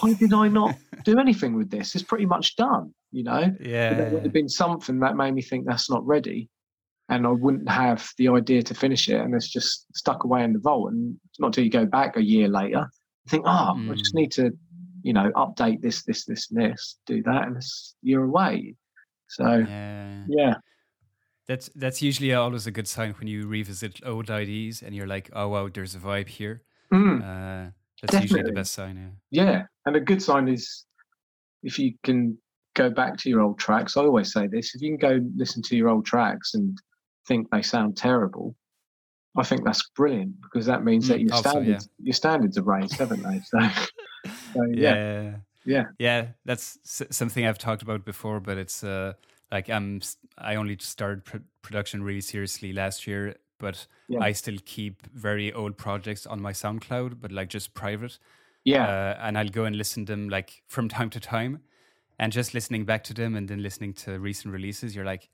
Why 0.00 0.14
did 0.14 0.32
I 0.32 0.48
not 0.48 0.76
do 1.04 1.18
anything 1.18 1.54
with 1.54 1.70
this? 1.70 1.94
It's 1.94 2.04
pretty 2.04 2.26
much 2.26 2.56
done, 2.56 2.92
you 3.12 3.22
know. 3.22 3.54
yeah. 3.60 3.90
But 3.90 3.98
there 3.98 4.10
would 4.10 4.24
have 4.24 4.32
been 4.32 4.48
something 4.48 5.00
that 5.00 5.16
made 5.16 5.32
me 5.32 5.42
think 5.42 5.66
that's 5.66 5.90
not 5.90 6.04
ready, 6.06 6.48
and 7.08 7.26
I 7.26 7.30
wouldn't 7.30 7.68
have 7.68 8.08
the 8.18 8.28
idea 8.28 8.62
to 8.62 8.74
finish 8.74 9.08
it, 9.08 9.20
and 9.20 9.34
it's 9.34 9.48
just 9.48 9.86
stuck 9.94 10.24
away 10.24 10.42
in 10.44 10.52
the 10.52 10.58
vault. 10.58 10.90
And 10.92 11.16
it's 11.28 11.38
not 11.40 11.52
till 11.52 11.64
you 11.64 11.70
go 11.70 11.86
back 11.86 12.16
a 12.16 12.22
year 12.22 12.48
later, 12.48 12.88
you 13.24 13.30
think, 13.30 13.44
oh, 13.46 13.74
I 13.90 13.94
just 13.94 14.14
Mm. 14.14 14.20
need 14.20 14.32
to, 14.32 14.50
you 15.02 15.12
know, 15.12 15.30
update 15.36 15.80
this, 15.82 16.02
this, 16.04 16.24
this, 16.24 16.50
and 16.50 16.60
this, 16.60 16.98
do 17.06 17.22
that, 17.22 17.46
and 17.46 17.56
it's, 17.56 17.94
you're 18.02 18.24
away. 18.24 18.74
So 19.28 19.44
yeah. 19.68 20.24
yeah, 20.28 20.54
That's 21.48 21.68
that's 21.74 22.00
usually 22.02 22.32
always 22.34 22.66
a 22.66 22.70
good 22.72 22.88
sign 22.88 23.12
when 23.18 23.28
you 23.28 23.46
revisit 23.46 24.00
old 24.04 24.30
IDs 24.30 24.82
and 24.82 24.94
you're 24.94 25.06
like, 25.06 25.30
oh 25.32 25.48
wow, 25.48 25.68
there's 25.68 25.94
a 25.94 25.98
vibe 25.98 26.28
here. 26.28 26.62
Mm, 26.92 27.22
Uh, 27.22 27.70
that's 28.02 28.22
usually 28.22 28.42
the 28.42 28.52
best 28.52 28.72
sign. 28.72 28.96
Yeah. 29.30 29.44
yeah. 29.44 29.62
And 29.86 29.96
a 29.96 30.00
good 30.00 30.22
sign 30.22 30.48
is 30.48 30.84
if 31.62 31.78
you 31.78 31.94
can 32.04 32.38
go 32.74 32.90
back 32.90 33.16
to 33.16 33.30
your 33.30 33.40
old 33.40 33.58
tracks. 33.58 33.96
I 33.96 34.02
always 34.02 34.32
say 34.32 34.46
this: 34.46 34.74
if 34.74 34.82
you 34.82 34.96
can 34.96 34.98
go 34.98 35.26
listen 35.36 35.62
to 35.62 35.76
your 35.76 35.88
old 35.88 36.04
tracks 36.06 36.54
and 36.54 36.76
think 37.26 37.50
they 37.50 37.62
sound 37.62 37.96
terrible, 37.96 38.54
I 39.36 39.42
think 39.42 39.64
that's 39.64 39.88
brilliant 39.90 40.40
because 40.42 40.66
that 40.66 40.84
means 40.84 41.08
that 41.08 41.18
Mm, 41.20 41.24
your 41.24 41.34
also, 41.34 41.48
yeah. 41.50 41.52
standards 41.78 41.88
your 41.98 42.14
standards 42.14 42.58
are 42.58 42.62
raised, 42.62 42.98
haven't 42.98 43.22
they? 43.22 43.40
So, 43.44 43.58
so 44.54 44.62
yeah, 44.72 44.94
yeah. 44.94 45.36
yeah. 45.64 45.84
Yeah, 45.98 46.26
that's 46.44 46.78
something 47.10 47.46
I've 47.46 47.58
talked 47.58 47.82
about 47.82 48.04
before, 48.04 48.40
but 48.40 48.58
it's 48.58 48.82
uh, 48.84 49.14
like 49.50 49.68
I'm 49.70 50.00
I 50.38 50.56
only 50.56 50.76
started 50.80 51.24
pr- 51.24 51.38
production 51.62 52.02
really 52.02 52.20
seriously 52.20 52.72
last 52.72 53.06
year, 53.06 53.36
but 53.58 53.86
Yeah. 54.08 54.20
I 54.20 54.32
still 54.32 54.58
keep 54.64 55.06
very 55.14 55.52
old 55.52 55.76
projects 55.76 56.26
on 56.26 56.40
my 56.40 56.52
SoundCloud, 56.52 57.20
but 57.20 57.32
like 57.32 57.48
just 57.48 57.74
private. 57.74 58.18
yeah, 58.64 58.86
Uh, 58.86 59.16
and 59.20 59.38
I'll 59.38 59.48
go 59.48 59.64
and 59.64 59.76
listen 59.76 60.06
to 60.06 60.12
them 60.12 60.28
like 60.28 60.62
from 60.68 60.88
time 60.88 61.10
to 61.10 61.20
time, 61.20 61.60
and 62.18 62.32
just 62.32 62.54
listening 62.54 62.84
back 62.84 63.04
to 63.04 63.14
them 63.14 63.34
and 63.36 63.48
then 63.48 63.62
listening 63.62 63.92
to 63.94 64.18
recent 64.18 64.52
releases, 64.52 64.94
you're 64.96 65.04
like, 65.04 65.28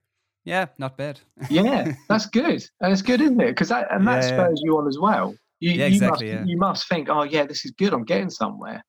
yeah, 0.45 0.67
not 0.79 0.97
bad. 0.97 1.21
yeah. 1.51 1.93
That's 2.09 2.27
good, 2.27 2.65
and 2.81 2.93
it's 2.93 3.03
good, 3.03 3.21
isn't 3.21 3.41
it? 3.41 3.49
Because 3.49 3.69
that 3.69 3.89
and 3.91 4.07
that 4.07 4.23
Yeah, 4.25 4.29
yeah. 4.31 4.37
spurs 4.45 4.61
you 4.65 4.77
on 4.79 4.89
as 4.89 4.99
well. 4.99 5.35
You, 5.61 5.71
Yeah, 5.73 5.87
you 5.87 5.95
exactly, 5.95 6.27
Must, 6.27 6.41
yeah. 6.41 6.45
You 6.47 6.57
must 6.59 6.89
think, 6.89 7.09
oh 7.09 7.23
yeah, 7.23 7.47
this 7.47 7.65
is 7.65 7.71
good. 7.73 7.93
I'm 7.93 8.05
getting 8.05 8.31
somewhere. 8.31 8.83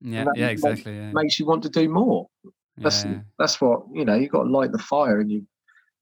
yeah, 0.00 0.24
that 0.24 0.36
yeah, 0.36 0.48
exactly. 0.48 0.94
Yeah, 0.96 1.10
Makes 1.12 1.38
you 1.40 1.46
want 1.46 1.62
to 1.62 1.68
do 1.70 1.88
more. 1.88 2.28
That's 2.76 3.04
yeah. 3.04 3.20
that's 3.38 3.60
what 3.60 3.82
you 3.92 4.04
know. 4.04 4.14
You've 4.14 4.30
got 4.30 4.44
to 4.44 4.50
light 4.50 4.70
the 4.72 4.78
fire 4.78 5.20
in 5.20 5.30
you 5.30 5.46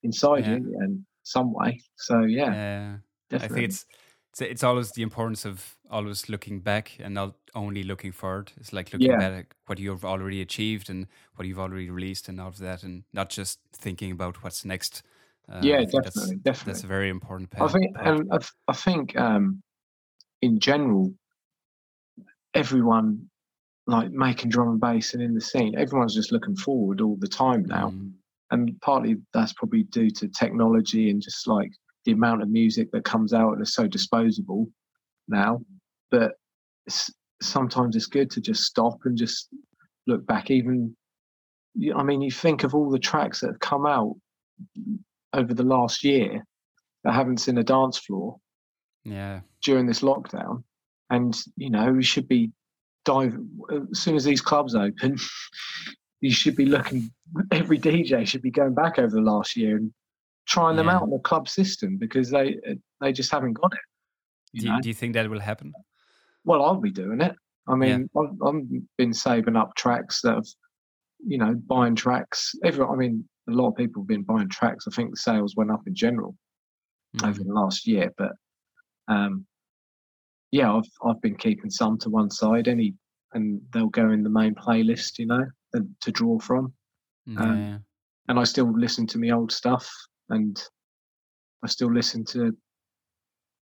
inside 0.02 0.44
Yeah. 0.44 0.56
you 0.56 0.76
in 0.82 1.06
some 1.22 1.52
way. 1.52 1.80
So 1.96 2.22
yeah, 2.22 2.52
yeah. 2.52 2.96
I 3.32 3.48
think 3.48 3.62
it's, 3.64 3.86
it's 4.32 4.40
it's 4.42 4.64
always 4.64 4.92
the 4.92 5.02
importance 5.02 5.44
of 5.44 5.75
always 5.90 6.28
looking 6.28 6.60
back 6.60 6.96
and 7.00 7.14
not 7.14 7.34
only 7.54 7.82
looking 7.82 8.12
forward. 8.12 8.52
It's 8.56 8.72
like 8.72 8.92
looking 8.92 9.08
Yeah. 9.10 9.18
back 9.18 9.32
at 9.32 9.46
what 9.66 9.78
you've 9.78 10.04
already 10.04 10.40
achieved 10.42 10.90
and 10.90 11.06
what 11.36 11.46
you've 11.48 11.58
already 11.58 11.90
released 11.90 12.28
and 12.28 12.40
all 12.40 12.48
of 12.48 12.58
that, 12.58 12.82
and 12.82 13.04
not 13.12 13.30
just 13.30 13.60
thinking 13.72 14.12
about 14.12 14.42
what's 14.42 14.64
next. 14.64 15.02
Uh, 15.48 15.60
Yeah, 15.62 15.76
I 15.76 15.86
think 15.86 16.04
that's, 16.04 16.30
definitely, 16.42 16.72
That's 16.72 16.84
a 16.84 16.86
very 16.88 17.08
important 17.08 17.54
I 17.54 17.58
part. 17.58 17.72
think, 17.72 17.94
part. 17.94 18.06
and 18.20 18.32
I, 18.32 18.38
I 18.68 18.72
think, 18.72 19.16
um, 19.16 19.62
in 20.42 20.58
general, 20.60 21.14
everyone 22.54 23.30
like 23.86 24.10
making 24.10 24.50
drum 24.50 24.68
and 24.68 24.80
bass 24.80 25.14
and 25.14 25.22
in 25.22 25.34
the 25.34 25.40
scene, 25.40 25.78
everyone's 25.78 26.14
just 26.14 26.32
looking 26.32 26.56
forward 26.56 27.00
all 27.00 27.16
the 27.20 27.28
time 27.28 27.64
now. 27.64 27.90
Mm, 27.90 28.12
and 28.50 28.80
partly 28.80 29.16
that's 29.32 29.52
probably 29.52 29.84
due 29.84 30.10
to 30.10 30.28
technology 30.28 31.10
and 31.10 31.22
just 31.22 31.46
like 31.46 31.70
the 32.04 32.12
amount 32.12 32.42
of 32.42 32.48
music 32.48 32.90
that 32.92 33.04
comes 33.04 33.32
out 33.32 33.52
and 33.52 33.62
is 33.62 33.74
so 33.74 33.86
disposable 33.86 34.68
now. 35.28 35.60
But 36.10 36.32
it's, 36.86 37.10
sometimes 37.42 37.96
it's 37.96 38.06
good 38.06 38.30
to 38.32 38.40
just 38.40 38.62
stop 38.62 38.98
and 39.04 39.16
just 39.16 39.48
look 40.06 40.26
back. 40.26 40.50
Even, 40.50 40.96
I 41.94 42.02
mean, 42.02 42.22
you 42.22 42.30
think 42.30 42.64
of 42.64 42.74
all 42.74 42.90
the 42.90 42.98
tracks 42.98 43.40
that 43.40 43.48
have 43.48 43.60
come 43.60 43.86
out 43.86 44.14
over 45.32 45.52
the 45.52 45.62
last 45.62 46.04
year 46.04 46.44
that 47.04 47.14
haven't 47.14 47.38
seen 47.38 47.58
a 47.58 47.64
dance 47.64 47.98
floor 47.98 48.36
yeah, 49.04 49.40
during 49.62 49.86
this 49.86 50.00
lockdown, 50.00 50.64
and 51.10 51.36
you 51.56 51.70
know 51.70 51.92
we 51.92 52.02
should 52.02 52.26
be 52.26 52.50
diving 53.04 53.48
as 53.92 54.00
soon 54.00 54.16
as 54.16 54.24
these 54.24 54.40
clubs 54.40 54.74
open. 54.74 55.16
you 56.20 56.32
should 56.32 56.56
be 56.56 56.66
looking. 56.66 57.10
Every 57.52 57.78
DJ 57.78 58.26
should 58.26 58.42
be 58.42 58.50
going 58.50 58.74
back 58.74 58.98
over 58.98 59.14
the 59.14 59.20
last 59.20 59.56
year 59.56 59.76
and 59.76 59.92
trying 60.48 60.76
them 60.76 60.88
out 60.88 61.02
in 61.02 61.10
the 61.10 61.18
club 61.20 61.48
system 61.48 61.98
because 61.98 62.30
they 62.30 62.56
they 63.00 63.12
just 63.12 63.30
haven't 63.30 63.54
got 63.54 63.72
it. 63.72 63.78
You 64.52 64.62
do, 64.62 64.80
do 64.80 64.88
you 64.88 64.94
think 64.94 65.14
that 65.14 65.28
will 65.28 65.40
happen? 65.40 65.72
Well, 66.46 66.64
I'll 66.64 66.80
be 66.80 66.90
doing 66.92 67.20
it. 67.20 67.34
I 67.68 67.74
mean, 67.74 68.08
I've, 68.16 68.42
I've 68.46 68.62
been 68.96 69.12
saving 69.12 69.56
up 69.56 69.74
tracks 69.76 70.22
that 70.22 70.36
have, 70.36 70.46
you 71.26 71.38
know, 71.38 71.54
buying 71.66 71.96
tracks. 71.96 72.54
Every, 72.64 72.84
I 72.84 72.94
mean, 72.94 73.28
a 73.48 73.52
lot 73.52 73.68
of 73.70 73.76
people 73.76 74.02
have 74.02 74.08
been 74.08 74.22
buying 74.22 74.48
tracks. 74.48 74.86
I 74.88 74.94
think 74.94 75.10
the 75.10 75.16
sales 75.16 75.54
went 75.56 75.72
up 75.72 75.82
in 75.86 75.94
general 75.94 76.36
over 77.24 77.38
Mm, 77.38 77.44
the 77.44 77.52
last 77.52 77.86
year. 77.86 78.12
But 78.18 78.32
um, 79.08 79.46
yeah, 80.52 80.72
I've 80.72 80.90
I've 81.04 81.20
been 81.20 81.36
keeping 81.36 81.70
some 81.70 81.98
to 81.98 82.10
one 82.10 82.30
side, 82.30 82.68
any, 82.68 82.94
and 83.34 83.60
they'll 83.72 83.88
go 83.88 84.10
in 84.12 84.22
the 84.22 84.30
main 84.30 84.54
playlist, 84.54 85.18
you 85.18 85.26
know, 85.26 85.46
to 85.74 86.12
draw 86.12 86.38
from. 86.38 86.72
mm, 87.28 87.38
um, 87.40 87.84
And 88.28 88.38
I 88.38 88.44
still 88.44 88.72
listen 88.78 89.06
to 89.08 89.18
my 89.18 89.30
old 89.30 89.52
stuff, 89.52 89.90
and 90.30 90.62
I 91.64 91.68
still 91.68 91.92
listen 91.92 92.24
to 92.26 92.56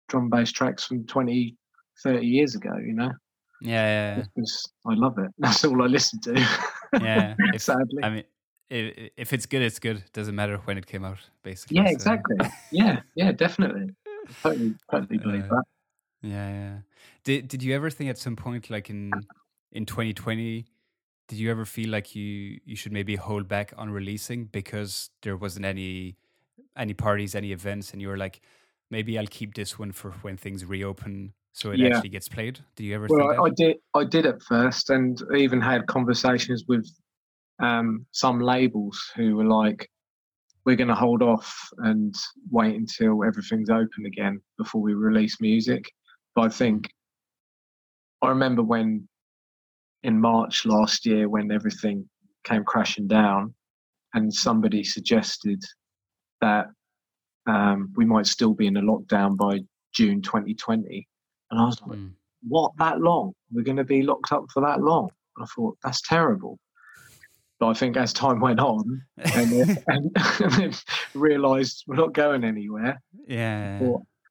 drum 0.09 0.29
bass 0.29 0.51
tracks 0.51 0.83
from 0.85 1.05
20, 1.07 1.55
30 2.03 2.25
years 2.25 2.55
ago, 2.55 2.75
you 2.77 2.93
know, 2.93 3.11
yeah, 3.61 4.17
yeah, 4.17 4.43
I 4.87 4.93
love 4.93 5.17
it. 5.19 5.31
That's 5.37 5.63
all 5.65 5.81
I 5.83 5.87
listen 5.87 6.19
to. 6.21 6.33
yeah. 7.01 7.35
If, 7.53 7.61
Sadly. 7.61 8.03
I 8.03 8.09
mean, 8.09 8.23
if, 8.69 9.11
if 9.17 9.33
it's 9.33 9.45
good, 9.45 9.61
it's 9.61 9.79
good. 9.79 10.03
Doesn't 10.13 10.35
matter 10.35 10.57
when 10.65 10.77
it 10.77 10.85
came 10.87 11.05
out, 11.05 11.19
basically. 11.43 11.77
yeah, 11.77 11.85
so- 11.87 11.91
exactly. 11.91 12.37
yeah, 12.71 13.01
yeah, 13.15 13.31
definitely. 13.31 13.89
Totally, 14.43 14.75
totally 14.89 15.17
believe 15.17 15.45
Uh, 15.45 15.55
that. 15.55 15.63
Yeah, 16.23 16.49
yeah. 16.49 16.77
Did 17.23 17.47
Did 17.47 17.63
you 17.63 17.75
ever 17.75 17.89
think 17.89 18.09
at 18.09 18.17
some 18.17 18.35
point, 18.35 18.69
like 18.69 18.89
in 18.89 19.11
in 19.71 19.85
2020, 19.85 20.65
did 21.27 21.39
you 21.39 21.49
ever 21.51 21.65
feel 21.65 21.89
like 21.89 22.15
you 22.15 22.59
you 22.65 22.75
should 22.75 22.91
maybe 22.91 23.15
hold 23.15 23.47
back 23.47 23.73
on 23.77 23.89
releasing 23.89 24.45
because 24.45 25.09
there 25.23 25.35
wasn't 25.35 25.65
any 25.65 26.15
any 26.77 26.93
parties, 26.93 27.35
any 27.35 27.51
events, 27.51 27.91
and 27.93 28.01
you 28.01 28.07
were 28.07 28.17
like, 28.17 28.41
maybe 28.89 29.17
I'll 29.17 29.27
keep 29.39 29.53
this 29.55 29.77
one 29.79 29.91
for 29.91 30.11
when 30.23 30.37
things 30.37 30.63
reopen, 30.65 31.33
so 31.53 31.71
it 31.71 31.79
yeah. 31.79 31.95
actually 31.95 32.09
gets 32.09 32.29
played. 32.29 32.59
Did 32.75 32.83
you 32.85 32.95
ever? 32.95 33.07
Well, 33.09 33.45
I 33.45 33.49
did. 33.49 33.77
I 33.93 34.03
did 34.03 34.25
at 34.25 34.41
first, 34.43 34.89
and 34.89 35.21
even 35.35 35.59
had 35.59 35.85
conversations 35.87 36.63
with 36.67 36.87
um, 37.61 38.05
some 38.11 38.39
labels 38.39 38.99
who 39.15 39.35
were 39.35 39.45
like, 39.45 39.89
"We're 40.65 40.77
going 40.77 40.87
to 40.87 40.95
hold 40.95 41.21
off 41.21 41.53
and 41.79 42.15
wait 42.49 42.75
until 42.75 43.23
everything's 43.23 43.69
open 43.69 44.05
again 44.05 44.41
before 44.57 44.81
we 44.81 44.93
release 44.93 45.41
music." 45.41 45.85
But 46.35 46.43
I 46.43 46.49
think 46.49 46.89
I 48.21 48.29
remember 48.29 48.63
when 48.63 49.07
in 50.03 50.19
March 50.19 50.65
last 50.65 51.05
year 51.05 51.27
when 51.29 51.51
everything 51.51 52.09
came 52.45 52.63
crashing 52.63 53.07
down, 53.07 53.53
and 54.13 54.33
somebody 54.33 54.83
suggested 54.83 55.61
that 56.39 56.67
um, 57.45 57.91
we 57.95 58.05
might 58.05 58.25
still 58.25 58.53
be 58.53 58.67
in 58.67 58.77
a 58.77 58.81
lockdown 58.81 59.35
by 59.35 59.59
June 59.93 60.21
2020. 60.21 61.07
And 61.51 61.59
I 61.59 61.65
was 61.65 61.81
like, 61.81 61.99
mm. 61.99 62.11
what, 62.47 62.71
that 62.79 62.99
long? 62.99 63.33
We're 63.51 63.63
going 63.63 63.77
to 63.77 63.83
be 63.83 64.01
locked 64.01 64.31
up 64.31 64.45
for 64.53 64.61
that 64.61 64.81
long? 64.81 65.09
And 65.37 65.43
I 65.43 65.47
thought, 65.55 65.77
that's 65.83 66.01
terrible. 66.01 66.57
But 67.59 67.67
I 67.69 67.73
think 67.73 67.97
as 67.97 68.13
time 68.13 68.39
went 68.39 68.59
on 68.59 69.03
and, 69.17 69.51
then, 69.51 69.83
and, 69.87 70.17
and 70.59 70.83
realised 71.13 71.83
we're 71.85 71.95
not 71.95 72.13
going 72.13 72.43
anywhere. 72.43 73.01
Yeah. 73.27 73.79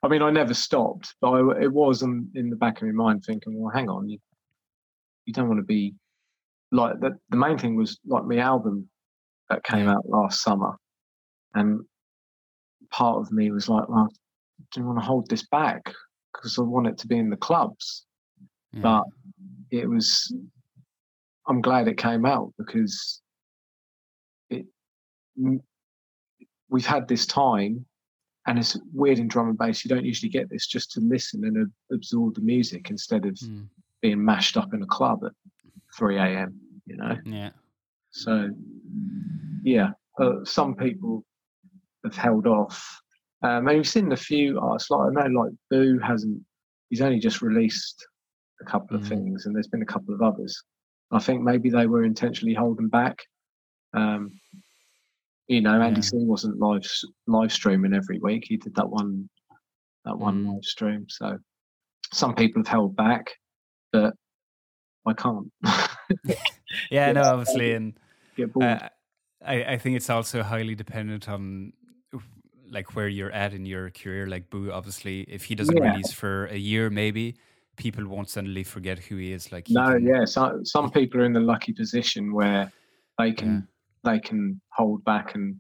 I 0.03 0.09
mean, 0.09 0.23
I 0.23 0.31
never 0.31 0.55
stopped, 0.55 1.15
but 1.21 1.31
I, 1.31 1.63
it 1.63 1.73
was 1.73 2.03
in, 2.03 2.31
in 2.35 2.49
the 2.49 2.57
back 2.57 2.81
of 2.81 2.89
my 2.89 2.93
mind 2.93 3.23
thinking, 3.25 3.61
well, 3.61 3.73
hang 3.73 3.91
on, 3.91 4.09
you, 4.09 4.19
you 5.27 5.35
don't 5.35 5.47
want 5.47 5.61
to 5.61 5.67
be 5.67 5.95
like 6.73 7.01
the, 7.01 7.19
the 7.31 7.37
main 7.37 7.59
thing 7.59 7.77
was 7.77 7.99
like 8.07 8.25
my 8.25 8.39
album 8.39 8.89
that 9.49 9.65
came 9.65 9.89
out 9.89 10.09
last 10.09 10.43
summer. 10.43 10.77
And 11.55 11.81
part 12.91 13.19
of 13.19 13.33
me 13.33 13.51
was 13.51 13.69
like, 13.69 13.89
well, 13.89 14.09
I 14.11 14.65
didn't 14.73 14.87
want 14.87 15.01
to 15.01 15.05
hold 15.05 15.29
this 15.29 15.47
back 15.49 15.93
because 16.33 16.59
I 16.59 16.63
want 16.63 16.87
it 16.87 16.99
to 16.99 17.07
be 17.07 17.19
in 17.19 17.31
the 17.31 17.37
clubs. 17.37 18.07
Yeah. 18.73 18.81
But 18.83 19.05
it 19.71 19.89
was, 19.89 20.35
I'm 21.49 21.61
glad 21.61 21.89
it 21.89 21.97
came 21.97 22.25
out 22.25 22.53
because 22.59 23.21
it, 24.49 24.67
we've 26.69 26.87
had 26.87 27.09
this 27.09 27.27
time 27.27 27.85
and 28.47 28.59
it's 28.59 28.79
weird 28.93 29.19
in 29.19 29.29
drum 29.29 29.49
and 29.49 29.59
bass. 29.59 29.85
You 29.85 29.89
don't 29.91 30.05
usually 30.05 30.31
get 30.31 30.49
this 30.49 30.67
just 30.67 30.93
to 30.93 31.01
listen 31.01 31.45
and 31.45 31.71
absorb 31.93 32.35
the 32.35 32.41
music 32.41 32.91
instead 32.91 33.27
of 33.27 33.35
mm. 33.35 33.67
being 34.01 34.25
mashed 34.25 34.57
up 34.57 34.73
in 34.73 34.83
a 34.83 34.87
club 34.87 35.21
at 35.25 35.33
3 35.97 36.17
a.m., 36.17 36.59
you 36.87 36.97
know? 36.97 37.17
Yeah. 37.25 37.51
So, 38.11 38.51
yeah, 39.63 39.91
uh, 40.19 40.45
some 40.45 40.75
people 40.75 41.25
have 42.05 42.17
held 42.17 42.47
off. 42.47 43.01
Um, 43.43 43.69
and 43.69 43.79
we've 43.79 43.89
seen 43.89 44.13
a 44.13 44.17
few 44.17 44.59
artists, 44.61 44.91
like 44.91 45.09
I 45.09 45.29
know, 45.29 45.41
like 45.43 45.53
Bou 45.71 45.99
hasn't, 45.99 46.43
he's 46.91 47.01
only 47.01 47.19
just 47.19 47.41
released 47.41 48.07
a 48.61 48.65
couple 48.65 48.97
of 48.97 49.05
mm. 49.05 49.09
things, 49.09 49.47
and 49.47 49.55
there's 49.55 49.69
been 49.69 49.83
a 49.83 49.87
couple 49.87 50.15
of 50.15 50.23
others. 50.23 50.63
I 51.13 51.19
think 51.19 51.43
maybe 51.43 51.71
they 51.71 51.87
were 51.87 52.05
intentionally 52.05 52.55
holding 52.55 52.89
back. 52.89 53.19
Um, 53.95 54.31
you 55.49 55.61
know, 55.61 55.81
Andy 55.81 56.01
yeah. 56.01 56.07
C 56.07 56.17
wasn't 56.19 56.61
live 56.61 56.89
live 57.27 57.53
streaming 57.53 57.95
every 57.95 58.19
week. 58.19 58.45
He 58.47 58.57
did 58.57 58.75
that 58.77 58.89
one 58.89 59.29
that 60.05 60.17
one 60.17 60.45
mm. 60.45 60.55
live 60.55 60.65
stream. 60.65 61.07
So 61.09 61.39
some 62.13 62.35
people 62.35 62.61
have 62.61 62.69
held 62.69 62.95
back, 62.95 63.31
but 63.93 64.15
I 65.07 65.13
can't. 65.15 65.51
yeah, 66.91 67.11
no, 67.13 67.23
obviously, 67.23 67.73
and 67.73 67.95
uh, 68.61 68.89
I 69.45 69.65
I 69.65 69.79
think 69.79 69.97
it's 69.97 70.11
also 70.11 70.43
highly 70.43 70.75
dependent 70.75 71.29
on 71.29 71.73
like 72.71 72.95
where 72.95 73.09
you're 73.09 73.33
at 73.33 73.53
in 73.53 73.67
your 73.67 73.91
career. 73.91 74.27
Like 74.27 74.51
Bou, 74.51 74.71
obviously, 74.71 75.23
if 75.23 75.45
he 75.45 75.55
doesn't 75.55 75.77
yeah. 75.77 75.91
release 75.91 76.13
for 76.13 76.47
a 76.47 76.57
year, 76.57 76.91
maybe 76.91 77.37
people 77.77 78.07
won't 78.07 78.29
suddenly 78.29 78.65
forget 78.65 78.99
who 78.99 79.17
he 79.17 79.33
is. 79.33 79.53
Like 79.53 79.69
he 79.69 79.75
no, 79.75 79.93
can... 79.93 80.07
yeah, 80.07 80.25
so, 80.25 80.61
some 80.65 80.91
people 80.91 81.21
are 81.21 81.25
in 81.25 81.33
the 81.33 81.41
lucky 81.41 81.73
position 81.73 82.33
where 82.33 82.71
they 83.19 83.33
can 83.33 83.69
yeah. 84.05 84.13
they 84.13 84.21
can 84.21 84.61
hold 84.73 85.05
back 85.05 85.35
and 85.35 85.57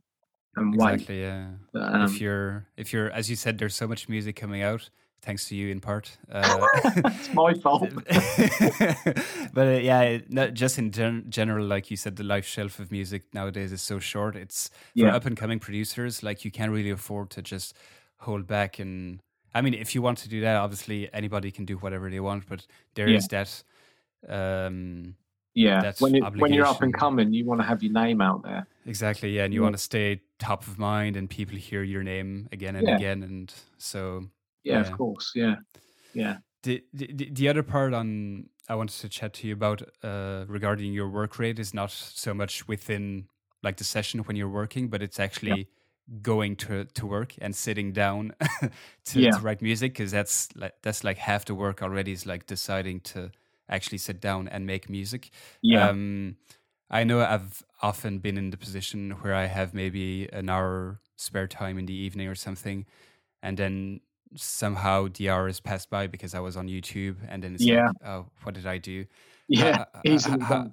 and 0.57 0.75
exactly, 0.75 1.17
wait. 1.17 1.23
Yeah, 1.23 1.49
um, 1.75 2.03
if 2.03 2.21
you're 2.21 2.67
if 2.77 2.93
you're 2.93 3.11
as 3.11 3.31
you 3.31 3.37
said, 3.37 3.59
there's 3.59 3.75
so 3.75 3.87
much 3.87 4.09
music 4.09 4.37
coming 4.37 4.63
out 4.63 4.91
thanks 5.23 5.49
to 5.49 5.55
you 5.55 5.69
in 5.69 5.81
part. 5.81 6.17
Uh, 6.31 6.67
it's 6.85 7.33
my 7.35 7.55
fault. 7.55 7.91
but 9.53 9.67
uh, 9.67 9.81
yeah, 9.81 10.19
not 10.29 10.55
just 10.55 10.79
in 10.79 10.91
gen- 10.91 11.27
general, 11.29 11.67
like 11.67 11.91
you 11.91 11.97
said, 11.97 12.17
the 12.17 12.25
life 12.25 12.47
shelf 12.47 12.79
of 12.79 12.91
music 12.91 13.23
nowadays 13.35 13.73
is 13.73 13.83
so 13.83 13.99
short. 13.99 14.37
It's 14.37 14.71
for 14.99 15.09
up 15.09 15.27
and 15.27 15.37
coming 15.37 15.59
producers, 15.59 16.23
like 16.23 16.45
you 16.45 16.51
can't 16.51 16.73
really 16.73 16.91
afford 16.91 17.31
to 17.31 17.43
just 17.43 17.77
hold 18.19 18.47
back. 18.47 18.79
And 18.79 19.21
I 19.55 19.61
mean, 19.61 19.75
if 19.75 19.95
you 19.95 20.03
want 20.03 20.19
to 20.19 20.29
do 20.29 20.41
that, 20.41 20.57
obviously 20.57 21.13
anybody 21.13 21.51
can 21.51 21.65
do 21.65 21.77
whatever 21.77 22.11
they 22.11 22.21
want, 22.21 22.49
but 22.49 22.67
there 22.95 23.09
yeah. 23.09 23.17
is 23.17 23.29
that. 23.29 23.63
Um, 24.29 25.17
yeah, 25.55 25.93
when 25.99 26.15
you, 26.15 26.23
when 26.23 26.53
you're 26.53 26.67
up 26.67 26.81
and 26.81 26.95
coming, 26.95 27.33
you 27.33 27.45
want 27.45 27.61
to 27.61 27.67
have 27.67 27.83
your 27.83 27.93
name 27.93 28.21
out 28.21 28.43
there. 28.43 28.69
Exactly, 28.87 29.31
yeah, 29.31 29.45
and 29.45 29.53
you 29.53 29.61
yeah. 29.61 29.65
want 29.65 29.77
to 29.77 29.83
stay 29.83 30.21
top 30.39 30.67
of 30.67 30.79
mind, 30.79 31.17
and 31.17 31.29
people 31.29 31.57
hear 31.57 31.83
your 31.83 32.05
name 32.05 32.49
again 32.53 32.77
and 32.77 32.89
again, 32.89 33.25
and 33.25 33.53
so 33.77 34.27
yeah, 34.65 34.81
of 34.81 34.93
course. 34.93 35.33
Yeah. 35.35 35.57
Yeah. 36.15 36.39
The, 36.63 36.83
the, 36.93 37.31
the 37.33 37.49
other 37.49 37.63
part 37.63 37.95
on 37.95 38.49
I 38.69 38.75
wanted 38.77 39.01
to 39.01 39.09
chat 39.09 39.33
to 39.35 39.49
you 39.49 39.55
about 39.55 39.83
uh, 40.05 40.45
regarding 40.47 40.93
your 40.93 41.09
work 41.09 41.39
rate 41.39 41.59
is 41.59 41.75
not 41.75 41.91
so 41.91 42.33
much 42.33 42.69
within 42.69 43.27
like 43.65 43.77
the 43.79 43.85
session 43.85 44.21
when 44.21 44.37
you're 44.37 44.49
working, 44.49 44.89
but 44.89 45.03
it's 45.03 45.19
actually 45.19 45.51
yeah. 45.51 46.19
going 46.23 46.55
to, 46.57 46.85
to 46.85 47.07
work 47.07 47.35
and 47.41 47.55
sitting 47.55 47.93
down 47.93 48.33
to, 49.07 49.21
yeah. 49.21 49.31
to, 49.31 49.39
write 49.41 49.61
music 49.61 49.93
because 49.93 50.13
that's 50.13 50.49
like 50.55 50.75
that's 50.83 51.03
like 51.03 51.19
half 51.19 51.47
the 51.47 51.55
work 51.55 51.83
already 51.83 52.13
is 52.13 52.27
like 52.27 52.47
deciding 52.47 53.01
to 53.01 53.33
actually 53.69 53.99
sit 53.99 54.21
down 54.21 54.47
and 54.47 54.67
make 54.67 54.89
music. 54.89 55.31
Yeah. 55.63 55.89
Um, 55.89 56.37
I 56.91 57.03
know 57.03 57.21
I've 57.21 57.65
often 57.83 58.19
been 58.19 58.37
in 58.37 58.51
the 58.51 58.57
position 58.57 59.13
where 59.21 59.35
I 59.35 59.47
have 59.47 59.75
maybe 59.75 60.29
an 60.33 60.49
hour 60.49 61.01
spare 61.17 61.49
time 61.49 61.79
in 61.79 61.87
the 61.87 61.95
evening 61.95 62.29
or 62.29 62.35
something, 62.35 62.87
and 63.43 63.57
then 63.57 64.01
somehow 64.37 65.09
the 65.13 65.31
hours 65.31 65.61
passed 65.61 65.91
by 65.91 66.07
because 66.07 66.35
I 66.35 66.41
was 66.41 66.57
on 66.57 66.69
YouTube, 66.69 67.17
and 67.29 67.43
then 67.43 67.55
it's 67.55 67.65
yeah. 67.65 67.87
like, 67.87 67.97
oh, 68.07 68.27
what 68.43 68.55
did 68.55 68.67
I 68.67 68.79
do? 68.79 69.07
Yeah, 69.49 69.85
uh, 69.95 70.39
how, 70.41 70.71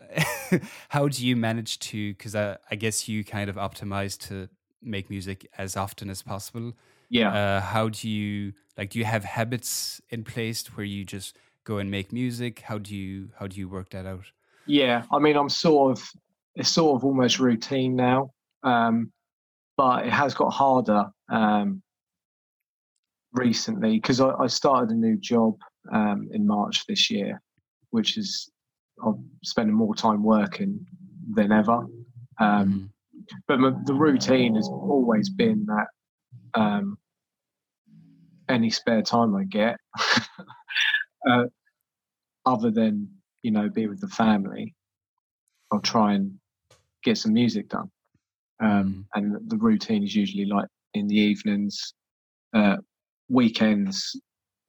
how, 0.90 1.08
do 1.08 1.26
you 1.26 1.36
manage 1.36 1.80
to? 1.80 2.14
Because 2.14 2.36
I, 2.36 2.58
I 2.70 2.76
guess 2.76 3.10
you 3.10 3.24
kind 3.24 3.50
of 3.50 3.56
optimize 3.56 4.18
to 4.28 4.50
make 4.84 5.10
music 5.10 5.50
as 5.58 5.76
often 5.76 6.10
as 6.10 6.22
possible. 6.22 6.74
Yeah. 7.10 7.34
Uh, 7.34 7.62
how 7.62 7.90
do 7.90 8.08
you 8.08 8.54
like? 8.78 8.92
Do 8.92 9.00
you 9.00 9.06
have 9.06 9.24
habits 9.24 10.00
in 10.10 10.24
place 10.24 10.66
where 10.78 10.86
you 10.86 11.06
just 11.06 11.36
go 11.64 11.80
and 11.80 11.90
make 11.90 12.14
music? 12.14 12.62
How 12.62 12.78
do 12.78 12.96
you 12.96 13.30
how 13.40 13.48
do 13.48 13.60
you 13.60 13.68
work 13.68 13.90
that 13.92 14.06
out? 14.06 14.26
Yeah, 14.68 15.06
I 15.12 15.20
mean, 15.20 15.38
I'm 15.38 15.50
sort 15.50 15.98
of 15.98 16.12
it's 16.56 16.70
sort 16.70 16.96
of 16.96 17.06
almost 17.06 17.40
routine 17.40 17.96
now, 17.96 18.32
um, 18.64 19.12
but 19.76 20.06
it 20.06 20.14
has 20.14 20.34
got 20.34 20.52
harder. 20.52 21.06
Um, 21.30 21.82
recently 23.38 24.00
because 24.00 24.20
I, 24.20 24.32
I, 24.32 24.48
started 24.48 24.90
a 24.90 24.96
new 24.96 25.18
job 25.18 25.56
um, 25.92 26.28
in 26.32 26.46
March 26.46 26.86
this 26.88 27.10
year, 27.10 27.42
which 27.92 28.18
is 28.18 28.52
I'm 29.06 29.30
spending 29.44 29.76
more 29.76 29.96
time 29.96 30.24
working 30.24 30.86
than 31.34 31.52
ever. 31.52 31.86
Um, 32.40 32.40
mm. 32.40 32.90
But 33.48 33.60
my, 33.60 33.74
the 33.86 33.94
routine 33.94 34.56
has 34.56 34.68
always 34.68 35.30
been 35.30 35.66
that 35.66 35.88
um, 36.60 36.98
any 38.50 38.70
spare 38.70 39.02
time 39.02 39.36
I 39.36 39.44
get, 39.44 39.78
uh, 41.30 41.46
other 42.46 42.72
than 42.72 43.10
you 43.44 43.52
know 43.52 43.70
be 43.70 43.88
with 43.88 44.02
the 44.02 44.08
family, 44.08 44.74
I'll 45.72 45.82
try 45.82 46.14
and 46.14 46.34
get 47.04 47.18
some 47.18 47.34
music 47.34 47.70
done. 47.70 47.92
Um, 48.60 48.70
mm. 48.70 49.06
And 49.16 49.50
the 49.50 49.58
routine 49.58 50.04
is 50.04 50.16
usually 50.16 50.46
like 50.46 50.68
in 50.94 51.08
the 51.08 51.16
evenings, 51.16 51.94
uh, 52.54 52.78
weekends 53.30 54.20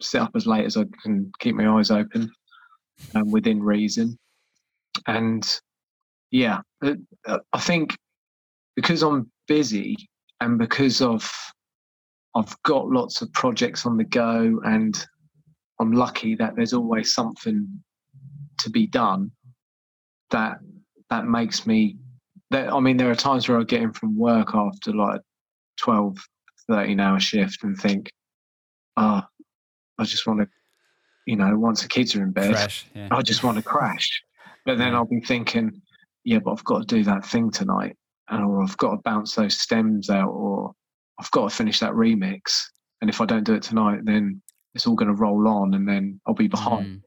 sit 0.01 0.21
up 0.21 0.31
as 0.35 0.47
late 0.47 0.65
as 0.65 0.77
I 0.77 0.85
can 1.03 1.31
keep 1.41 1.55
my 1.55 1.69
eyes 1.69 1.91
open 1.91 2.31
um, 3.15 3.31
within 3.31 3.63
reason. 3.63 4.19
And 5.07 5.47
yeah, 6.31 6.61
uh, 6.83 6.95
I 7.53 7.61
think 7.61 7.97
because 8.77 9.03
I'm 9.03 9.31
busy 9.47 9.97
and 10.41 10.59
because 10.59 11.01
of 11.01 11.29
I've 12.35 12.55
got 12.63 12.89
lots 12.89 13.23
of 13.23 13.33
projects 13.33 13.87
on 13.87 13.97
the 13.97 14.05
go 14.05 14.61
and 14.65 15.07
I'm 15.81 15.93
lucky 15.93 16.35
that 16.37 16.55
there's 16.57 16.75
always 16.75 17.13
something 17.13 17.67
to 18.59 18.71
be 18.71 18.87
done 18.87 19.31
that 20.31 20.59
that 21.11 21.27
makes 21.27 21.67
me 21.67 21.97
that 22.51 22.73
I 22.73 22.81
mean 22.81 22.97
there 22.97 23.11
are 23.11 23.17
times 23.17 23.49
where 23.49 23.59
I 23.59 23.65
get 23.65 23.83
in 23.83 23.93
from 23.93 24.17
work 24.17 24.55
after 24.55 24.93
like 24.93 25.21
12 25.79 26.17
13 26.69 27.01
hour 27.01 27.19
shift 27.19 27.65
and 27.65 27.77
think 27.77 28.11
oh, 28.99 29.23
I 29.99 30.05
just 30.05 30.27
want 30.27 30.41
to, 30.41 30.49
you 31.27 31.37
know, 31.37 31.57
once 31.59 31.83
the 31.83 31.89
kids 31.89 32.15
are 32.15 32.23
in 32.23 32.33
bed, 32.33 32.73
yeah. 32.95 33.09
I 33.11 33.23
just 33.23 33.43
want 33.43 33.57
to 33.57 33.63
crash. 33.63 34.23
But 34.67 34.79
then 34.79 34.95
I'll 34.95 35.07
be 35.07 35.21
thinking, 35.21 35.81
yeah, 36.25 36.39
but 36.41 36.53
I've 36.53 36.65
got 36.65 36.81
to 36.81 36.97
do 36.97 37.05
that 37.05 37.25
thing 37.25 37.51
tonight, 37.51 37.97
or 38.31 38.63
I've 38.63 38.77
got 38.77 38.91
to 38.91 39.03
bounce 39.05 39.35
those 39.35 39.57
stems 39.57 40.11
out, 40.11 40.31
or 40.31 40.73
I've 41.19 41.31
got 41.31 41.49
to 41.49 41.57
finish 41.57 41.81
that 41.81 41.93
remix. 41.93 42.63
And 43.01 43.09
if 43.09 43.21
I 43.21 43.27
don't 43.27 43.45
do 43.45 43.55
it 43.55 43.63
tonight, 43.63 44.01
then 44.05 44.43
it's 44.75 44.87
all 44.87 44.95
going 44.95 45.09
to 45.09 45.15
roll 45.15 45.49
on, 45.49 45.75
and 45.75 45.89
then 45.89 46.21
I'll 46.27 46.35
be 46.35 46.49
behind. 46.49 46.87
Mm. 46.87 47.03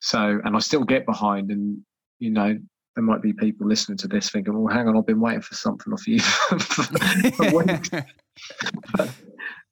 So, 0.00 0.40
and 0.44 0.54
I 0.54 0.58
still 0.58 0.84
get 0.84 1.06
behind, 1.06 1.50
and 1.50 1.78
you 2.18 2.30
know, 2.30 2.58
there 2.94 3.04
might 3.04 3.22
be 3.22 3.32
people 3.32 3.66
listening 3.66 3.98
to 3.98 4.08
this 4.08 4.30
thinking, 4.30 4.58
"Well, 4.58 4.74
hang 4.74 4.88
on, 4.88 4.96
I've 4.96 5.06
been 5.06 5.20
waiting 5.20 5.40
for 5.40 5.54
something 5.54 5.92
off 5.92 6.06
you 6.06 6.20
for 6.20 7.56
weeks." 7.56 7.90
but, 8.94 9.10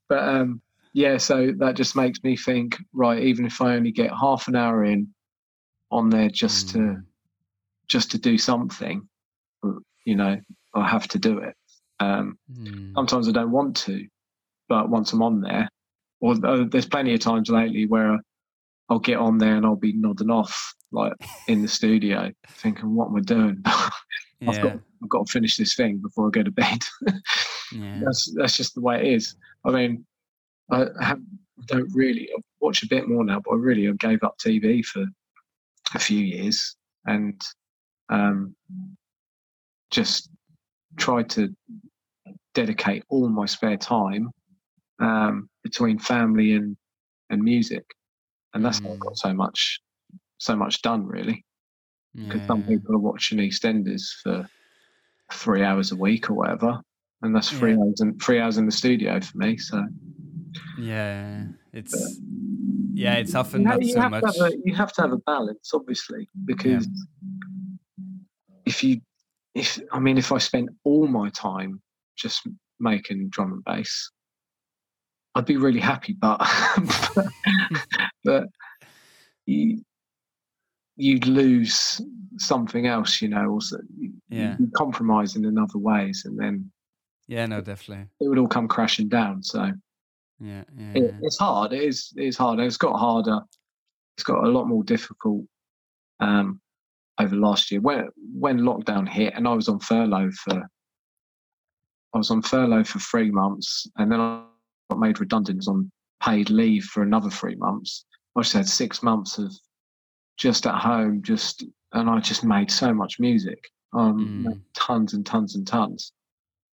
but 0.09 0.19
um, 0.19 0.61
yeah, 0.93 1.17
so 1.17 1.51
that 1.57 1.75
just 1.75 1.95
makes 1.95 2.23
me 2.23 2.37
think, 2.37 2.77
right? 2.93 3.21
Even 3.21 3.45
if 3.45 3.61
I 3.61 3.75
only 3.75 3.91
get 3.91 4.11
half 4.11 4.47
an 4.47 4.55
hour 4.55 4.85
in 4.85 5.07
on 5.91 6.09
there 6.09 6.29
just 6.29 6.67
mm. 6.67 6.73
to 6.73 7.01
just 7.87 8.11
to 8.11 8.17
do 8.17 8.37
something, 8.37 9.07
you 10.05 10.15
know, 10.15 10.39
I 10.75 10.87
have 10.87 11.07
to 11.09 11.19
do 11.19 11.39
it. 11.39 11.55
Um, 11.99 12.37
mm. 12.51 12.93
Sometimes 12.93 13.27
I 13.27 13.31
don't 13.31 13.51
want 13.51 13.75
to, 13.77 14.07
but 14.69 14.89
once 14.89 15.13
I'm 15.13 15.23
on 15.23 15.41
there, 15.41 15.67
or 16.21 16.33
uh, 16.45 16.65
there's 16.69 16.85
plenty 16.85 17.13
of 17.13 17.19
times 17.19 17.49
lately 17.49 17.85
where 17.85 18.19
I'll 18.89 18.99
get 18.99 19.17
on 19.17 19.39
there 19.39 19.55
and 19.55 19.65
I'll 19.65 19.75
be 19.75 19.93
nodding 19.93 20.29
off 20.29 20.75
like 20.91 21.13
in 21.47 21.63
the 21.63 21.67
studio, 21.67 22.31
thinking, 22.49 22.95
"What 22.95 23.09
am 23.09 23.15
I 23.15 23.21
doing? 23.21 23.63
I've 24.47 24.61
got 24.61 24.73
I've 24.73 25.09
got 25.09 25.25
to 25.25 25.31
finish 25.31 25.57
this 25.57 25.75
thing 25.75 25.97
before 25.97 26.27
I 26.27 26.29
go 26.29 26.43
to 26.43 26.51
bed." 26.51 26.83
yeah. 27.71 27.99
That's 28.03 28.31
that's 28.35 28.57
just 28.57 28.75
the 28.75 28.81
way 28.81 28.99
it 28.99 29.13
is. 29.15 29.35
I 29.65 29.71
mean, 29.71 30.05
I, 30.71 31.15
don't 31.67 31.89
really 31.93 32.29
I 32.35 32.41
watch 32.59 32.83
a 32.83 32.87
bit 32.87 33.07
more 33.07 33.23
now, 33.23 33.41
but 33.43 33.51
I 33.51 33.55
really 33.55 33.87
I 33.87 33.91
gave 33.93 34.23
up 34.23 34.37
TV 34.37 34.83
for 34.83 35.05
a 35.93 35.99
few 35.99 36.19
years 36.19 36.75
and 37.05 37.39
um, 38.09 38.55
just 39.91 40.29
tried 40.97 41.29
to 41.31 41.53
dedicate 42.53 43.03
all 43.09 43.27
my 43.29 43.45
spare 43.45 43.77
time 43.77 44.29
um, 44.99 45.49
between 45.63 45.99
family 45.99 46.53
and 46.53 46.75
and 47.29 47.41
music, 47.41 47.83
and 48.53 48.63
that's 48.63 48.79
mm. 48.79 48.87
how 48.87 48.93
I 48.93 48.97
got 48.97 49.13
mm. 49.13 49.17
so 49.17 49.33
much 49.33 49.79
so 50.39 50.55
much 50.55 50.81
done 50.81 51.05
really. 51.05 51.43
Because 52.15 52.41
yeah. 52.41 52.47
some 52.47 52.63
people 52.63 52.93
are 52.93 52.99
watching 52.99 53.39
EastEnders 53.39 54.03
for 54.21 54.47
three 55.31 55.63
hours 55.63 55.91
a 55.91 55.95
week 55.95 56.29
or 56.29 56.35
whatever, 56.35 56.79
and 57.23 57.35
that's 57.35 57.49
three 57.49 57.73
yeah. 57.73 57.79
hours 57.79 58.01
in 58.01 58.19
three 58.19 58.39
hours 58.39 58.57
in 58.57 58.67
the 58.67 58.71
studio 58.71 59.19
for 59.19 59.37
me. 59.37 59.57
So 59.57 59.83
yeah, 60.77 61.45
it's 61.71 62.19
yeah, 62.93 63.15
it's 63.15 63.35
often 63.35 63.61
you 63.61 63.67
not 63.67 63.83
so 63.83 64.09
much. 64.09 64.37
A, 64.39 64.51
you 64.63 64.75
have 64.75 64.93
to 64.93 65.01
have 65.01 65.11
a 65.11 65.17
balance, 65.17 65.71
obviously, 65.73 66.29
because 66.45 66.87
yeah. 66.87 68.17
if 68.65 68.83
you 68.83 69.01
if 69.55 69.79
I 69.91 69.99
mean 69.99 70.17
if 70.17 70.31
I 70.31 70.37
spent 70.37 70.69
all 70.83 71.07
my 71.07 71.29
time 71.29 71.81
just 72.15 72.47
making 72.79 73.29
drum 73.29 73.53
and 73.53 73.63
bass, 73.63 74.11
I'd 75.35 75.45
be 75.45 75.57
really 75.57 75.79
happy. 75.79 76.13
But 76.13 76.37
but, 77.15 77.25
but 78.23 78.43
you, 79.45 79.83
you'd 80.95 81.27
lose 81.27 82.01
something 82.37 82.87
else, 82.87 83.21
you 83.21 83.29
know. 83.29 83.49
Also, 83.49 83.77
yeah, 84.29 84.55
you 84.59 84.69
compromise 84.75 85.35
in 85.35 85.57
other 85.57 85.79
ways, 85.79 86.23
and 86.25 86.37
then 86.39 86.71
yeah, 87.27 87.45
no, 87.45 87.61
definitely, 87.61 88.07
it 88.19 88.27
would 88.27 88.37
all 88.37 88.47
come 88.47 88.67
crashing 88.67 89.09
down. 89.09 89.41
So 89.43 89.71
yeah, 90.39 90.63
yeah, 90.77 90.91
it, 90.95 91.03
yeah. 91.03 91.19
it's 91.21 91.37
hard. 91.37 91.73
It 91.73 91.83
is. 91.83 92.13
It's 92.15 92.37
hard. 92.37 92.59
It's 92.59 92.77
got 92.77 92.97
harder. 92.97 93.39
It's 94.17 94.23
got 94.23 94.43
a 94.43 94.49
lot 94.49 94.67
more 94.67 94.83
difficult 94.83 95.43
um, 96.19 96.59
over 97.19 97.35
last 97.35 97.71
year 97.71 97.81
when 97.81 98.07
when 98.37 98.59
lockdown 98.59 99.07
hit, 99.07 99.33
and 99.35 99.47
I 99.47 99.53
was 99.53 99.69
on 99.69 99.79
furlough 99.79 100.31
for. 100.31 100.61
I 102.15 102.17
was 102.19 102.29
on 102.29 102.43
furlough 102.43 102.83
for 102.83 102.99
three 102.99 103.31
months, 103.31 103.87
and 103.97 104.11
then 104.11 104.19
I 104.19 104.43
got 104.89 104.99
made 104.99 105.19
redundant. 105.19 105.65
on 105.67 105.91
paid 106.23 106.49
leave 106.49 106.85
for 106.85 107.03
another 107.03 107.29
three 107.29 107.55
months. 107.55 108.05
I 108.35 108.41
just 108.41 108.53
had 108.53 108.67
six 108.67 109.03
months 109.03 109.37
of 109.37 109.51
just 110.37 110.65
at 110.65 110.75
home, 110.75 111.21
just 111.21 111.65
and 111.93 112.09
I 112.09 112.19
just 112.19 112.43
made 112.43 112.71
so 112.71 112.93
much 112.93 113.19
music, 113.19 113.59
um, 113.93 114.45
mm. 114.47 114.61
tons 114.73 115.13
and 115.13 115.25
tons 115.25 115.55
and 115.55 115.67
tons. 115.67 116.11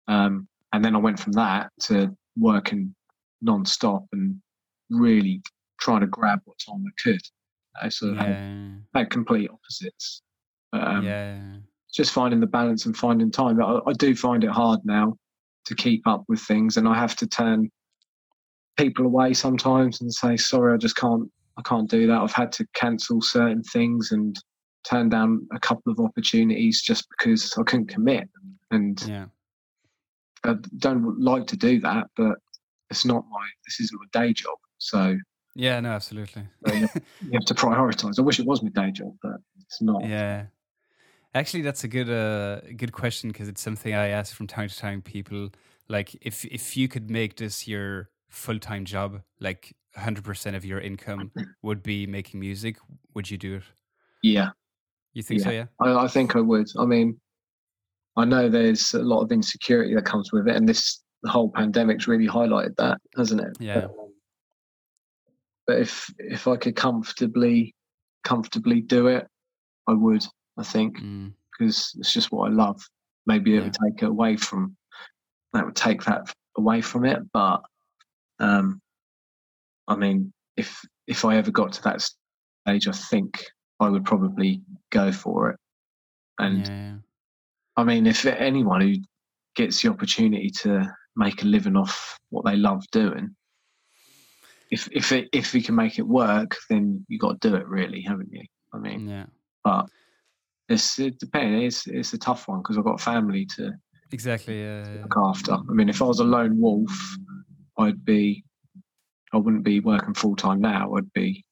Um, 0.08 0.48
and 0.74 0.84
then 0.84 0.96
I 0.96 1.00
went 1.00 1.20
from 1.20 1.34
that 1.34 1.72
to 1.84 2.16
working 2.38 2.94
non-stop 3.42 4.06
and 4.12 4.36
really 4.90 5.42
trying 5.80 6.02
to 6.02 6.08
grab 6.08 6.40
what 6.46 6.58
time 6.60 6.84
I 6.86 7.02
could. 7.02 7.22
Uh, 7.82 7.90
so 7.90 8.14
yeah. 8.14 8.72
had, 8.94 9.10
complete 9.10 9.50
opposites. 9.50 10.22
Um, 10.74 11.04
yeah. 11.04 11.40
Just 11.94 12.14
finding 12.14 12.40
the 12.40 12.48
balance 12.48 12.86
and 12.86 12.96
finding 12.96 13.32
time. 13.32 13.62
I, 13.62 13.80
I 13.88 13.94
do 13.94 14.16
find 14.16 14.44
it 14.44 14.50
hard 14.50 14.80
now 14.84 15.16
to 15.66 15.76
keep 15.76 16.06
up 16.08 16.24
with 16.28 16.42
things, 16.42 16.78
and 16.78 16.88
I 16.88 16.96
have 16.96 17.16
to 17.18 17.28
turn 17.28 17.70
people 18.78 19.06
away 19.06 19.34
sometimes 19.34 20.02
and 20.02 20.14
say, 20.14 20.36
"Sorry, 20.36 20.74
I 20.74 20.78
just 20.78 20.98
can't. 20.98 21.30
I 21.58 21.62
can't 21.62 21.90
do 21.90 22.06
that." 22.08 22.22
I've 22.22 22.34
had 22.34 22.52
to 22.54 22.68
cancel 22.74 23.22
certain 23.22 23.64
things 23.64 24.12
and 24.12 24.36
turn 24.88 25.10
down 25.10 25.48
a 25.54 25.60
couple 25.60 25.92
of 25.92 26.00
opportunities 26.00 26.82
just 26.82 27.08
because 27.10 27.54
I 27.58 27.64
couldn't 27.64 27.88
commit. 27.88 28.30
And 28.72 29.02
yeah. 29.08 29.26
I 30.44 30.56
don't 30.78 31.20
like 31.20 31.48
to 31.48 31.58
do 31.58 31.80
that, 31.82 32.08
but 32.16 32.38
it's 32.90 33.06
not 33.06 33.26
my 33.30 33.48
this 33.66 33.80
isn't 33.80 34.00
my 34.00 34.22
day 34.22 34.34
job. 34.34 34.58
So 34.78 35.18
yeah, 35.56 35.80
no, 35.80 35.90
absolutely. 35.92 36.44
you, 36.68 36.88
have, 37.32 37.46
to 37.46 37.54
prioritize. 37.54 38.20
I 38.20 38.22
wish 38.22 38.40
it 38.40 38.46
was 38.46 38.62
my 38.62 38.70
day 38.70 38.92
job, 38.92 39.16
but 39.24 39.38
it's 39.62 39.82
not. 39.82 40.04
Yeah, 40.04 40.48
actually, 41.34 41.64
that's 41.64 41.84
a 41.84 41.88
good 41.88 42.10
uh, 42.10 42.60
good 42.76 42.92
question 42.92 43.30
because 43.32 43.48
it's 43.48 43.62
something 43.62 43.94
I 43.94 44.10
ask 44.10 44.36
from 44.36 44.48
time 44.48 44.68
to 44.68 44.78
time. 44.78 45.02
People 45.02 45.50
like 45.88 46.16
if 46.22 46.44
if 46.46 46.76
you 46.76 46.88
could 46.88 47.10
make 47.10 47.38
this 47.38 47.68
your 47.68 48.10
full 48.30 48.60
time 48.60 48.84
job, 48.86 49.22
like 49.40 49.76
hundred 49.96 50.26
percent 50.26 50.58
of 50.58 50.66
your 50.66 50.80
income 50.80 51.32
would 51.62 51.82
be 51.82 52.06
making 52.06 52.40
music, 52.40 52.78
would 53.14 53.32
you 53.32 53.38
do 53.38 53.56
it? 53.56 53.64
Yeah. 54.22 54.50
You 55.14 55.24
think 55.24 55.40
yeah. 55.40 55.46
so? 55.46 55.52
Yeah. 55.52 55.66
I, 55.80 56.04
I 56.04 56.08
think 56.10 56.36
I 56.36 56.42
would. 56.42 56.68
I 56.78 56.86
mean, 56.86 57.20
I 58.18 58.26
know 58.26 58.50
there's 58.50 58.94
a 58.94 59.00
lot 59.00 59.22
of 59.22 59.32
insecurity 59.32 59.96
that 59.96 60.04
comes 60.04 60.34
with 60.34 60.50
it, 60.50 60.56
and 60.56 60.68
this 60.68 61.02
the 61.26 61.32
whole 61.32 61.50
pandemic's 61.50 62.08
really 62.08 62.28
highlighted 62.28 62.76
that, 62.78 63.00
hasn't 63.18 63.42
it? 63.42 63.58
Yeah. 63.60 63.82
But, 63.82 63.92
but 65.66 65.80
if 65.80 66.14
if 66.20 66.48
I 66.48 66.56
could 66.56 66.76
comfortably 66.76 67.74
comfortably 68.24 68.82
do 68.82 69.08
it, 69.08 69.28
I 69.88 69.94
would. 69.94 70.24
I 70.58 70.64
think 70.64 70.94
because 70.94 71.78
mm. 71.78 72.00
it's 72.00 72.14
just 72.14 72.32
what 72.32 72.50
I 72.50 72.54
love. 72.54 72.80
Maybe 73.26 73.54
it 73.54 73.58
yeah. 73.58 73.64
would 73.64 73.74
take 73.74 74.04
it 74.04 74.10
away 74.10 74.38
from 74.38 74.78
that 75.54 75.66
would 75.66 75.76
take 75.76 76.04
that 76.04 76.32
away 76.58 76.82
from 76.82 77.06
it, 77.06 77.20
but 77.34 77.62
um, 78.40 78.80
I 79.88 79.96
mean, 79.96 80.32
if 80.56 80.80
if 81.08 81.26
I 81.26 81.38
ever 81.38 81.50
got 81.52 81.74
to 81.74 81.84
that 81.84 82.02
stage, 82.02 82.88
I 82.88 82.92
think 82.92 83.44
I 83.80 83.90
would 83.90 84.06
probably 84.06 84.62
go 84.92 85.12
for 85.12 85.50
it. 85.50 85.58
And 86.38 86.68
yeah. 86.68 86.94
I 87.78 87.84
mean, 87.84 88.06
if 88.06 88.26
anyone 88.26 88.82
who 88.82 88.94
gets 89.56 89.82
the 89.82 89.90
opportunity 89.90 90.50
to 90.62 90.94
make 91.16 91.44
a 91.44 91.46
living 91.46 91.76
off 91.76 92.20
what 92.30 92.46
they 92.46 92.56
love 92.56 92.86
doing. 92.92 93.36
If 94.72 94.90
if 94.92 95.12
it, 95.12 95.30
if 95.32 95.54
you 95.54 95.62
can 95.62 95.76
make 95.76 96.00
it 96.00 96.08
work, 96.08 96.56
then 96.70 97.06
you 97.08 97.20
got 97.20 97.40
to 97.40 97.50
do 97.50 97.56
it, 97.56 97.68
really, 97.68 98.02
haven't 98.02 98.32
you? 98.32 98.44
I 98.74 98.78
mean, 98.80 99.08
yeah. 99.08 99.26
But 99.64 99.88
it's 100.68 101.00
it 101.00 101.20
depends. 101.20 101.66
It's 101.66 101.88
it's 101.88 102.14
a 102.14 102.18
tough 102.18 102.48
one 102.48 102.60
because 102.60 102.78
I've 102.78 102.84
got 102.84 103.00
family 103.00 103.46
to 103.58 103.74
exactly 104.12 104.66
uh, 104.68 105.02
look 105.02 105.16
after. 105.18 105.54
I 105.54 105.74
mean, 105.74 105.90
if 105.90 106.02
I 106.02 106.06
was 106.06 106.20
a 106.20 106.24
lone 106.24 106.60
wolf, 106.60 107.18
I'd 107.78 108.04
be 108.04 108.44
I 109.34 109.38
wouldn't 109.38 109.64
be 109.64 109.80
working 109.80 110.14
full 110.14 110.36
time 110.36 110.62
now. 110.62 110.96
I'd 110.96 111.14
be 111.14 111.46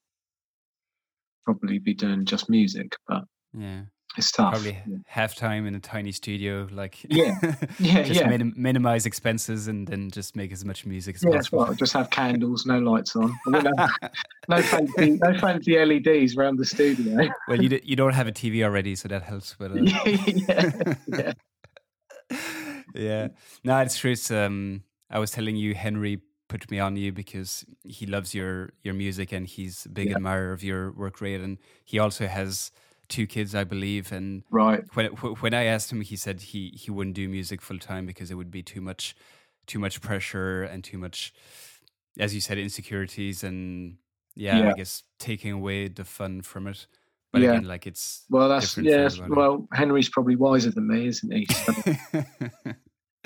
probably 1.45 1.77
be 1.77 1.93
doing 1.93 2.25
just 2.25 2.49
music, 2.49 2.95
but 3.07 3.23
yeah 3.53 3.83
it's 4.17 4.31
tough. 4.31 4.53
Probably 4.53 4.77
yeah. 4.87 4.97
half 5.07 5.35
time 5.35 5.65
in 5.65 5.75
a 5.75 5.79
tiny 5.79 6.11
studio, 6.11 6.67
like 6.71 7.03
yeah, 7.09 7.35
yeah, 7.79 8.03
just 8.03 8.19
yeah. 8.19 8.27
Minim- 8.27 8.53
minimize 8.55 9.05
expenses 9.05 9.67
and 9.67 9.87
then 9.87 10.11
just 10.11 10.35
make 10.35 10.51
as 10.51 10.63
much 10.63 10.85
music 10.85 11.15
as 11.15 11.23
yeah, 11.23 11.37
possible. 11.37 11.73
Just 11.73 11.93
have 11.93 12.09
candles, 12.09 12.65
no 12.65 12.79
lights 12.79 13.15
on, 13.15 13.35
no 13.47 14.61
fancy, 14.61 15.19
no 15.21 15.37
fancy 15.39 15.83
LEDs 15.83 16.35
around 16.35 16.57
the 16.57 16.65
studio. 16.65 17.27
well, 17.47 17.61
you 17.61 17.69
d- 17.69 17.81
you 17.83 17.95
don't 17.95 18.13
have 18.13 18.27
a 18.27 18.31
TV 18.31 18.63
already, 18.63 18.95
so 18.95 19.07
that 19.07 19.23
helps. 19.23 19.55
But 19.57 19.71
uh... 19.71 19.75
yeah, 19.81 20.71
yeah, 21.07 21.33
yeah. 22.93 23.27
No, 23.63 23.79
it's 23.79 23.97
true. 23.97 24.11
It's, 24.11 24.29
um, 24.29 24.83
I 25.09 25.19
was 25.19 25.31
telling 25.31 25.55
you, 25.55 25.73
Henry 25.73 26.21
put 26.49 26.69
me 26.69 26.79
on 26.79 26.95
you 26.95 27.11
because 27.11 27.65
he 27.83 28.05
loves 28.05 28.35
your 28.35 28.73
your 28.83 28.93
music 28.93 29.31
and 29.31 29.47
he's 29.47 29.87
a 29.87 29.89
big 29.89 30.09
yeah. 30.09 30.15
admirer 30.17 30.51
of 30.51 30.63
your 30.63 30.91
work 30.91 31.19
rate, 31.19 31.41
and 31.41 31.57
he 31.83 31.97
also 31.97 32.27
has 32.27 32.71
two 33.13 33.27
kids, 33.27 33.53
I 33.53 33.63
believe. 33.63 34.11
And 34.11 34.43
right 34.49 34.83
when 34.95 35.07
when 35.07 35.53
I 35.53 35.65
asked 35.65 35.91
him, 35.91 36.01
he 36.01 36.15
said 36.15 36.41
he 36.41 36.69
he 36.75 36.89
wouldn't 36.91 37.15
do 37.15 37.29
music 37.29 37.61
full 37.61 37.77
time 37.77 38.05
because 38.05 38.31
it 38.31 38.35
would 38.35 38.51
be 38.51 38.63
too 38.63 38.81
much 38.81 39.15
too 39.67 39.79
much 39.79 40.01
pressure 40.01 40.63
and 40.63 40.83
too 40.83 40.97
much, 40.97 41.33
as 42.19 42.33
you 42.33 42.41
said, 42.41 42.57
insecurities 42.57 43.43
and 43.43 43.97
yeah, 44.35 44.57
yeah. 44.57 44.69
I 44.69 44.73
guess 44.73 45.03
taking 45.19 45.51
away 45.51 45.87
the 45.87 46.03
fun 46.03 46.41
from 46.41 46.67
it. 46.67 46.87
But 47.31 47.43
yeah. 47.43 47.51
again, 47.51 47.67
like 47.67 47.87
it's 47.87 48.25
well, 48.29 48.49
that's 48.49 48.77
yeah. 48.77 49.09
Well, 49.27 49.67
Henry's 49.73 50.09
probably 50.09 50.35
wiser 50.35 50.71
than 50.71 50.87
me, 50.87 51.07
isn't 51.07 51.31
he? 51.31 51.45
So. 51.45 51.73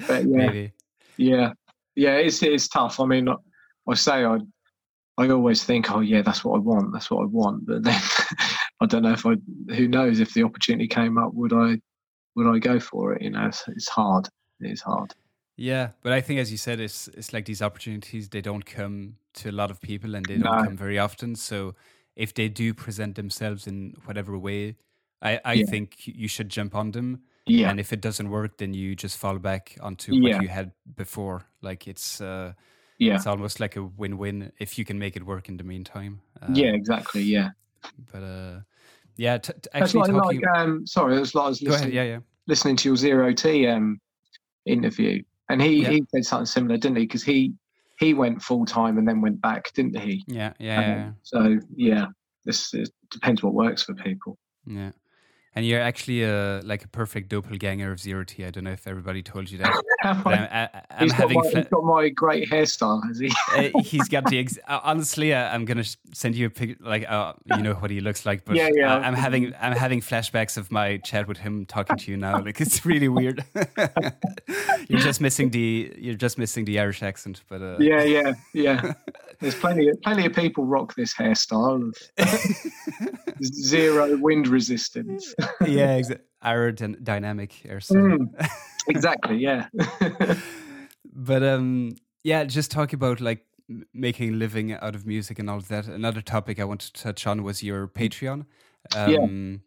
but 0.07 0.25
yeah, 0.25 0.47
Maybe. 0.47 0.71
yeah, 1.17 1.53
yeah. 1.95 2.15
It's 2.15 2.43
it's 2.43 2.67
tough. 2.67 2.99
I 2.99 3.05
mean, 3.05 3.27
I 3.87 3.95
say 3.95 4.25
I 4.25 4.39
I 5.17 5.29
always 5.29 5.63
think, 5.63 5.91
oh 5.91 6.01
yeah, 6.01 6.21
that's 6.21 6.43
what 6.43 6.55
I 6.55 6.59
want. 6.59 6.93
That's 6.93 7.09
what 7.09 7.23
I 7.23 7.25
want. 7.25 7.65
But 7.65 7.83
then 7.83 8.01
I 8.79 8.85
don't 8.85 9.03
know 9.03 9.13
if 9.13 9.25
I. 9.25 9.35
Who 9.75 9.87
knows 9.87 10.19
if 10.19 10.33
the 10.33 10.43
opportunity 10.43 10.87
came 10.87 11.17
up, 11.17 11.33
would 11.33 11.53
I 11.53 11.79
would 12.35 12.47
I 12.47 12.59
go 12.59 12.79
for 12.79 13.13
it? 13.13 13.21
You 13.21 13.31
know, 13.31 13.47
it's, 13.47 13.63
it's 13.67 13.89
hard. 13.89 14.29
It 14.61 14.71
is 14.71 14.81
hard. 14.81 15.13
Yeah, 15.55 15.89
but 16.03 16.13
I 16.13 16.21
think, 16.21 16.39
as 16.39 16.51
you 16.51 16.57
said, 16.57 16.79
it's 16.79 17.07
it's 17.09 17.33
like 17.33 17.45
these 17.45 17.61
opportunities. 17.61 18.29
They 18.29 18.41
don't 18.41 18.65
come 18.65 19.15
to 19.35 19.49
a 19.49 19.51
lot 19.51 19.71
of 19.71 19.81
people, 19.81 20.15
and 20.15 20.25
they 20.25 20.37
don't 20.37 20.57
no. 20.57 20.63
come 20.63 20.77
very 20.77 20.99
often. 20.99 21.35
So 21.35 21.73
if 22.15 22.33
they 22.33 22.49
do 22.49 22.73
present 22.73 23.15
themselves 23.15 23.65
in 23.65 23.95
whatever 24.05 24.37
way, 24.37 24.75
I 25.21 25.39
I 25.43 25.53
yeah. 25.53 25.65
think 25.65 26.05
you 26.05 26.27
should 26.27 26.49
jump 26.49 26.75
on 26.75 26.91
them. 26.91 27.21
Yeah. 27.47 27.69
And 27.69 27.79
if 27.79 27.93
it 27.93 28.01
doesn't 28.01 28.29
work, 28.29 28.57
then 28.57 28.73
you 28.73 28.95
just 28.95 29.17
fall 29.17 29.39
back 29.39 29.77
onto 29.81 30.13
yeah. 30.13 30.33
what 30.35 30.41
you 30.43 30.49
had 30.49 30.73
before. 30.95 31.45
Like 31.61 31.87
it's 31.87 32.21
uh, 32.21 32.53
yeah, 32.99 33.15
it's 33.15 33.25
almost 33.25 33.59
like 33.59 33.75
a 33.75 33.83
win-win 33.83 34.51
if 34.59 34.77
you 34.77 34.85
can 34.85 34.99
make 34.99 35.15
it 35.15 35.25
work 35.25 35.49
in 35.49 35.57
the 35.57 35.63
meantime. 35.63 36.21
Uh, 36.41 36.47
yeah, 36.53 36.67
exactly. 36.67 37.21
Yeah. 37.21 37.49
But 38.11 38.23
uh, 38.23 38.59
yeah, 39.15 39.37
t- 39.37 39.53
t- 39.53 39.69
actually, 39.73 40.11
like, 40.11 40.41
um, 40.55 40.85
sorry, 40.85 41.17
it 41.17 41.19
was 41.19 41.35
like 41.35 41.45
I 41.45 41.49
was 41.49 41.61
listening. 41.61 41.93
Yeah, 41.93 42.03
yeah. 42.03 42.19
Listening 42.47 42.75
to 42.77 42.89
your 42.89 42.95
Zero 42.95 43.33
T 43.33 43.67
um 43.67 43.99
interview, 44.65 45.23
and 45.49 45.61
he 45.61 45.81
yeah. 45.81 45.89
he 45.89 46.03
said 46.11 46.25
something 46.25 46.45
similar, 46.45 46.77
didn't 46.77 46.97
he? 46.97 47.03
Because 47.03 47.23
he 47.23 47.53
he 47.99 48.13
went 48.13 48.41
full 48.41 48.65
time 48.65 48.97
and 48.97 49.07
then 49.07 49.21
went 49.21 49.41
back, 49.41 49.73
didn't 49.73 49.97
he? 49.99 50.23
Yeah, 50.27 50.53
yeah. 50.59 50.79
Um, 50.79 50.85
yeah. 50.85 51.11
So 51.23 51.57
yeah, 51.75 52.05
this 52.45 52.73
depends 53.11 53.43
what 53.43 53.53
works 53.53 53.83
for 53.83 53.93
people. 53.95 54.37
Yeah. 54.65 54.91
And 55.57 55.65
you're 55.65 55.81
actually 55.81 56.21
a 56.21 56.61
like 56.63 56.83
a 56.83 56.87
perfect 56.87 57.29
doppelganger 57.29 57.91
of 57.91 57.99
Zero 57.99 58.23
T. 58.23 58.45
I 58.45 58.51
don't 58.51 58.65
know 58.65 58.73
if 58.73 58.85
everybody 58.85 59.23
told 59.23 59.49
you 59.49 59.57
that. 59.57 59.83
I'm, 60.03 60.27
I, 60.27 60.69
am 60.91 60.99
he's 60.99 61.13
having. 61.13 61.33
Got 61.33 61.45
my, 61.45 61.49
fla- 61.49 61.59
he's 61.61 61.69
got 61.69 61.83
my 61.83 62.09
great 62.09 62.47
hairstyle, 62.47 63.01
has 63.07 63.17
he? 63.17 63.31
uh, 63.55 63.79
he's 63.83 64.07
got 64.07 64.25
the. 64.29 64.37
Ex- 64.37 64.59
uh, 64.67 64.81
honestly, 64.83 65.33
uh, 65.33 65.49
I'm 65.49 65.65
gonna 65.65 65.83
send 66.13 66.35
you 66.35 66.45
a 66.45 66.49
pic. 66.51 66.77
Like, 66.79 67.09
uh, 67.09 67.33
you 67.45 67.63
know 67.63 67.73
what 67.73 67.89
he 67.89 68.01
looks 68.01 68.23
like. 68.23 68.45
But 68.45 68.55
yeah, 68.57 68.69
yeah. 68.71 68.97
I'm 68.97 69.15
having 69.15 69.55
I'm 69.59 69.75
having 69.75 69.99
flashbacks 69.99 70.57
of 70.57 70.71
my 70.71 70.97
chat 70.97 71.27
with 71.27 71.39
him 71.39 71.65
talking 71.65 71.97
to 71.97 72.11
you 72.11 72.17
now. 72.17 72.39
Like, 72.39 72.61
it's 72.61 72.85
really 72.85 73.09
weird. 73.09 73.43
you're 74.87 74.99
just 74.99 75.21
missing 75.21 75.49
the 75.49 75.91
you're 75.97 76.13
just 76.13 76.37
missing 76.37 76.65
the 76.65 76.79
Irish 76.79 77.01
accent, 77.01 77.41
but 77.49 77.63
uh, 77.63 77.77
yeah, 77.79 78.03
yeah, 78.03 78.33
yeah. 78.53 78.93
There's 79.39 79.55
plenty 79.55 79.87
of, 79.89 80.01
plenty 80.01 80.25
of 80.25 80.33
people 80.33 80.65
rock 80.65 80.95
this 80.95 81.13
hairstyle 81.13 81.89
of 81.89 83.43
zero 83.43 84.17
wind 84.17 84.47
resistance. 84.47 85.33
yeah, 85.65 85.95
exactly. 85.95 86.25
Aerodynamic 86.45 87.63
hairstyle. 87.63 88.17
Mm, 88.17 88.49
exactly. 88.87 89.37
Yeah. 89.37 89.67
but 91.13 91.43
um, 91.43 91.95
yeah, 92.23 92.43
just 92.43 92.71
talk 92.71 92.93
about 92.93 93.21
like 93.21 93.45
making 93.93 94.33
a 94.33 94.35
living 94.37 94.71
out 94.73 94.95
of 94.95 95.05
music 95.05 95.39
and 95.39 95.49
all 95.49 95.57
of 95.57 95.67
that. 95.67 95.87
Another 95.87 96.21
topic 96.21 96.59
I 96.59 96.63
wanted 96.63 96.93
to 96.93 97.03
touch 97.03 97.27
on 97.27 97.43
was 97.43 97.63
your 97.63 97.87
Patreon. 97.87 98.45
Um, 98.95 99.11
yeah. 99.11 99.57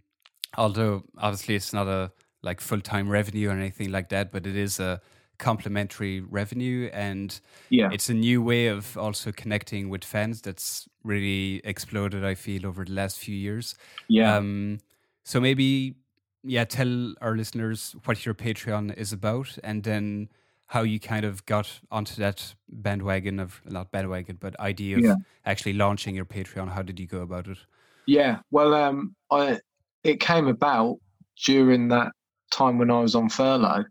Although 0.56 1.04
obviously 1.18 1.54
it's 1.54 1.72
not 1.72 1.86
a 1.86 2.12
like 2.42 2.60
full 2.60 2.80
time 2.80 3.08
revenue 3.08 3.50
or 3.50 3.52
anything 3.52 3.92
like 3.92 4.08
that, 4.08 4.32
but 4.32 4.46
it 4.46 4.56
is 4.56 4.80
a 4.80 5.00
complementary 5.40 6.20
revenue 6.20 6.88
and 6.92 7.40
yeah. 7.70 7.88
it's 7.90 8.08
a 8.08 8.14
new 8.14 8.40
way 8.42 8.68
of 8.68 8.96
also 8.96 9.32
connecting 9.32 9.88
with 9.88 10.04
fans 10.04 10.40
that's 10.40 10.88
really 11.02 11.60
exploded 11.64 12.24
i 12.24 12.34
feel 12.34 12.66
over 12.66 12.84
the 12.84 12.92
last 12.92 13.18
few 13.18 13.34
years. 13.34 13.74
Yeah. 14.06 14.36
Um, 14.36 14.78
so 15.24 15.40
maybe 15.40 15.94
yeah 16.42 16.64
tell 16.64 17.14
our 17.20 17.36
listeners 17.36 17.94
what 18.04 18.24
your 18.24 18.34
Patreon 18.34 18.96
is 18.96 19.12
about 19.12 19.58
and 19.64 19.82
then 19.82 20.28
how 20.66 20.82
you 20.82 21.00
kind 21.00 21.24
of 21.24 21.44
got 21.46 21.80
onto 21.90 22.14
that 22.16 22.54
bandwagon 22.68 23.40
of 23.40 23.60
not 23.64 23.90
bandwagon 23.90 24.36
but 24.40 24.58
idea 24.60 24.96
of 24.98 25.04
yeah. 25.04 25.16
actually 25.44 25.72
launching 25.72 26.14
your 26.14 26.24
Patreon. 26.26 26.68
How 26.68 26.82
did 26.82 27.00
you 27.00 27.06
go 27.06 27.20
about 27.22 27.46
it? 27.48 27.58
Yeah. 28.06 28.40
Well 28.50 28.74
um 28.74 29.16
i 29.30 29.58
it 30.04 30.20
came 30.20 30.48
about 30.48 30.98
during 31.44 31.88
that 31.88 32.12
time 32.50 32.78
when 32.78 32.90
i 32.90 33.00
was 33.00 33.14
on 33.14 33.28
furlough 33.28 33.84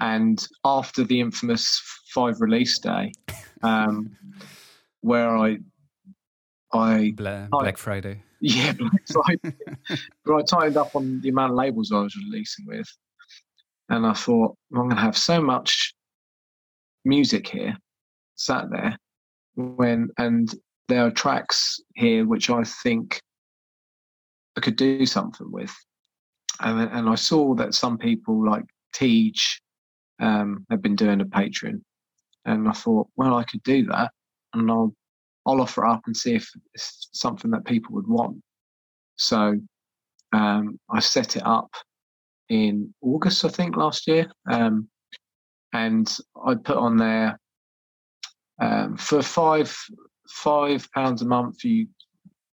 and 0.00 0.46
after 0.64 1.04
the 1.04 1.20
infamous 1.20 1.80
five 2.14 2.40
release 2.40 2.78
day, 2.78 3.12
um, 3.62 4.16
where 5.02 5.36
I, 5.36 5.58
I 6.72 7.12
Black, 7.16 7.50
Black 7.50 7.78
Friday, 7.78 8.22
yeah, 8.40 8.72
Black 8.78 9.02
Friday, 9.12 9.56
but 10.24 10.34
I 10.34 10.42
tightened 10.42 10.76
up 10.76 10.96
on 10.96 11.20
the 11.20 11.28
amount 11.28 11.52
of 11.52 11.58
labels 11.58 11.92
I 11.92 12.00
was 12.00 12.16
releasing 12.16 12.66
with, 12.66 12.88
and 13.88 14.06
I 14.06 14.12
thought 14.12 14.56
well, 14.70 14.82
I'm 14.82 14.88
going 14.88 14.96
to 14.96 15.02
have 15.02 15.16
so 15.16 15.40
much 15.40 15.94
music 17.04 17.48
here, 17.48 17.76
sat 18.36 18.70
there, 18.70 18.96
when 19.54 20.08
and 20.18 20.52
there 20.88 21.06
are 21.06 21.10
tracks 21.10 21.80
here 21.94 22.26
which 22.26 22.50
I 22.50 22.64
think 22.64 23.20
I 24.56 24.60
could 24.60 24.76
do 24.76 25.04
something 25.06 25.50
with, 25.52 25.74
and 26.60 26.80
and 26.80 27.08
I 27.08 27.14
saw 27.14 27.54
that 27.56 27.74
some 27.74 27.98
people 27.98 28.44
like 28.44 28.64
Teach 28.92 29.60
um, 30.20 30.66
have 30.70 30.82
been 30.82 30.96
doing 30.96 31.20
a 31.20 31.24
Patreon, 31.24 31.80
and 32.44 32.68
I 32.68 32.72
thought, 32.72 33.08
well, 33.16 33.34
I 33.34 33.44
could 33.44 33.62
do 33.62 33.86
that, 33.86 34.12
and 34.54 34.70
I'll 34.70 34.94
I'll 35.46 35.60
offer 35.60 35.86
up 35.86 36.02
and 36.06 36.16
see 36.16 36.34
if 36.34 36.50
it's 36.74 37.08
something 37.12 37.50
that 37.52 37.64
people 37.64 37.94
would 37.94 38.06
want. 38.06 38.38
So 39.16 39.58
um, 40.32 40.78
I 40.90 41.00
set 41.00 41.36
it 41.36 41.42
up 41.44 41.70
in 42.48 42.92
August, 43.00 43.44
I 43.44 43.48
think, 43.48 43.76
last 43.76 44.06
year, 44.06 44.30
um, 44.50 44.88
and 45.72 46.14
I 46.44 46.54
put 46.54 46.76
on 46.76 46.96
there 46.96 47.38
um, 48.60 48.96
for 48.96 49.22
five 49.22 49.74
five 50.28 50.88
pounds 50.92 51.22
a 51.22 51.26
month. 51.26 51.64
You 51.64 51.88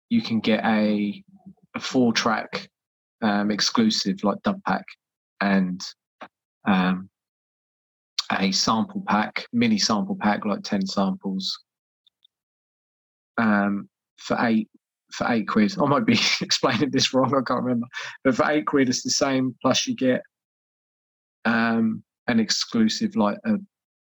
you 0.09 0.23
can 0.23 0.41
get 0.41 0.65
a 0.65 1.23
a 1.75 1.81
four 1.81 2.13
track 2.13 2.69
um, 3.23 3.51
exclusive 3.51 4.25
like 4.25 4.43
dub 4.43 4.61
pack 4.67 4.85
and 5.41 5.81
um, 6.67 7.09
a 8.41 8.53
sample 8.53 9.03
pack, 9.07 9.47
mini 9.53 9.79
sample 9.79 10.17
pack, 10.21 10.45
like 10.45 10.63
10 10.63 10.87
samples, 10.87 11.59
um, 13.39 13.89
for 14.19 14.37
eight 14.41 14.69
for 15.13 15.31
eight 15.31 15.47
quid. 15.47 15.75
I 15.79 15.87
might 15.87 16.07
be 16.07 16.19
explaining 16.41 16.91
this 16.91 17.13
wrong, 17.13 17.35
I 17.35 17.43
can't 17.47 17.63
remember. 17.63 17.87
But 18.25 18.35
for 18.35 18.51
eight 18.51 18.67
quid 18.67 18.89
it's 18.89 19.03
the 19.03 19.11
same, 19.11 19.55
plus 19.61 19.87
you 19.87 19.95
get 19.95 20.23
um, 21.45 22.03
an 22.29 22.41
exclusive 22.41 23.17
like 23.17 23.39
a, 23.45 23.55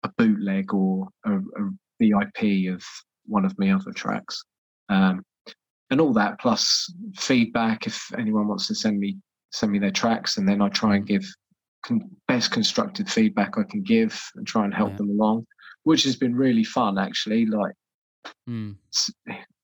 a 0.02 0.10
bootleg 0.16 0.72
or 0.74 1.08
a, 1.24 1.36
a, 1.36 1.70
VIP 1.98 2.74
of 2.74 2.84
one 3.24 3.46
of 3.46 3.58
my 3.58 3.70
other 3.70 3.92
tracks. 3.92 4.44
Um, 4.90 5.24
and 5.90 6.00
all 6.00 6.12
that 6.12 6.38
plus 6.40 6.92
feedback 7.16 7.86
if 7.86 8.12
anyone 8.18 8.48
wants 8.48 8.66
to 8.66 8.74
send 8.74 8.98
me 8.98 9.16
send 9.52 9.72
me 9.72 9.78
their 9.78 9.90
tracks 9.90 10.36
and 10.36 10.48
then 10.48 10.60
I 10.60 10.68
try 10.68 10.96
and 10.96 11.06
give 11.06 11.24
con- 11.86 12.10
best 12.28 12.50
constructive 12.50 13.08
feedback 13.08 13.56
I 13.56 13.62
can 13.62 13.82
give 13.82 14.20
and 14.34 14.46
try 14.46 14.64
and 14.64 14.74
help 14.74 14.90
yeah. 14.92 14.96
them 14.98 15.10
along, 15.10 15.46
which 15.84 16.04
has 16.04 16.16
been 16.16 16.34
really 16.34 16.64
fun 16.64 16.98
actually. 16.98 17.46
Like 17.46 17.74
mm. 18.48 18.76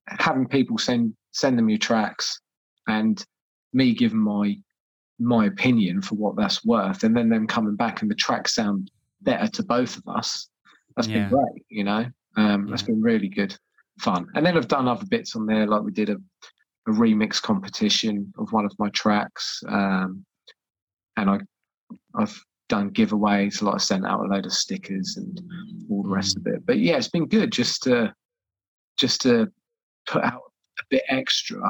having 0.06 0.46
people 0.46 0.78
send 0.78 1.14
send 1.32 1.58
them 1.58 1.68
your 1.68 1.78
tracks 1.78 2.40
and 2.88 3.24
me 3.72 3.94
giving 3.94 4.18
my 4.18 4.56
my 5.18 5.46
opinion 5.46 6.02
for 6.02 6.16
what 6.16 6.36
that's 6.36 6.64
worth, 6.64 7.04
and 7.04 7.16
then 7.16 7.28
them 7.28 7.46
coming 7.46 7.76
back 7.76 8.02
and 8.02 8.10
the 8.10 8.14
tracks 8.14 8.54
sound 8.54 8.90
better 9.20 9.46
to 9.48 9.62
both 9.62 9.96
of 9.96 10.02
us. 10.08 10.48
That's 10.96 11.08
yeah. 11.08 11.28
been 11.28 11.30
great, 11.30 11.64
you 11.68 11.84
know. 11.84 12.06
Um, 12.36 12.66
yeah. 12.66 12.70
That's 12.70 12.82
been 12.82 13.00
really 13.00 13.28
good 13.28 13.56
fun. 14.00 14.26
And 14.34 14.44
then 14.44 14.56
I've 14.56 14.68
done 14.68 14.88
other 14.88 15.06
bits 15.06 15.36
on 15.36 15.46
there, 15.46 15.66
like 15.66 15.82
we 15.82 15.92
did 15.92 16.10
a, 16.10 16.16
a 16.88 16.90
remix 16.90 17.40
competition 17.40 18.32
of 18.38 18.52
one 18.52 18.64
of 18.64 18.72
my 18.78 18.88
tracks, 18.90 19.62
um, 19.68 20.24
and 21.16 21.30
I 21.30 21.38
I've 22.14 22.38
done 22.68 22.90
giveaways, 22.90 23.62
like 23.62 23.74
I 23.74 23.78
sent 23.78 24.06
out 24.06 24.20
a 24.20 24.28
load 24.28 24.46
of 24.46 24.52
stickers 24.52 25.16
and 25.16 25.40
all 25.90 26.02
the 26.02 26.08
rest 26.08 26.36
of 26.36 26.46
it. 26.46 26.64
But 26.66 26.78
yeah, 26.78 26.96
it's 26.96 27.08
been 27.08 27.26
good 27.26 27.52
just 27.52 27.82
to 27.84 28.14
just 28.98 29.22
to 29.22 29.50
put 30.06 30.22
out 30.24 30.40
a 30.78 30.82
bit 30.90 31.02
extra 31.08 31.60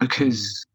because 0.00 0.66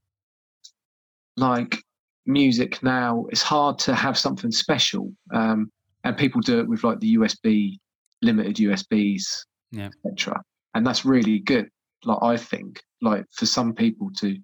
like 1.36 1.82
music 2.26 2.82
now 2.84 3.26
it's 3.30 3.42
hard 3.42 3.80
to 3.80 3.96
have 3.96 4.18
something 4.18 4.52
special 4.52 5.12
um, 5.34 5.72
and 6.04 6.18
people 6.18 6.42
do 6.42 6.60
it 6.60 6.68
with 6.68 6.84
like 6.84 7.00
the 7.00 7.16
usb 7.16 7.78
limited 8.22 8.56
usbs 8.58 9.24
yeah. 9.72 9.90
etc 10.06 10.42
and 10.74 10.86
that's 10.86 11.06
really 11.06 11.40
good 11.40 11.70
like 12.04 12.18
i 12.22 12.36
think 12.36 12.82
like 13.02 13.24
for 13.32 13.46
some 13.46 13.74
people 13.74 14.10
to 14.18 14.38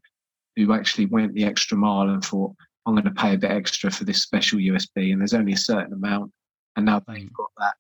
who 0.55 0.71
actually 0.71 1.07
went 1.07 1.33
the 1.33 1.43
extra 1.43 1.77
mile 1.77 2.09
and 2.09 2.23
thought 2.23 2.53
I'm 2.85 2.93
going 2.93 3.05
to 3.05 3.11
pay 3.11 3.33
a 3.33 3.37
bit 3.37 3.51
extra 3.51 3.89
for 3.89 4.03
this 4.03 4.21
special 4.21 4.59
USB, 4.59 5.11
and 5.11 5.19
there's 5.21 5.33
only 5.33 5.53
a 5.53 5.57
certain 5.57 5.93
amount. 5.93 6.31
And 6.75 6.85
now 6.85 7.01
they've 7.07 7.33
got 7.33 7.51
that. 7.59 7.75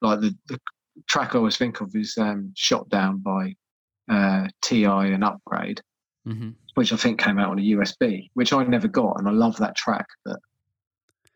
Like 0.00 0.20
the, 0.20 0.36
the 0.48 0.58
track 1.08 1.34
I 1.34 1.38
always 1.38 1.56
think 1.56 1.80
of 1.80 1.94
is 1.94 2.16
um, 2.18 2.52
shot 2.56 2.88
down 2.88 3.18
by 3.18 3.54
uh, 4.10 4.48
TI 4.62 4.84
and 4.84 5.22
Upgrade. 5.22 5.80
mm-hmm. 6.28 6.50
which 6.74 6.92
I 6.92 6.96
think 6.96 7.20
came 7.20 7.38
out 7.38 7.50
on 7.50 7.58
a 7.58 7.62
USB, 7.62 8.30
which 8.34 8.52
I 8.52 8.62
never 8.64 8.88
got, 8.88 9.18
and 9.18 9.28
I 9.28 9.32
love 9.32 9.56
that 9.58 9.76
track, 9.76 10.06
but 10.24 10.38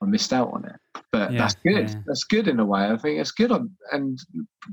I 0.03 0.07
missed 0.07 0.33
out 0.33 0.53
on 0.53 0.65
it. 0.65 1.03
But 1.11 1.33
yeah, 1.33 1.39
that's 1.39 1.55
good. 1.55 1.89
Yeah. 1.91 2.01
That's 2.07 2.25
good 2.25 2.49
in 2.49 2.61
a 2.61 2.65
way. 2.65 2.85
I 2.85 2.97
think 2.97 3.19
it's 3.19 3.33
good, 3.33 3.53
on, 3.53 3.71
and 3.93 4.19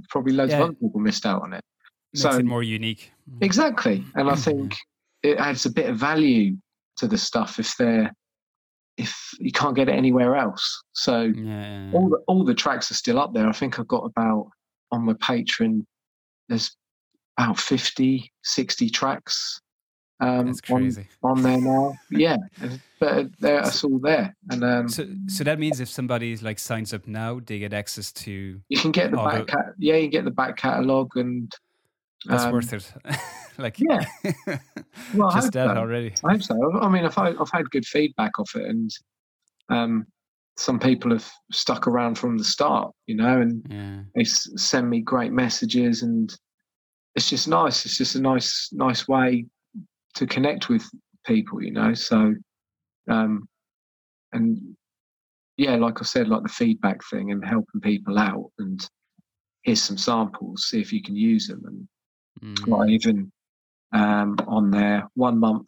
probably 0.10 0.34
loads 0.34 0.52
yeah. 0.52 0.60
of 0.60 0.64
other 0.64 0.74
people 0.74 1.00
missed 1.00 1.26
out 1.26 1.42
on 1.42 1.54
it. 1.54 1.64
Makes 2.14 2.22
so, 2.22 2.38
it 2.38 2.46
more 2.46 2.64
unique. 2.64 3.12
Exactly, 3.42 4.04
and 4.16 4.30
I 4.30 4.36
think 4.36 4.76
it 5.24 5.38
adds 5.38 5.66
a 5.66 5.72
bit 5.72 5.90
of 5.90 5.98
value 5.98 6.56
to 6.98 7.08
the 7.08 7.18
stuff 7.18 7.60
if 7.60 7.76
they're 7.78 8.12
if 9.00 9.32
you 9.40 9.52
can't 9.52 9.76
get 9.76 9.90
it 9.90 9.94
anywhere 9.94 10.36
else. 10.36 10.84
So 10.94 11.32
all 11.94 12.10
the 12.10 12.20
all 12.28 12.44
the 12.44 12.54
tracks 12.54 12.92
are 12.92 12.96
still 12.96 13.20
up 13.20 13.34
there. 13.34 13.48
I 13.48 13.54
think 13.54 13.80
I've 13.80 13.88
got 13.88 14.06
about 14.06 14.50
on 14.92 15.06
my 15.06 15.14
Patreon. 15.14 15.86
There's 16.50 16.76
about 17.38 17.60
50, 17.60 18.32
60 18.44 18.90
tracks 18.90 19.62
um. 20.20 20.54
On, 20.70 21.06
on, 21.24 21.44
there 21.44 21.62
now. 21.62 21.94
yeah, 22.12 22.36
but 23.00 23.28
they're, 23.40 23.62
that's 23.62 23.84
all 23.86 24.00
there. 24.00 24.36
And 24.50 24.64
um, 24.64 24.90
so, 24.90 25.08
so 25.28 25.46
that 25.46 25.60
means 25.60 25.80
if 25.80 25.88
somebody 25.88 26.36
like 26.38 26.60
signs 26.60 26.94
up 26.94 27.08
now, 27.08 27.40
they 27.40 27.60
get 27.60 27.72
access 27.72 28.12
to. 28.12 28.60
You 28.68 28.80
can 28.80 28.92
get 28.92 29.12
the 29.12 29.18
back. 29.18 29.46
The... 29.46 29.46
Cat- 29.46 29.74
yeah, 29.78 29.96
you 29.96 30.10
get 30.10 30.26
the 30.26 30.32
back 30.32 30.58
catalog, 30.58 31.16
and 31.16 31.50
that's 32.26 32.44
um, 32.44 32.52
worth 32.52 32.74
it. 32.74 32.92
like 33.58 33.80
yeah, 33.80 34.06
well, 35.14 35.32
just 35.32 35.54
that 35.54 35.68
so. 35.68 35.78
already. 35.78 36.14
I 36.24 36.34
hope 36.34 36.44
so. 36.44 36.80
I 36.82 36.90
mean, 36.90 37.06
I've 37.06 37.18
I've 37.18 37.52
had 37.52 37.70
good 37.72 37.86
feedback 37.86 38.38
off 38.40 38.56
it, 38.56 38.66
and 38.66 38.92
um, 39.70 40.06
some 40.58 40.80
people 40.80 41.12
have 41.12 41.30
stuck 41.52 41.88
around 41.88 42.18
from 42.18 42.38
the 42.38 42.44
start, 42.44 42.92
you 43.08 43.16
know, 43.16 43.42
and 43.42 43.66
yeah. 43.70 44.00
they 44.16 44.24
send 44.26 44.90
me 44.90 45.02
great 45.02 45.32
messages, 45.32 46.04
and 46.04 46.34
it's 47.16 47.30
just 47.30 47.48
nice. 47.48 47.86
It's 47.86 47.98
just 47.98 48.16
a 48.16 48.22
nice 48.22 48.70
nice 48.74 49.08
way 49.08 49.46
to 50.16 50.28
connect 50.28 50.70
with 50.70 50.86
people, 51.26 51.64
you 51.64 51.72
know. 51.72 51.94
So, 51.94 52.34
um, 53.10 53.48
and 54.34 54.76
yeah, 55.56 55.76
like 55.76 56.02
I 56.02 56.04
said, 56.04 56.28
like 56.28 56.44
the 56.44 56.50
feedback 56.50 57.00
thing 57.10 57.32
and 57.32 57.46
helping 57.46 57.82
people 57.82 58.20
out, 58.20 58.52
and 58.60 58.80
here's 59.64 59.82
some 59.82 59.98
samples, 59.98 60.68
see 60.70 60.82
if 60.82 60.92
you 60.92 61.02
can 61.02 61.16
use 61.16 61.48
them, 61.48 61.62
and 61.66 61.88
mm. 62.44 62.68
like 62.68 62.90
even 62.90 63.32
um, 63.94 64.38
on 64.48 64.72
there 64.72 65.08
one 65.16 65.40
month. 65.40 65.68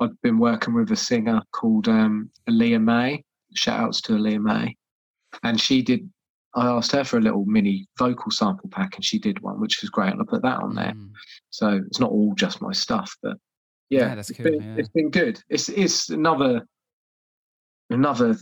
I've 0.00 0.20
been 0.22 0.38
working 0.38 0.74
with 0.74 0.92
a 0.92 0.96
singer 0.96 1.42
called 1.52 1.88
um, 1.88 2.30
Aaliyah 2.48 2.82
May. 2.82 3.24
Shout 3.54 3.80
outs 3.80 4.00
to 4.02 4.12
Aaliyah 4.12 4.40
May. 4.40 4.76
And 5.42 5.60
she 5.60 5.82
did 5.82 6.08
I 6.54 6.66
asked 6.66 6.92
her 6.92 7.04
for 7.04 7.18
a 7.18 7.20
little 7.20 7.44
mini 7.44 7.86
vocal 7.98 8.30
sample 8.30 8.68
pack, 8.70 8.96
and 8.96 9.04
she 9.04 9.18
did 9.18 9.40
one, 9.40 9.60
which 9.60 9.80
was 9.80 9.90
great. 9.90 10.12
And 10.12 10.20
I 10.20 10.24
put 10.26 10.42
that 10.42 10.60
on 10.60 10.74
there. 10.74 10.92
Mm. 10.92 11.10
So 11.50 11.80
it's 11.86 12.00
not 12.00 12.10
all 12.10 12.34
just 12.34 12.62
my 12.62 12.72
stuff, 12.72 13.14
but 13.22 13.36
yeah, 13.90 14.00
yeah 14.00 14.14
that's 14.14 14.30
it's, 14.30 14.38
cool, 14.38 14.50
been, 14.50 14.62
yeah. 14.62 14.74
it's 14.76 14.88
been 14.88 15.10
good. 15.10 15.40
It's 15.48 15.68
it's 15.68 16.08
another 16.08 16.66
another 17.90 18.36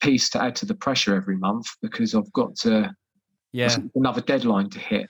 piece 0.00 0.30
to 0.30 0.42
add 0.42 0.56
to 0.56 0.66
the 0.66 0.74
pressure 0.74 1.14
every 1.14 1.36
month 1.36 1.66
because 1.82 2.14
I've 2.14 2.32
got 2.32 2.54
to 2.58 2.90
yeah 3.52 3.76
another 3.94 4.20
deadline 4.20 4.70
to 4.70 4.78
hit. 4.78 5.08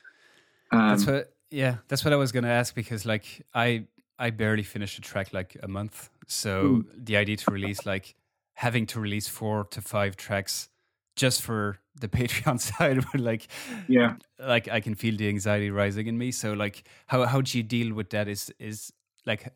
Um, 0.71 0.89
that's 0.89 1.07
what 1.07 1.33
yeah, 1.51 1.77
that's 1.89 2.05
what 2.05 2.13
I 2.13 2.17
was 2.17 2.33
gonna 2.33 2.49
ask 2.49 2.75
because 2.75 3.07
like 3.07 3.47
I 3.55 3.85
I 4.19 4.31
barely 4.31 4.63
finished 4.63 4.99
a 4.99 5.01
track 5.01 5.33
like 5.33 5.57
a 5.63 5.69
month, 5.69 6.11
so 6.27 6.63
mm. 6.63 6.85
the 6.97 7.17
idea 7.17 7.37
to 7.37 7.51
release 7.51 7.87
like 7.87 8.15
having 8.55 8.87
to 8.87 9.01
release 9.01 9.29
four 9.29 9.65
to 9.71 9.81
five 9.81 10.17
tracks 10.17 10.69
just 11.15 11.43
for 11.43 11.79
the 12.01 12.09
Patreon 12.19 12.61
side, 12.79 13.05
but 13.13 13.21
like, 13.21 13.49
yeah, 13.89 14.15
like 14.39 14.69
I 14.69 14.81
can 14.81 14.95
feel 14.95 15.17
the 15.17 15.29
anxiety 15.29 15.71
rising 15.71 16.07
in 16.07 16.19
me. 16.19 16.33
So 16.33 16.53
like, 16.53 16.85
how 17.07 17.25
how 17.25 17.41
do 17.41 17.59
you 17.59 17.65
deal 17.65 17.95
with 17.95 18.11
that? 18.11 18.29
Is 18.29 18.53
is 18.59 18.93
like, 19.27 19.53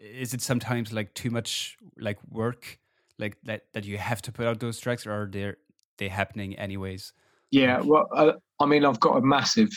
is 0.00 0.34
it 0.34 0.42
sometimes 0.42 0.92
like 0.92 1.14
too 1.14 1.30
much 1.30 1.76
like 1.98 2.18
work, 2.28 2.78
like 3.18 3.36
that 3.44 3.62
that 3.72 3.84
you 3.84 3.98
have 3.98 4.22
to 4.22 4.32
put 4.32 4.46
out 4.46 4.60
those 4.60 4.78
tracks, 4.80 5.06
or 5.06 5.12
are 5.12 5.28
they 5.30 5.54
they 5.98 6.08
happening 6.08 6.54
anyways? 6.58 7.12
Yeah, 7.50 7.80
well, 7.82 8.08
uh, 8.12 8.32
I 8.58 8.66
mean, 8.66 8.84
I've 8.84 8.98
got 8.98 9.16
a 9.16 9.20
massive 9.20 9.70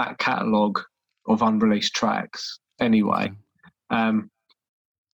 back 0.00 0.18
catalogue 0.18 0.80
of 1.28 1.42
unreleased 1.42 1.94
tracks 1.94 2.58
anyway. 2.80 3.30
Um, 3.90 4.30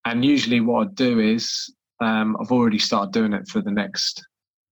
and 0.04 0.24
usually, 0.24 0.60
what 0.60 0.86
I 0.86 0.90
do 0.94 1.18
is 1.18 1.74
um, 2.00 2.36
I've 2.40 2.52
already 2.52 2.78
started 2.78 3.12
doing 3.12 3.32
it 3.32 3.48
for 3.48 3.60
the 3.60 3.72
next 3.72 4.24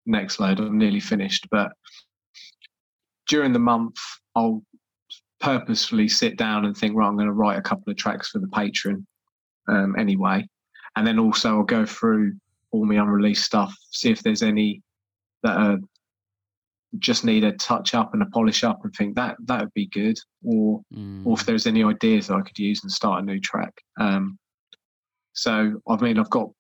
next 0.07 0.39
load. 0.39 0.61
I'm 0.61 0.79
nearly 0.79 1.01
finished, 1.01 1.49
but 1.51 1.73
during 3.27 3.53
the 3.53 3.59
month, 3.59 3.97
I'll 4.37 4.63
purposefully 5.41 6.09
sit 6.09 6.37
down 6.37 6.65
and 6.65 6.77
think, 6.77 6.95
right, 6.95 7.09
I'm 7.09 7.17
going 7.17 7.27
to 7.27 7.33
write 7.33 7.59
a 7.59 7.63
couple 7.63 7.91
of 7.91 7.97
tracks 7.97 8.31
for 8.31 8.39
the 8.39 8.47
Patreon 8.47 9.05
um, 9.69 9.97
anyway. 9.99 10.47
And 10.95 11.05
then 11.05 11.19
also 11.19 11.57
I'll 11.57 11.65
go 11.65 11.85
through 11.85 12.35
all 12.71 12.85
my 12.85 13.03
unreleased 13.03 13.45
stuff, 13.45 13.75
see 13.91 14.11
if 14.11 14.23
there's 14.23 14.43
any 14.43 14.81
that 15.43 15.57
are 15.57 15.79
just 16.99 17.25
need 17.25 17.45
a 17.45 17.53
touch 17.53 17.95
up 17.95 18.15
and 18.15 18.23
a 18.23 18.27
polish 18.27 18.65
up 18.65 18.81
and 18.85 18.95
think 18.95 19.17
that 19.17 19.37
that 19.47 19.61
would 19.61 19.75
be 19.75 19.87
good 19.87 20.17
or 20.45 20.81
mm. 20.95 21.27
or 21.27 21.35
if 21.35 21.41
mm. 21.43 21.47
there's 21.47 21.67
any 21.67 21.83
ideas 21.83 22.29
that 22.29 22.37
I 22.37 22.43
could 22.43 22.59
use 22.59 22.83
and 22.83 22.93
start 22.93 23.23
a 23.23 23.27
new 23.27 23.41
track. 23.41 23.73
Um, 23.99 24.39
so 25.33 25.81
I 25.89 25.97
mean 25.97 26.19
I've 26.19 26.31
got 26.31 26.51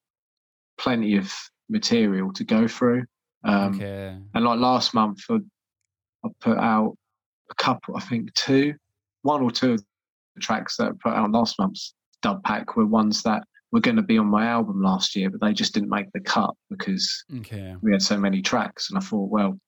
plenty 0.78 1.16
of 1.16 1.32
material 1.68 2.32
to 2.32 2.44
go 2.44 2.68
through. 2.68 3.04
Um, 3.44 3.74
okay. 3.74 4.16
And 4.34 4.44
like 4.44 4.58
last 4.58 4.94
month, 4.94 5.20
I, 5.30 5.38
I, 6.24 6.28
put 6.40 6.58
out 6.58 6.96
a 7.50 7.54
couple, 7.54 7.96
I 7.96 8.00
think 8.00 8.32
two, 8.34 8.74
one 9.22 9.42
or 9.42 9.50
two 9.50 9.72
of 9.72 9.84
the 10.34 10.40
tracks 10.40 10.76
that 10.78 10.88
I 10.88 10.90
put 11.02 11.12
out 11.12 11.30
last 11.30 11.58
month's 11.58 11.94
dub 12.22 12.42
pack 12.42 12.76
were 12.76 12.86
ones 12.86 13.22
that 13.22 13.44
were 13.70 13.80
going 13.80 13.96
to 13.96 14.02
be 14.02 14.18
on 14.18 14.26
my 14.26 14.46
album 14.46 14.80
last 14.82 15.14
year, 15.14 15.28
but 15.30 15.40
they 15.40 15.52
just 15.52 15.74
didn't 15.74 15.90
make 15.90 16.10
the 16.12 16.20
cut 16.20 16.54
because 16.70 17.24
okay. 17.38 17.74
we 17.82 17.92
had 17.92 18.02
so 18.02 18.16
many 18.16 18.40
tracks. 18.40 18.88
And 18.90 18.98
I 18.98 19.02
thought, 19.02 19.30
well, 19.30 19.58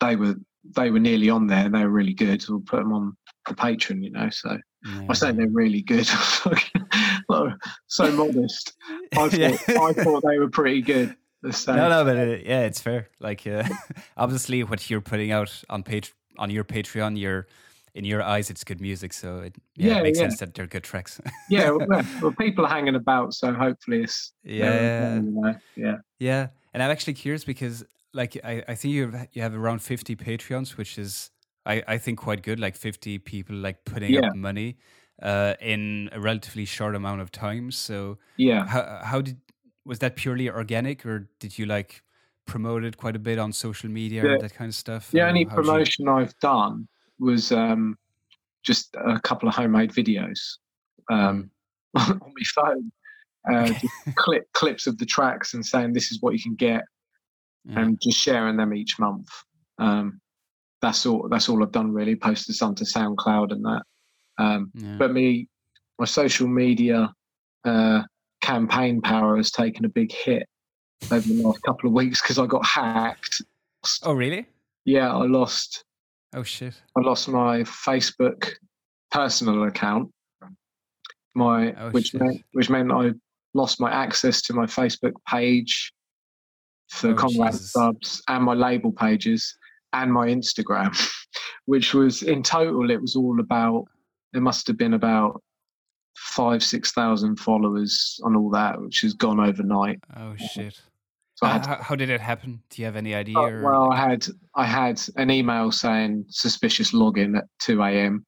they 0.00 0.16
were 0.16 0.36
they 0.76 0.90
were 0.90 0.98
nearly 0.98 1.30
on 1.30 1.46
there 1.46 1.66
and 1.66 1.74
they 1.74 1.84
were 1.84 1.90
really 1.90 2.14
good. 2.14 2.42
So 2.42 2.54
we'll 2.54 2.62
put 2.62 2.78
them 2.78 2.92
on 2.92 3.16
the 3.46 3.54
Patreon, 3.54 4.02
you 4.02 4.10
know. 4.10 4.28
So 4.30 4.58
yeah. 4.84 5.06
I 5.08 5.12
say 5.14 5.32
they're 5.32 5.48
really 5.48 5.82
good. 5.82 6.06
so 7.86 8.12
modest. 8.12 8.76
I 9.12 9.28
thought, 9.28 9.32
yeah. 9.32 9.56
I 9.68 9.92
thought 9.92 10.22
they 10.26 10.38
were 10.38 10.50
pretty 10.50 10.82
good. 10.82 11.16
No, 11.42 11.88
no, 11.88 12.04
but 12.04 12.16
uh, 12.16 12.22
yeah, 12.44 12.62
it's 12.62 12.80
fair. 12.80 13.08
Like, 13.20 13.46
uh, 13.46 13.62
obviously, 14.16 14.64
what 14.64 14.90
you're 14.90 15.00
putting 15.00 15.30
out 15.30 15.62
on 15.70 15.84
page 15.84 16.12
on 16.36 16.50
your 16.50 16.64
Patreon, 16.64 17.18
you're 17.18 17.46
in 17.94 18.04
your 18.04 18.22
eyes, 18.22 18.50
it's 18.50 18.64
good 18.64 18.80
music. 18.80 19.12
So 19.12 19.38
it, 19.38 19.54
yeah, 19.76 19.92
yeah 19.92 19.98
it 19.98 20.02
makes 20.02 20.18
yeah. 20.18 20.28
sense 20.28 20.40
that 20.40 20.54
they're 20.54 20.66
good 20.66 20.82
tracks. 20.82 21.20
yeah, 21.48 21.70
well, 21.70 22.04
well, 22.20 22.32
people 22.32 22.66
are 22.66 22.68
hanging 22.68 22.96
about, 22.96 23.34
so 23.34 23.52
hopefully 23.52 24.02
it's 24.02 24.32
yeah, 24.42 25.20
yeah, 25.76 25.96
yeah. 26.18 26.48
And 26.74 26.82
I'm 26.82 26.90
actually 26.90 27.14
curious 27.14 27.44
because, 27.44 27.84
like, 28.18 28.36
I, 28.44 28.64
I 28.66 28.74
think 28.74 28.92
you 28.92 29.10
have 29.10 29.28
you 29.32 29.42
have 29.42 29.54
around 29.54 29.78
50 29.80 30.16
Patreons, 30.16 30.76
which 30.76 30.98
is 30.98 31.30
I 31.64 31.82
I 31.86 31.98
think 31.98 32.18
quite 32.18 32.42
good. 32.42 32.58
Like 32.58 32.76
50 32.76 33.18
people 33.20 33.56
like 33.56 33.84
putting 33.84 34.12
yeah. 34.12 34.26
up 34.26 34.34
money 34.34 34.76
uh, 35.22 35.54
in 35.60 36.10
a 36.12 36.20
relatively 36.20 36.64
short 36.64 36.94
amount 36.94 37.20
of 37.20 37.30
time. 37.30 37.70
So 37.70 38.18
yeah, 38.36 38.66
how 38.66 39.00
how 39.02 39.20
did 39.22 39.38
was 39.84 40.00
that 40.00 40.16
purely 40.16 40.50
organic, 40.50 41.06
or 41.06 41.28
did 41.38 41.58
you 41.58 41.66
like 41.66 42.02
promote 42.44 42.82
it 42.82 42.96
quite 42.96 43.14
a 43.14 43.20
bit 43.20 43.38
on 43.38 43.52
social 43.52 43.88
media 43.88 44.24
yeah. 44.24 44.36
that 44.40 44.54
kind 44.54 44.68
of 44.68 44.74
stuff? 44.74 45.10
The 45.12 45.22
only 45.22 45.44
promotion 45.44 46.06
you... 46.06 46.12
I've 46.12 46.36
done 46.40 46.88
was 47.20 47.52
um, 47.52 47.96
just 48.64 48.96
a 48.96 49.20
couple 49.20 49.48
of 49.48 49.54
homemade 49.54 49.92
videos 49.92 50.40
um, 51.10 51.50
mm. 51.96 52.10
on 52.22 52.32
my 52.36 52.44
phone, 52.54 52.92
uh, 53.52 53.72
clip 54.16 54.52
clips 54.54 54.86
of 54.88 54.98
the 54.98 55.06
tracks 55.06 55.54
and 55.54 55.64
saying 55.64 55.92
this 55.92 56.10
is 56.10 56.18
what 56.20 56.34
you 56.34 56.42
can 56.42 56.56
get, 56.56 56.82
and 57.76 58.00
just 58.00 58.18
sharing 58.18 58.56
them 58.56 58.74
each 58.74 58.98
month. 58.98 59.28
Um, 59.78 60.20
that's 60.80 61.06
all. 61.06 61.28
That's 61.28 61.48
all 61.48 61.62
I've 61.62 61.72
done 61.72 61.92
really. 61.92 62.16
Posted 62.16 62.54
some 62.54 62.74
to 62.76 62.84
SoundCloud 62.84 63.52
and 63.52 63.64
that. 63.64 63.82
Um, 64.38 64.70
yeah. 64.74 64.96
But 64.98 65.12
me, 65.12 65.48
my 65.98 66.04
social 66.04 66.46
media 66.46 67.12
uh, 67.64 68.02
campaign 68.40 69.00
power 69.00 69.36
has 69.36 69.50
taken 69.50 69.84
a 69.84 69.88
big 69.88 70.12
hit 70.12 70.46
over 71.10 71.26
the 71.26 71.42
last 71.42 71.62
couple 71.62 71.88
of 71.88 71.94
weeks 71.94 72.20
because 72.22 72.38
I 72.38 72.46
got 72.46 72.64
hacked. 72.64 73.42
Oh, 74.04 74.12
really? 74.12 74.46
Yeah, 74.84 75.14
I 75.14 75.26
lost. 75.26 75.84
Oh 76.34 76.42
shit! 76.42 76.74
I 76.96 77.00
lost 77.00 77.28
my 77.28 77.60
Facebook 77.60 78.50
personal 79.10 79.64
account, 79.64 80.10
my 81.34 81.72
oh, 81.72 81.90
which 81.90 82.08
shit. 82.08 82.20
meant 82.20 82.42
which 82.52 82.70
meant 82.70 82.92
I 82.92 83.12
lost 83.54 83.80
my 83.80 83.90
access 83.90 84.42
to 84.42 84.52
my 84.52 84.66
Facebook 84.66 85.14
page 85.26 85.92
for 86.88 87.10
oh, 87.10 87.14
Conrad 87.14 87.54
Subs 87.54 88.22
and 88.28 88.44
my 88.44 88.54
label 88.54 88.92
pages 88.92 89.56
and 89.92 90.12
my 90.12 90.26
Instagram, 90.26 90.96
which 91.66 91.94
was 91.94 92.22
in 92.22 92.42
total 92.42 92.90
it 92.90 93.00
was 93.00 93.16
all 93.16 93.40
about. 93.40 93.86
there 94.32 94.42
must 94.42 94.66
have 94.66 94.76
been 94.76 94.94
about 94.94 95.42
five, 96.16 96.62
six 96.62 96.92
thousand 96.92 97.36
followers 97.36 98.20
on 98.24 98.36
all 98.36 98.50
that, 98.50 98.80
which 98.80 99.00
has 99.02 99.14
gone 99.14 99.40
overnight. 99.40 100.00
Oh 100.16 100.34
shit! 100.36 100.80
So 101.36 101.46
uh, 101.46 101.64
how, 101.64 101.82
how, 101.82 101.94
did 101.94 102.10
it 102.10 102.20
happen? 102.20 102.62
Do 102.70 102.82
you 102.82 102.86
have 102.86 102.96
any 102.96 103.14
idea? 103.14 103.38
Uh, 103.38 103.60
well, 103.62 103.92
I 103.92 103.96
had 103.96 104.26
I 104.54 104.64
had 104.64 105.00
an 105.16 105.30
email 105.30 105.70
saying 105.70 106.24
suspicious 106.28 106.92
login 106.92 107.38
at 107.38 107.44
two 107.60 107.82
a.m. 107.82 108.24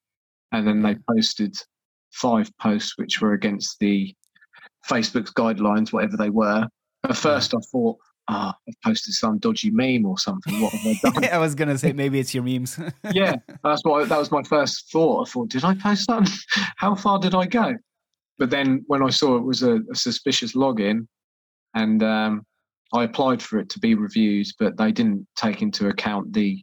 and 0.52 0.66
then 0.66 0.82
they 0.82 0.96
posted 1.08 1.56
five 2.12 2.50
posts 2.58 2.96
which 2.96 3.20
were 3.20 3.32
against 3.32 3.78
the 3.80 4.14
Facebook's 4.88 5.32
guidelines, 5.32 5.92
whatever 5.92 6.16
they 6.16 6.30
were. 6.30 6.66
At 7.04 7.16
first, 7.16 7.54
I 7.54 7.58
thought, 7.72 7.96
ah, 8.30 8.54
oh, 8.54 8.60
I've 8.68 8.80
posted 8.84 9.14
some 9.14 9.38
dodgy 9.38 9.70
meme 9.70 10.06
or 10.06 10.18
something. 10.18 10.60
What 10.60 10.72
have 10.72 10.86
I 10.86 11.10
done? 11.20 11.24
I 11.32 11.38
was 11.38 11.54
gonna 11.54 11.76
say 11.76 11.92
maybe 11.92 12.20
it's 12.20 12.32
your 12.32 12.44
memes. 12.44 12.78
yeah, 13.12 13.36
that's 13.62 13.84
what 13.84 14.08
that 14.08 14.18
was 14.18 14.30
my 14.30 14.42
first 14.42 14.90
thought. 14.90 15.26
I 15.26 15.30
thought, 15.30 15.48
did 15.48 15.64
I 15.64 15.74
post 15.74 16.04
something? 16.04 16.32
How 16.76 16.94
far 16.94 17.18
did 17.18 17.34
I 17.34 17.46
go? 17.46 17.74
But 18.38 18.50
then 18.50 18.84
when 18.86 19.02
I 19.02 19.10
saw 19.10 19.36
it 19.36 19.42
was 19.42 19.62
a, 19.62 19.80
a 19.90 19.94
suspicious 19.94 20.54
login, 20.54 21.06
and 21.74 22.02
um, 22.02 22.46
I 22.94 23.04
applied 23.04 23.42
for 23.42 23.58
it 23.58 23.68
to 23.70 23.80
be 23.80 23.94
reviewed, 23.94 24.46
but 24.58 24.76
they 24.76 24.92
didn't 24.92 25.26
take 25.36 25.60
into 25.60 25.88
account 25.88 26.32
the 26.32 26.62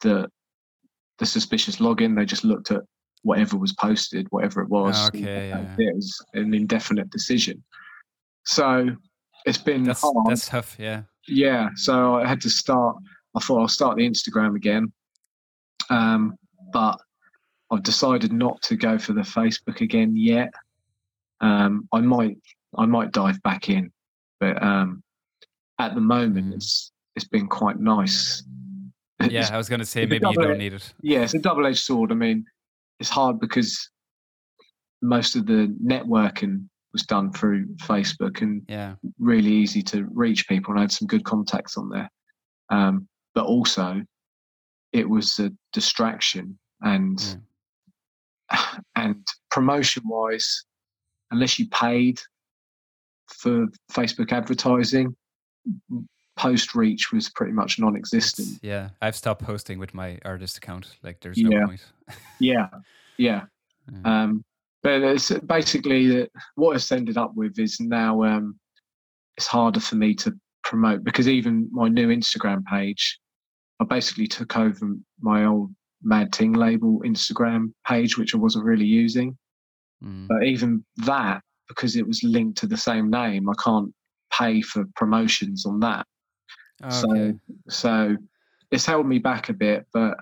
the 0.00 0.28
the 1.18 1.26
suspicious 1.26 1.76
login. 1.76 2.16
They 2.16 2.24
just 2.24 2.44
looked 2.44 2.70
at 2.70 2.82
whatever 3.22 3.56
was 3.56 3.72
posted, 3.72 4.26
whatever 4.30 4.62
it 4.62 4.68
was. 4.68 5.08
Okay, 5.08 5.48
yeah. 5.48 5.74
It 5.78 5.94
was 5.96 6.24
an 6.34 6.54
indefinite 6.54 7.10
decision. 7.10 7.62
So 8.46 8.90
it's 9.44 9.58
been 9.58 9.84
that's, 9.84 10.00
hard. 10.00 10.16
That's 10.26 10.48
tough, 10.48 10.76
yeah. 10.78 11.02
Yeah. 11.26 11.68
So 11.76 12.16
I 12.16 12.26
had 12.26 12.40
to 12.42 12.50
start. 12.50 12.96
I 13.34 13.40
thought 13.40 13.60
I'll 13.60 13.68
start 13.68 13.96
the 13.96 14.08
Instagram 14.08 14.54
again, 14.56 14.92
um, 15.90 16.36
but 16.72 16.98
I've 17.70 17.82
decided 17.82 18.32
not 18.32 18.62
to 18.62 18.76
go 18.76 18.98
for 18.98 19.12
the 19.12 19.22
Facebook 19.22 19.80
again 19.80 20.16
yet. 20.16 20.52
Um, 21.40 21.88
I 21.92 22.00
might, 22.00 22.38
I 22.78 22.86
might 22.86 23.10
dive 23.10 23.42
back 23.42 23.68
in, 23.68 23.90
but 24.38 24.62
um, 24.62 25.02
at 25.80 25.94
the 25.94 26.00
moment, 26.00 26.52
mm. 26.52 26.54
it's 26.54 26.92
it's 27.16 27.26
been 27.26 27.48
quite 27.48 27.78
nice. 27.78 28.42
Yeah, 29.30 29.40
it's, 29.40 29.50
I 29.52 29.56
was 29.56 29.68
going 29.68 29.78
to 29.78 29.86
say 29.86 30.04
maybe 30.04 30.26
you 30.28 30.34
don't 30.34 30.58
need 30.58 30.74
it. 30.74 30.92
Yeah, 31.00 31.20
it's 31.20 31.34
a 31.34 31.38
double-edged 31.38 31.78
sword. 31.78 32.10
I 32.10 32.16
mean, 32.16 32.44
it's 32.98 33.08
hard 33.08 33.38
because 33.40 33.88
most 35.00 35.36
of 35.36 35.46
the 35.46 35.74
networking 35.82 36.68
was 36.94 37.02
done 37.02 37.30
through 37.32 37.66
Facebook 37.76 38.40
and 38.40 38.62
yeah. 38.68 38.94
really 39.18 39.50
easy 39.50 39.82
to 39.82 40.06
reach 40.12 40.48
people. 40.48 40.70
And 40.70 40.78
I 40.78 40.82
had 40.84 40.92
some 40.92 41.06
good 41.06 41.24
contacts 41.24 41.76
on 41.76 41.90
there. 41.90 42.10
Um, 42.70 43.06
but 43.34 43.44
also, 43.44 44.02
it 44.94 45.06
was 45.06 45.38
a 45.38 45.52
distraction 45.74 46.58
and 46.80 47.38
yeah. 48.50 48.66
and 48.96 49.26
promotion 49.50 50.04
wise, 50.06 50.64
unless 51.30 51.58
you 51.58 51.68
paid 51.68 52.20
for 53.28 53.66
Facebook 53.92 54.32
advertising, 54.32 55.14
post 56.36 56.74
reach 56.74 57.12
was 57.12 57.28
pretty 57.30 57.52
much 57.52 57.78
non-existent. 57.78 58.48
It's, 58.48 58.58
yeah, 58.62 58.90
I've 59.02 59.16
stopped 59.16 59.42
posting 59.42 59.78
with 59.78 59.94
my 59.94 60.18
artist 60.24 60.56
account. 60.58 60.96
Like, 61.02 61.20
there's 61.20 61.38
no 61.38 61.50
yeah. 61.50 61.66
point. 61.66 61.84
yeah, 62.40 62.68
yeah. 63.18 63.42
Mm. 63.90 64.06
Um, 64.06 64.44
but 64.84 65.02
it's 65.02 65.30
basically 65.30 66.28
what 66.56 66.76
it's 66.76 66.92
ended 66.92 67.16
up 67.16 67.32
with 67.34 67.58
is 67.58 67.80
now 67.80 68.22
um, 68.22 68.60
it's 69.38 69.46
harder 69.46 69.80
for 69.80 69.96
me 69.96 70.14
to 70.16 70.32
promote 70.62 71.02
because 71.02 71.26
even 71.26 71.68
my 71.72 71.88
new 71.88 72.08
Instagram 72.08 72.62
page, 72.66 73.18
I 73.80 73.84
basically 73.84 74.26
took 74.26 74.58
over 74.58 74.94
my 75.20 75.46
old 75.46 75.74
Mad 76.02 76.34
Ting 76.34 76.52
label 76.52 77.00
Instagram 77.00 77.72
page, 77.86 78.18
which 78.18 78.34
I 78.34 78.38
wasn't 78.38 78.66
really 78.66 78.84
using. 78.84 79.36
Mm. 80.04 80.28
But 80.28 80.44
even 80.44 80.84
that, 80.98 81.40
because 81.66 81.96
it 81.96 82.06
was 82.06 82.22
linked 82.22 82.58
to 82.58 82.66
the 82.66 82.76
same 82.76 83.10
name, 83.10 83.48
I 83.48 83.54
can't 83.62 83.90
pay 84.38 84.60
for 84.60 84.84
promotions 84.96 85.64
on 85.64 85.80
that. 85.80 86.06
Okay. 86.84 86.92
So, 86.92 87.40
so 87.70 88.16
it's 88.70 88.84
held 88.84 89.06
me 89.06 89.18
back 89.18 89.48
a 89.48 89.54
bit, 89.54 89.86
but 89.94 90.18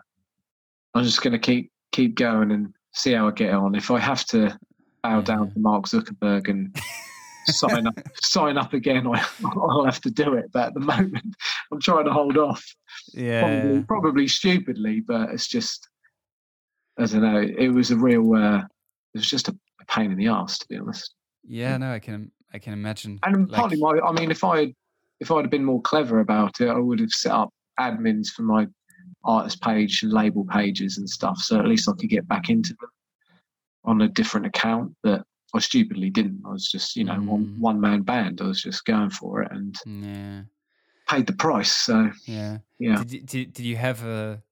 I'm 0.95 1.03
just 1.03 1.21
going 1.21 1.33
to 1.33 1.39
keep 1.39 1.73
keep 1.91 2.15
going 2.15 2.53
and 2.53 2.73
see 2.93 3.13
how 3.13 3.29
I 3.29 3.33
get 3.33 3.53
on. 3.53 3.75
If 3.75 3.91
I 3.91 3.99
have 3.99 4.25
to 4.27 4.59
bow 5.03 5.21
down 5.21 5.51
to 5.53 5.59
Mark 5.59 5.87
Zuckerberg 5.87 6.49
and 6.49 6.77
sign 7.47 7.87
up 7.87 7.99
sign 8.23 8.57
up 8.57 8.73
again, 8.73 9.07
I, 9.07 9.25
will 9.43 9.85
have 9.85 10.01
to 10.03 10.11
do 10.11 10.35
it. 10.35 10.51
But 10.53 10.69
at 10.69 10.75
the 10.75 10.81
moment, 10.81 11.35
I'm 11.73 11.81
trying 11.81 12.05
to 12.05 12.13
hold 12.13 12.37
off. 12.37 12.65
Yeah, 13.13 13.43
probably, 13.43 13.83
probably 13.85 14.29
stupidly, 14.29 15.01
but 15.01 15.31
it's 15.31 15.49
just 15.49 15.89
I 16.99 17.07
don't 17.07 17.23
know. 17.23 17.41
It 17.41 17.69
was 17.69 17.91
a 17.91 17.97
real. 17.97 18.35
Uh, 18.35 18.59
it 19.15 19.19
was 19.19 19.29
just 19.29 19.49
a 19.49 19.57
pain 19.89 20.11
in 20.11 20.17
the 20.17 20.29
ass, 20.29 20.59
to 20.59 20.69
be 20.69 20.79
honest. 20.79 21.15
Yeah, 21.45 21.77
no, 21.77 21.93
I 21.93 21.99
can 21.99 22.31
I 22.53 22.59
can 22.59 22.73
imagine. 22.73 23.19
And 23.25 23.51
like... 23.51 23.59
partly 23.59 23.79
my, 23.79 23.99
I 24.05 24.13
mean, 24.13 24.31
if 24.31 24.45
I 24.45 24.61
had 24.61 24.75
if 25.21 25.31
I'd 25.31 25.43
have 25.43 25.51
been 25.51 25.65
more 25.65 25.81
clever 25.83 26.21
about 26.21 26.61
it, 26.61 26.69
I 26.69 26.79
would 26.79 27.01
have 27.01 27.11
set 27.11 27.33
up 27.33 27.51
admins 27.79 28.29
for 28.29 28.43
my 28.43 28.67
artist 29.25 29.61
page 29.61 30.03
and 30.03 30.13
label 30.13 30.45
pages 30.45 30.99
and 30.99 31.09
stuff. 31.09 31.39
So 31.39 31.59
at 31.59 31.67
least 31.67 31.89
I 31.89 31.93
could 31.93 32.11
get 32.11 32.29
back 32.29 32.49
into 32.49 32.75
them 32.81 32.91
on 33.85 34.01
a 34.03 34.09
different 34.09 34.47
account. 34.47 34.95
But 35.03 35.25
I 35.55 35.59
stupidly 35.59 36.11
didn't. 36.11 36.43
I 36.47 36.51
was 36.51 36.71
just, 36.71 36.97
you 36.97 37.05
know, 37.05 37.15
mm. 37.15 37.27
one 37.27 37.57
one 37.59 37.81
man 37.81 38.03
band. 38.03 38.41
I 38.41 38.47
was 38.47 38.63
just 38.63 38.85
going 38.85 39.11
for 39.11 39.43
it 39.43 39.53
and 39.53 39.77
yeah. 39.87 40.43
paid 41.09 41.27
the 41.27 41.35
price. 41.35 41.73
So 41.73 42.11
yeah, 42.25 42.59
yeah. 42.79 43.03
Did, 43.05 43.27
did, 43.27 43.53
did 43.53 43.67
you 43.67 43.77
have 43.77 44.05
a? 44.05 44.43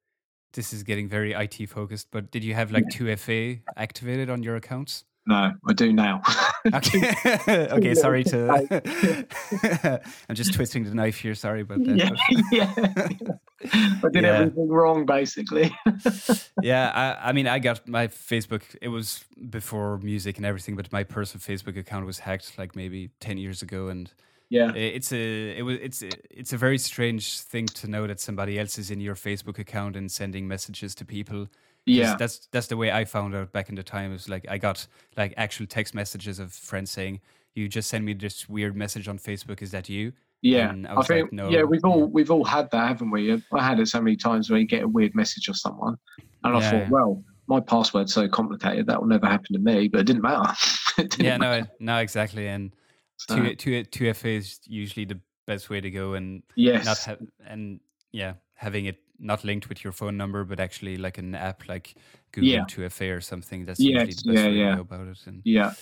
This 0.52 0.72
is 0.72 0.82
getting 0.82 1.08
very 1.08 1.32
IT 1.32 1.68
focused, 1.68 2.08
but 2.10 2.30
did 2.32 2.42
you 2.42 2.54
have 2.54 2.72
like 2.72 2.88
two 2.90 3.06
yeah. 3.06 3.14
FA 3.14 3.56
activated 3.76 4.28
on 4.30 4.42
your 4.42 4.56
accounts? 4.56 5.04
No, 5.26 5.52
I 5.68 5.72
do 5.74 5.92
now. 5.92 6.22
okay, 6.74 7.14
okay 7.48 7.94
sorry 7.94 8.24
to. 8.24 10.00
I'm 10.28 10.34
just 10.34 10.54
twisting 10.54 10.84
the 10.84 10.94
knife 10.94 11.18
here. 11.18 11.34
Sorry 11.34 11.60
about 11.60 11.84
that. 11.84 11.96
Yeah, 11.96 12.10
yeah. 12.50 13.30
I 13.72 14.08
did 14.12 14.22
yeah. 14.22 14.38
everything 14.38 14.68
wrong, 14.68 15.06
basically. 15.06 15.74
yeah, 16.62 16.90
I, 17.22 17.28
I 17.28 17.32
mean, 17.32 17.46
I 17.46 17.58
got 17.58 17.86
my 17.86 18.08
Facebook. 18.08 18.62
It 18.80 18.88
was 18.88 19.24
before 19.48 19.98
music 19.98 20.36
and 20.36 20.46
everything, 20.46 20.76
but 20.76 20.90
my 20.92 21.04
personal 21.04 21.42
Facebook 21.42 21.78
account 21.78 22.06
was 22.06 22.20
hacked 22.20 22.58
like 22.58 22.74
maybe 22.74 23.10
ten 23.20 23.38
years 23.38 23.62
ago, 23.62 23.88
and 23.88 24.12
yeah, 24.48 24.72
it's 24.74 25.12
a 25.12 25.58
it 25.58 25.62
was 25.62 25.78
it's 25.80 26.02
it's 26.30 26.52
a 26.52 26.56
very 26.56 26.78
strange 26.78 27.40
thing 27.40 27.66
to 27.66 27.88
know 27.88 28.06
that 28.06 28.20
somebody 28.20 28.58
else 28.58 28.78
is 28.78 28.90
in 28.90 29.00
your 29.00 29.14
Facebook 29.14 29.58
account 29.58 29.96
and 29.96 30.10
sending 30.10 30.48
messages 30.48 30.94
to 30.94 31.04
people 31.04 31.48
yeah 31.86 32.16
that's 32.16 32.46
that's 32.50 32.66
the 32.66 32.76
way 32.76 32.92
i 32.92 33.04
found 33.04 33.34
out 33.34 33.52
back 33.52 33.68
in 33.68 33.74
the 33.74 33.82
time 33.82 34.10
it 34.10 34.14
was 34.14 34.28
like 34.28 34.44
i 34.48 34.58
got 34.58 34.86
like 35.16 35.32
actual 35.36 35.66
text 35.66 35.94
messages 35.94 36.38
of 36.38 36.52
friends 36.52 36.90
saying 36.90 37.20
you 37.54 37.68
just 37.68 37.88
send 37.88 38.04
me 38.04 38.12
this 38.12 38.48
weird 38.48 38.76
message 38.76 39.08
on 39.08 39.18
facebook 39.18 39.62
is 39.62 39.70
that 39.70 39.88
you 39.88 40.12
yeah 40.42 40.72
I, 40.88 40.96
I, 40.96 41.02
think 41.02 41.24
like, 41.24 41.32
no. 41.32 41.48
yeah 41.48 41.62
we've 41.62 41.84
all 41.84 42.06
we've 42.06 42.30
all 42.30 42.44
had 42.44 42.70
that 42.70 42.88
haven't 42.88 43.10
we 43.10 43.42
i 43.52 43.62
had 43.62 43.78
it 43.78 43.88
so 43.88 44.00
many 44.00 44.16
times 44.16 44.50
where 44.50 44.58
you 44.58 44.66
get 44.66 44.82
a 44.82 44.88
weird 44.88 45.14
message 45.14 45.48
or 45.48 45.54
someone 45.54 45.96
and 46.44 46.56
i 46.56 46.60
yeah. 46.60 46.70
thought 46.70 46.90
well 46.90 47.22
my 47.46 47.60
password's 47.60 48.14
so 48.14 48.28
complicated 48.28 48.86
that 48.86 49.00
will 49.00 49.08
never 49.08 49.26
happen 49.26 49.52
to 49.52 49.58
me 49.58 49.88
but 49.88 50.00
it 50.00 50.04
didn't 50.04 50.22
matter 50.22 50.52
it 50.98 51.10
didn't 51.10 51.24
yeah 51.24 51.36
matter. 51.36 51.68
no 51.80 51.94
no 51.94 51.98
exactly 51.98 52.48
and 52.48 52.74
so. 53.16 53.36
two, 53.54 53.84
two, 53.84 54.12
2fa 54.12 54.38
is 54.38 54.60
usually 54.64 55.04
the 55.04 55.20
best 55.46 55.68
way 55.68 55.80
to 55.80 55.90
go 55.90 56.14
and 56.14 56.42
yes 56.56 56.86
not 56.86 56.98
have 56.98 57.18
and 57.46 57.80
yeah 58.12 58.34
having 58.54 58.86
it 58.86 58.98
not 59.20 59.44
linked 59.44 59.68
with 59.68 59.84
your 59.84 59.92
phone 59.92 60.16
number, 60.16 60.44
but 60.44 60.58
actually 60.58 60.96
like 60.96 61.18
an 61.18 61.34
app 61.34 61.68
like 61.68 61.94
Google 62.32 62.50
yeah. 62.50 62.64
2FA 62.64 63.16
or 63.16 63.20
something. 63.20 63.66
That's 63.66 63.78
yes, 63.78 64.06
usually 64.06 64.06
the 64.06 64.32
best 64.32 64.44
yeah, 64.44 64.50
way 64.50 64.56
yeah. 64.56 64.70
to 64.70 64.76
go 64.76 64.80
about 64.80 65.08
it. 65.08 65.18
And, 65.26 65.42
yeah. 65.44 65.74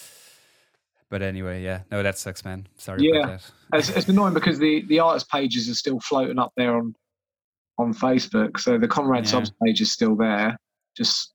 But 1.11 1.22
anyway, 1.22 1.62
yeah, 1.62 1.82
no, 1.90 2.02
that 2.02 2.18
sucks, 2.18 2.44
man. 2.44 2.66
Sorry 2.76 3.09
yeah. 3.09 3.20
about 3.20 3.40
that. 3.72 3.78
it's, 3.78 3.88
it's 3.90 4.09
annoying 4.09 4.34
because 4.34 4.59
the, 4.59 4.84
the 4.88 5.00
artist 5.00 5.30
pages 5.30 5.68
are 5.68 5.74
still 5.74 6.00
floating 6.00 6.38
up 6.38 6.52
there 6.56 6.76
on 6.76 6.94
on 7.78 7.94
Facebook. 7.94 8.59
So 8.59 8.76
the 8.76 8.88
Conrad 8.88 9.24
yeah. 9.24 9.30
Subs 9.30 9.52
page 9.62 9.80
is 9.80 9.92
still 9.92 10.16
there, 10.16 10.59
just 10.96 11.32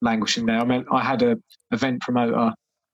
languishing 0.00 0.46
there. 0.46 0.58
I 0.58 0.64
mean, 0.64 0.84
I 0.90 1.02
had 1.02 1.22
a 1.22 1.36
event 1.72 2.00
promoter 2.00 2.52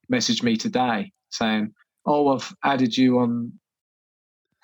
message 0.08 0.42
me 0.42 0.56
today 0.56 1.12
saying, 1.30 1.72
"Oh, 2.06 2.34
I've 2.34 2.52
added 2.64 2.96
you 2.96 3.18
on, 3.18 3.52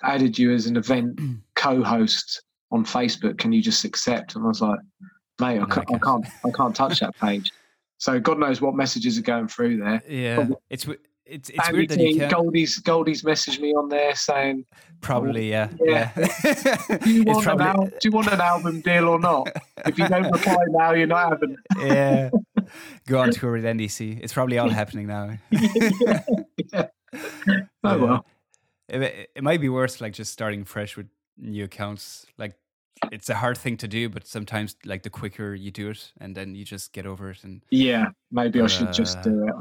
added 0.01 0.37
you 0.37 0.51
as 0.53 0.65
an 0.65 0.77
event 0.77 1.19
co-host 1.55 2.41
on 2.71 2.85
Facebook, 2.85 3.37
can 3.37 3.51
you 3.51 3.61
just 3.61 3.83
accept? 3.83 4.35
And 4.35 4.43
I 4.43 4.47
was 4.47 4.61
like, 4.61 4.79
mate, 5.39 5.59
I 5.59 5.63
oh 5.63 5.65
can't, 5.65 5.93
I 5.93 5.97
can't, 5.97 6.25
I 6.45 6.51
can't 6.51 6.75
touch 6.75 6.99
that 6.99 7.15
page. 7.21 7.51
So 8.05 8.19
God 8.19 8.37
knows 8.37 8.61
what 8.61 8.75
messages 8.75 9.17
are 9.17 9.23
going 9.23 9.47
through 9.47 9.77
there. 9.77 10.03
Yeah, 10.07 10.35
Probably, 10.35 10.55
it's 10.69 10.87
it's 11.25 11.49
it's 11.49 11.71
weird 11.71 11.89
that 11.89 11.97
can. 11.97 12.29
Goldie's 12.29 12.77
Goldie's 12.77 13.23
messaged 13.23 13.59
me 13.59 13.73
on 13.73 13.89
there 13.89 14.13
saying, 14.13 14.63
probably 15.01 15.49
yeah, 15.49 15.69
yeah. 15.83 16.11
yeah. 16.15 16.97
do, 17.01 17.09
you 17.09 17.23
want 17.23 17.43
probably... 17.43 17.65
al- 17.65 17.85
do 17.87 17.97
you 18.03 18.11
want 18.11 18.31
an 18.31 18.41
album 18.41 18.81
deal 18.81 19.07
or 19.07 19.17
not? 19.17 19.47
If 19.87 19.97
you 19.97 20.07
don't 20.07 20.31
reply 20.31 20.55
now, 20.67 20.91
you're 20.91 21.07
not 21.07 21.29
having. 21.29 21.57
It. 21.77 21.87
yeah, 21.87 22.29
go 23.07 23.21
on 23.21 23.31
tour 23.31 23.53
with 23.53 23.65
Andy 23.65 23.87
C. 23.87 24.19
It's 24.21 24.33
probably 24.33 24.59
all 24.59 24.69
happening 24.69 25.07
now. 25.07 25.39
yeah, 25.49 26.21
yeah. 26.71 26.87
Oh 27.83 27.97
well. 27.97 28.25
It, 28.87 29.31
it 29.35 29.43
might 29.43 29.61
be 29.61 29.69
worse, 29.69 29.99
like 29.99 30.13
just 30.13 30.31
starting 30.31 30.63
fresh 30.63 30.95
with 30.95 31.07
new 31.39 31.63
accounts. 31.63 32.27
Like 32.37 32.53
it's 33.11 33.29
a 33.29 33.35
hard 33.35 33.57
thing 33.57 33.77
to 33.77 33.87
do, 33.87 34.09
but 34.09 34.27
sometimes 34.27 34.75
like 34.85 35.03
the 35.03 35.09
quicker 35.09 35.53
you 35.53 35.71
do 35.71 35.89
it, 35.89 36.11
and 36.19 36.35
then 36.35 36.55
you 36.55 36.63
just 36.65 36.93
get 36.93 37.05
over 37.05 37.31
it. 37.31 37.43
And 37.43 37.61
yeah, 37.69 38.05
maybe 38.31 38.61
I 38.61 38.67
should 38.67 38.89
uh, 38.89 38.91
just 38.91 39.21
do 39.21 39.43
it. 39.47 39.53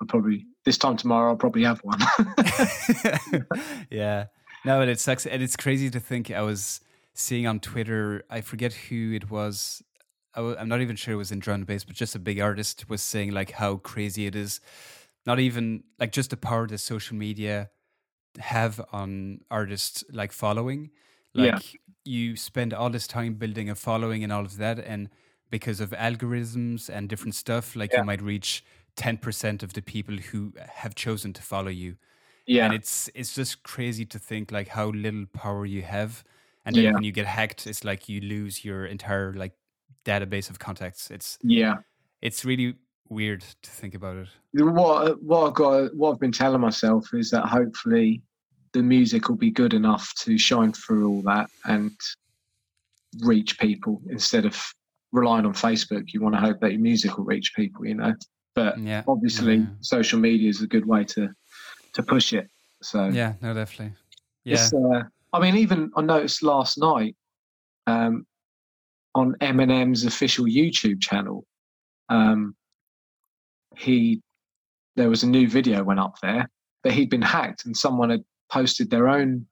I'll 0.00 0.06
probably 0.06 0.46
this 0.64 0.76
time 0.78 0.96
tomorrow. 0.96 1.30
I'll 1.30 1.36
probably 1.36 1.64
have 1.64 1.80
one. 1.80 1.98
yeah, 3.90 4.26
no, 4.64 4.78
but 4.78 4.88
it 4.88 5.00
sucks, 5.00 5.26
and 5.26 5.42
it's 5.42 5.56
crazy 5.56 5.90
to 5.90 6.00
think 6.00 6.30
I 6.30 6.42
was 6.42 6.80
seeing 7.14 7.46
on 7.46 7.60
Twitter. 7.60 8.24
I 8.30 8.40
forget 8.42 8.72
who 8.74 9.12
it 9.12 9.30
was. 9.30 9.82
i 10.34 10.38
w- 10.40 10.56
I'm 10.58 10.68
not 10.68 10.82
even 10.82 10.96
sure 10.96 11.14
it 11.14 11.18
was 11.18 11.32
in 11.32 11.38
drum 11.38 11.56
and 11.56 11.66
bass, 11.66 11.84
but 11.84 11.96
just 11.96 12.14
a 12.14 12.18
big 12.18 12.40
artist 12.40 12.88
was 12.88 13.02
saying 13.02 13.32
like 13.32 13.52
how 13.52 13.76
crazy 13.76 14.26
it 14.26 14.36
is. 14.36 14.60
Not 15.24 15.40
even 15.40 15.82
like 15.98 16.12
just 16.12 16.30
the 16.30 16.36
power 16.36 16.66
that 16.68 16.78
social 16.78 17.16
media 17.16 17.70
have 18.38 18.80
on 18.92 19.40
artists 19.50 20.04
like 20.12 20.32
following. 20.32 20.90
Like 21.34 21.52
Yeah. 21.52 21.58
You 22.06 22.36
spend 22.36 22.72
all 22.72 22.90
this 22.90 23.06
time 23.06 23.34
building 23.34 23.68
a 23.70 23.74
following 23.74 24.22
and 24.24 24.32
all 24.32 24.44
of 24.44 24.56
that, 24.58 24.78
and 24.78 25.08
because 25.50 25.80
of 25.80 25.90
algorithms 25.90 26.88
and 26.88 27.08
different 27.08 27.34
stuff, 27.34 27.76
like 27.76 27.92
Yeah. 27.92 28.00
you 28.00 28.04
might 28.04 28.22
reach 28.22 28.64
ten 28.96 29.16
percent 29.18 29.62
of 29.62 29.72
the 29.74 29.82
people 29.82 30.16
who 30.16 30.52
have 30.58 30.94
chosen 30.94 31.32
to 31.34 31.42
follow 31.42 31.68
you 31.68 31.96
Yeah. 32.46 32.64
and 32.64 32.72
it's 32.74 33.10
it's 33.14 33.34
just 33.34 33.62
crazy 33.62 34.06
to 34.06 34.18
think 34.18 34.50
like 34.50 34.68
how 34.68 34.86
little 34.90 35.26
power 35.34 35.66
you 35.66 35.82
have 35.82 36.24
and 36.64 36.74
then 36.74 36.84
Yeah. 36.84 36.92
when 36.94 37.02
you 37.04 37.12
get 37.12 37.26
hacked 37.26 37.66
it's 37.66 37.84
like 37.84 38.08
you 38.08 38.22
lose 38.22 38.64
your 38.64 38.86
entire 38.86 39.34
like 39.34 39.52
database 40.06 40.48
of 40.48 40.58
contacts 40.58 41.10
it's 41.10 41.38
yeah. 41.42 41.74
it's 42.22 42.42
really 42.46 42.76
weird 43.10 43.42
to 43.62 43.70
think 43.70 43.94
about 43.94 44.16
it 44.16 44.28
What 44.54 45.08
uh, 45.10 45.14
what 45.20 45.48
I've 45.48 45.54
got 45.54 45.94
what 45.94 46.12
I've 46.12 46.20
been 46.20 46.32
telling 46.32 46.62
myself 46.62 47.12
is 47.12 47.30
that 47.32 47.44
hopefully 47.46 48.22
the 48.72 48.82
music 48.82 49.28
will 49.28 49.36
be 49.36 49.50
good 49.50 49.74
enough 49.74 50.12
to 50.20 50.38
shine 50.38 50.72
through 50.72 51.08
all 51.08 51.22
that 51.22 51.48
and 51.64 51.92
reach 53.20 53.58
people 53.58 54.00
instead 54.08 54.44
of 54.44 54.62
relying 55.12 55.46
on 55.46 55.52
Facebook. 55.52 56.12
You 56.12 56.20
want 56.20 56.34
to 56.34 56.40
hope 56.40 56.60
that 56.60 56.72
your 56.72 56.80
music 56.80 57.16
will 57.16 57.24
reach 57.24 57.52
people, 57.54 57.86
you 57.86 57.94
know. 57.94 58.14
But 58.54 58.78
yeah 58.78 59.02
obviously, 59.06 59.56
yeah. 59.56 59.66
social 59.80 60.18
media 60.18 60.48
is 60.48 60.62
a 60.62 60.66
good 60.66 60.86
way 60.86 61.04
to 61.04 61.28
to 61.94 62.02
push 62.02 62.32
it. 62.32 62.48
So 62.82 63.08
yeah 63.08 63.34
no 63.40 63.54
definitely 63.54 63.94
yeah 64.44 64.68
uh, 64.94 65.02
I 65.32 65.40
mean, 65.40 65.56
even 65.56 65.90
I 65.96 66.02
noticed 66.02 66.42
last 66.42 66.78
night 66.78 67.14
um, 67.86 68.26
on 69.14 69.34
Eminem's 69.40 70.04
official 70.04 70.46
YouTube 70.46 71.00
channel, 71.00 71.44
um, 72.08 72.54
he 73.76 74.22
there 74.94 75.10
was 75.10 75.22
a 75.22 75.28
new 75.28 75.46
video 75.46 75.84
went 75.84 76.00
up 76.00 76.18
there 76.22 76.48
that 76.84 76.94
he'd 76.94 77.10
been 77.10 77.20
hacked 77.20 77.66
and 77.66 77.76
someone 77.76 78.08
had 78.08 78.24
posted 78.50 78.90
their 78.90 79.08
own 79.08 79.46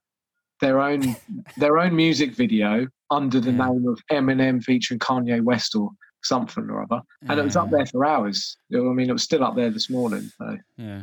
their 0.61 0.81
own 0.81 1.17
their 1.57 1.79
own 1.79 1.95
music 1.95 2.35
video 2.35 2.87
under 3.11 3.41
the 3.41 3.51
Yeah. 3.53 3.67
name 3.69 3.87
of 3.89 4.01
Eminem 4.11 4.63
featuring 4.63 4.99
Kanye 5.01 5.43
West 5.43 5.75
or 5.75 5.91
something 6.23 6.65
or 6.71 6.83
other, 6.83 7.03
and 7.29 7.39
it 7.39 7.43
was 7.45 7.55
up 7.57 7.71
there 7.71 7.85
for 7.87 8.05
hours. 8.07 8.57
You 8.71 8.79
know 8.79 8.85
what 8.85 8.91
I 8.93 8.95
mean, 8.95 9.11
it 9.11 9.13
was 9.13 9.23
still 9.23 9.45
up 9.45 9.57
there 9.57 9.71
this 9.71 9.91
morning. 9.91 10.31
So 10.39 10.57
yeah 10.79 11.03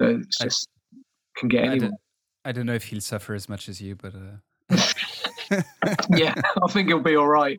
uh, 0.00 0.18
it's 0.18 0.40
I- 0.40 0.44
just 0.44 0.68
can 1.36 1.48
get 1.48 1.64
I 1.64 1.66
anywhere. 1.68 1.88
don't, 1.90 2.00
I 2.44 2.52
don't 2.52 2.66
know 2.66 2.74
if 2.74 2.84
he'll 2.84 3.00
suffer 3.00 3.34
as 3.34 3.48
much 3.48 3.68
as 3.68 3.80
you 3.80 3.96
but 3.96 4.14
uh 4.14 4.76
yeah, 6.16 6.32
I 6.62 6.70
think 6.70 6.86
he'll 6.88 7.00
be 7.02 7.16
all 7.16 7.26
right. 7.26 7.58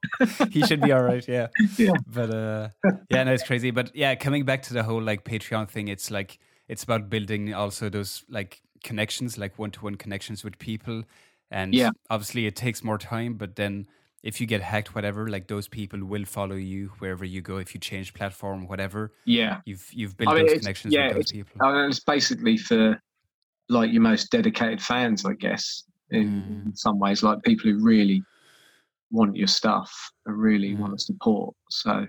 he 0.49 0.65
should 0.65 0.79
be 0.81 0.91
all 0.93 1.03
right 1.03 1.27
yeah 1.27 1.47
Yeah. 1.77 1.91
but 2.07 2.29
uh 2.33 2.69
yeah 3.09 3.23
no 3.25 3.33
it's 3.33 3.43
crazy 3.43 3.71
but 3.71 3.93
yeah 3.95 4.15
coming 4.15 4.45
back 4.45 4.61
to 4.63 4.73
the 4.73 4.83
whole 4.83 5.01
like 5.01 5.25
patreon 5.25 5.67
thing 5.69 5.89
it's 5.89 6.09
like 6.09 6.39
it's 6.69 6.83
about 6.83 7.09
building 7.09 7.53
also 7.53 7.89
those 7.89 8.23
like 8.29 8.61
connections 8.83 9.37
like 9.37 9.57
one-to-one 9.59 9.95
connections 9.95 10.43
with 10.43 10.57
people 10.59 11.03
and 11.49 11.73
Yeah. 11.73 11.89
obviously 12.09 12.45
it 12.45 12.55
takes 12.55 12.83
more 12.83 12.97
time 12.97 13.35
but 13.35 13.55
then 13.55 13.87
if 14.23 14.39
you 14.39 14.47
get 14.47 14.61
hacked 14.61 14.93
whatever 14.95 15.27
like 15.27 15.47
those 15.47 15.67
people 15.67 16.03
will 16.05 16.25
follow 16.25 16.55
you 16.55 16.91
wherever 16.99 17.25
you 17.25 17.41
go 17.41 17.57
if 17.57 17.73
you 17.73 17.79
change 17.79 18.13
platform 18.13 18.67
whatever 18.67 19.11
Yeah, 19.25 19.61
you've 19.65 19.87
you've 19.93 20.17
built 20.17 20.29
I 20.31 20.35
mean, 20.35 20.45
those 20.47 20.59
connections 20.59 20.93
yeah, 20.93 21.07
with 21.07 21.13
those 21.15 21.31
it's- 21.31 21.31
people 21.31 21.61
I 21.65 21.73
mean, 21.73 21.89
it's 21.89 21.99
basically 21.99 22.57
for 22.57 22.99
like 23.69 23.91
your 23.91 24.01
most 24.01 24.31
dedicated 24.31 24.81
fans, 24.81 25.25
I 25.25 25.33
guess. 25.33 25.83
In, 26.09 26.27
Mm. 26.71 26.77
some 26.77 26.99
ways, 26.99 27.23
like 27.23 27.41
people 27.43 27.71
who 27.71 27.77
really 27.81 28.21
want 29.11 29.35
your 29.37 29.47
stuff 29.47 29.89
and 30.25 30.37
really 30.37 30.73
Mm. 30.75 30.79
want 30.79 30.97
to 30.97 31.03
support. 31.05 31.55
So, 31.69 32.05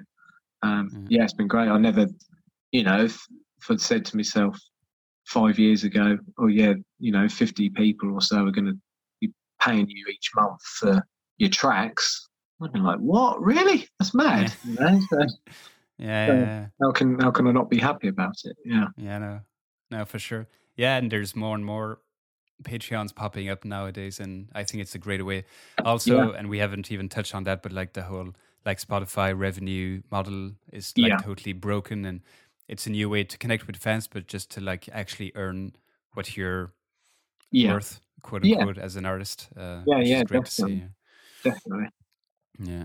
um, 0.63 0.91
Mm. 0.91 1.07
yeah, 1.09 1.23
it's 1.23 1.35
been 1.35 1.47
great. 1.47 1.69
I 1.69 1.79
never, 1.79 2.07
you 2.73 2.83
know, 2.83 3.05
if, 3.05 3.15
if 3.61 3.71
I'd 3.71 3.81
said 3.81 4.05
to 4.07 4.17
myself 4.17 4.59
five 5.25 5.59
years 5.59 5.85
ago, 5.85 6.19
oh 6.39 6.47
yeah, 6.49 6.75
you 6.99 7.13
know, 7.13 7.29
fifty 7.29 7.71
people 7.71 8.13
or 8.13 8.21
so 8.21 8.47
are 8.47 8.51
going 8.51 8.67
to 8.67 8.79
be 9.21 9.33
paying 9.61 9.89
you 9.89 10.07
each 10.11 10.31
month 10.35 10.61
for 10.63 11.03
your 11.39 11.51
tracks. 11.51 12.29
I'd 12.63 12.73
be 12.73 12.79
like, 12.79 12.99
what? 12.99 13.43
Really? 13.43 13.89
That's 13.99 14.15
mad. 14.15 14.53
You 14.65 14.75
know? 14.75 15.01
So 15.11 15.19
yeah, 15.99 16.27
so- 16.27 16.33
yeah, 16.33 16.41
yeah. 16.41 16.67
how 16.81 16.93
can 16.93 17.19
how 17.19 17.31
can 17.31 17.47
I 17.49 17.53
not 17.53 17.71
be 17.71 17.79
happy 17.79 18.09
about 18.09 18.35
it? 18.45 18.57
Yeah. 18.65 18.87
Yeah, 18.97 19.19
no, 19.19 19.41
no, 19.91 20.05
for 20.05 20.19
sure. 20.19 20.47
Yeah, 20.77 20.97
and 20.97 21.11
there's 21.11 21.35
more 21.37 21.55
and 21.55 21.65
more 21.65 21.99
Patreons 22.63 23.13
popping 23.15 23.49
up 23.49 23.65
nowadays, 23.65 24.21
and 24.21 24.49
I 24.55 24.63
think 24.63 24.83
it's 24.83 24.95
a 24.95 24.99
great 24.99 25.25
way. 25.27 25.45
Also, 25.85 26.33
and 26.33 26.49
we 26.49 26.59
haven't 26.59 26.93
even 26.93 27.09
touched 27.09 27.35
on 27.35 27.45
that, 27.45 27.63
but 27.63 27.73
like 27.73 27.93
the 27.95 28.03
whole 28.03 28.35
like 28.65 28.79
Spotify 28.81 29.37
revenue 29.37 30.03
model 30.13 30.53
is 30.73 30.95
like 30.97 31.09
Yeah. 31.11 31.17
totally 31.17 31.53
broken, 31.53 32.05
and 32.05 32.21
it's 32.69 32.87
a 32.87 32.91
new 32.91 33.09
way 33.11 33.25
to 33.25 33.39
connect 33.39 33.67
with 33.67 33.77
fans, 33.77 34.09
but 34.09 34.27
just 34.29 34.51
to 34.53 34.61
like 34.61 34.89
actually 34.91 35.33
earn 35.35 35.77
what 36.15 36.37
you're 36.37 36.75
Yeah. 37.53 37.77
worth, 37.77 38.01
quote 38.23 38.43
Yeah. 38.43 38.67
unquote, 38.67 38.79
as 38.79 38.97
an 38.97 39.07
artist. 39.07 39.51
Uh, 39.57 39.87
Yeah, 39.87 40.01
yeah, 40.01 40.23
is 40.23 40.25
great 40.25 40.45
to 40.47 40.53
see. 40.53 40.85
definitely. 40.85 40.91
Definitely. 41.45 41.89
Yeah, 42.59 42.85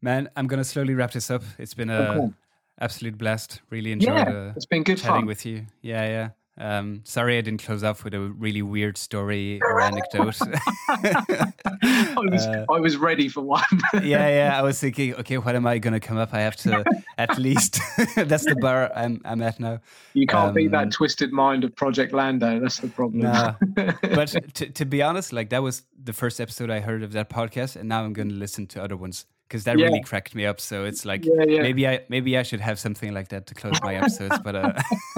man, 0.00 0.28
I'm 0.36 0.46
gonna 0.46 0.64
slowly 0.64 0.94
wrap 0.94 1.12
this 1.12 1.30
up. 1.30 1.42
It's 1.58 1.74
been 1.74 1.90
a 1.90 2.20
Okay. 2.20 2.32
absolute 2.80 3.18
blast. 3.18 3.62
Really 3.70 3.92
enjoyed. 3.92 4.28
Yeah, 4.28 4.30
uh, 4.30 4.54
it's 4.54 4.66
been 4.66 4.82
good 4.84 5.00
chatting 5.00 5.26
fun. 5.26 5.26
with 5.26 5.46
you. 5.46 5.66
Yeah, 5.82 6.04
yeah. 6.06 6.30
Um, 6.58 7.00
sorry 7.04 7.38
I 7.38 7.40
didn't 7.40 7.62
close 7.64 7.82
off 7.82 8.04
with 8.04 8.12
a 8.12 8.20
really 8.20 8.60
weird 8.60 8.98
story 8.98 9.58
or 9.62 9.80
anecdote. 9.80 10.36
I 11.02 12.14
was 12.30 12.46
Uh, 12.46 12.66
I 12.70 12.78
was 12.78 12.96
ready 12.98 13.28
for 13.28 13.40
one. 13.40 13.62
yeah, 13.94 14.28
yeah. 14.28 14.58
I 14.58 14.62
was 14.62 14.78
thinking, 14.78 15.14
okay, 15.14 15.38
what 15.38 15.56
am 15.56 15.66
I 15.66 15.78
going 15.78 15.94
to 15.94 16.00
come 16.00 16.18
up? 16.18 16.34
I 16.34 16.40
have 16.40 16.56
to 16.56 16.84
at 17.16 17.38
least. 17.38 17.80
that's 18.16 18.44
the 18.44 18.56
bar 18.60 18.92
I'm 18.94 19.22
I'm 19.24 19.40
at 19.40 19.60
now. 19.60 19.80
you 20.12 20.26
can't 20.26 20.54
be 20.54 20.66
um, 20.66 20.72
that 20.72 20.90
twisted 20.92 21.32
mind 21.32 21.64
of 21.64 21.74
Project 21.74 22.12
Lando. 22.12 22.60
That's 22.60 22.80
the 22.80 22.88
problem. 22.88 23.22
Nah. 23.22 23.54
But 23.74 24.36
to 24.54 24.68
to 24.68 24.84
be 24.84 25.02
honest, 25.02 25.32
like 25.32 25.48
that 25.50 25.62
was 25.62 25.84
the 26.02 26.12
first 26.12 26.38
episode 26.40 26.70
I 26.70 26.80
heard 26.80 27.02
of 27.02 27.12
that 27.12 27.30
podcast, 27.30 27.76
and 27.76 27.88
now 27.88 28.04
I'm 28.04 28.12
going 28.12 28.28
to 28.28 28.34
listen 28.34 28.66
to 28.68 28.82
other 28.82 28.96
ones 28.96 29.24
because 29.52 29.64
that 29.64 29.78
Yeah. 29.78 29.86
really 29.88 30.00
cracked 30.00 30.34
me 30.34 30.46
up. 30.46 30.58
So 30.60 30.84
it's 30.84 31.04
like 31.04 31.26
yeah, 31.26 31.44
yeah. 31.46 31.60
maybe 31.62 31.86
I 31.86 32.00
maybe 32.08 32.38
I 32.38 32.42
should 32.42 32.60
have 32.60 32.78
something 32.78 33.12
like 33.12 33.28
that 33.28 33.46
to 33.48 33.54
close 33.54 33.78
my 33.82 33.96
episodes, 33.96 34.38
but 34.42 34.54
uh, 34.56 34.72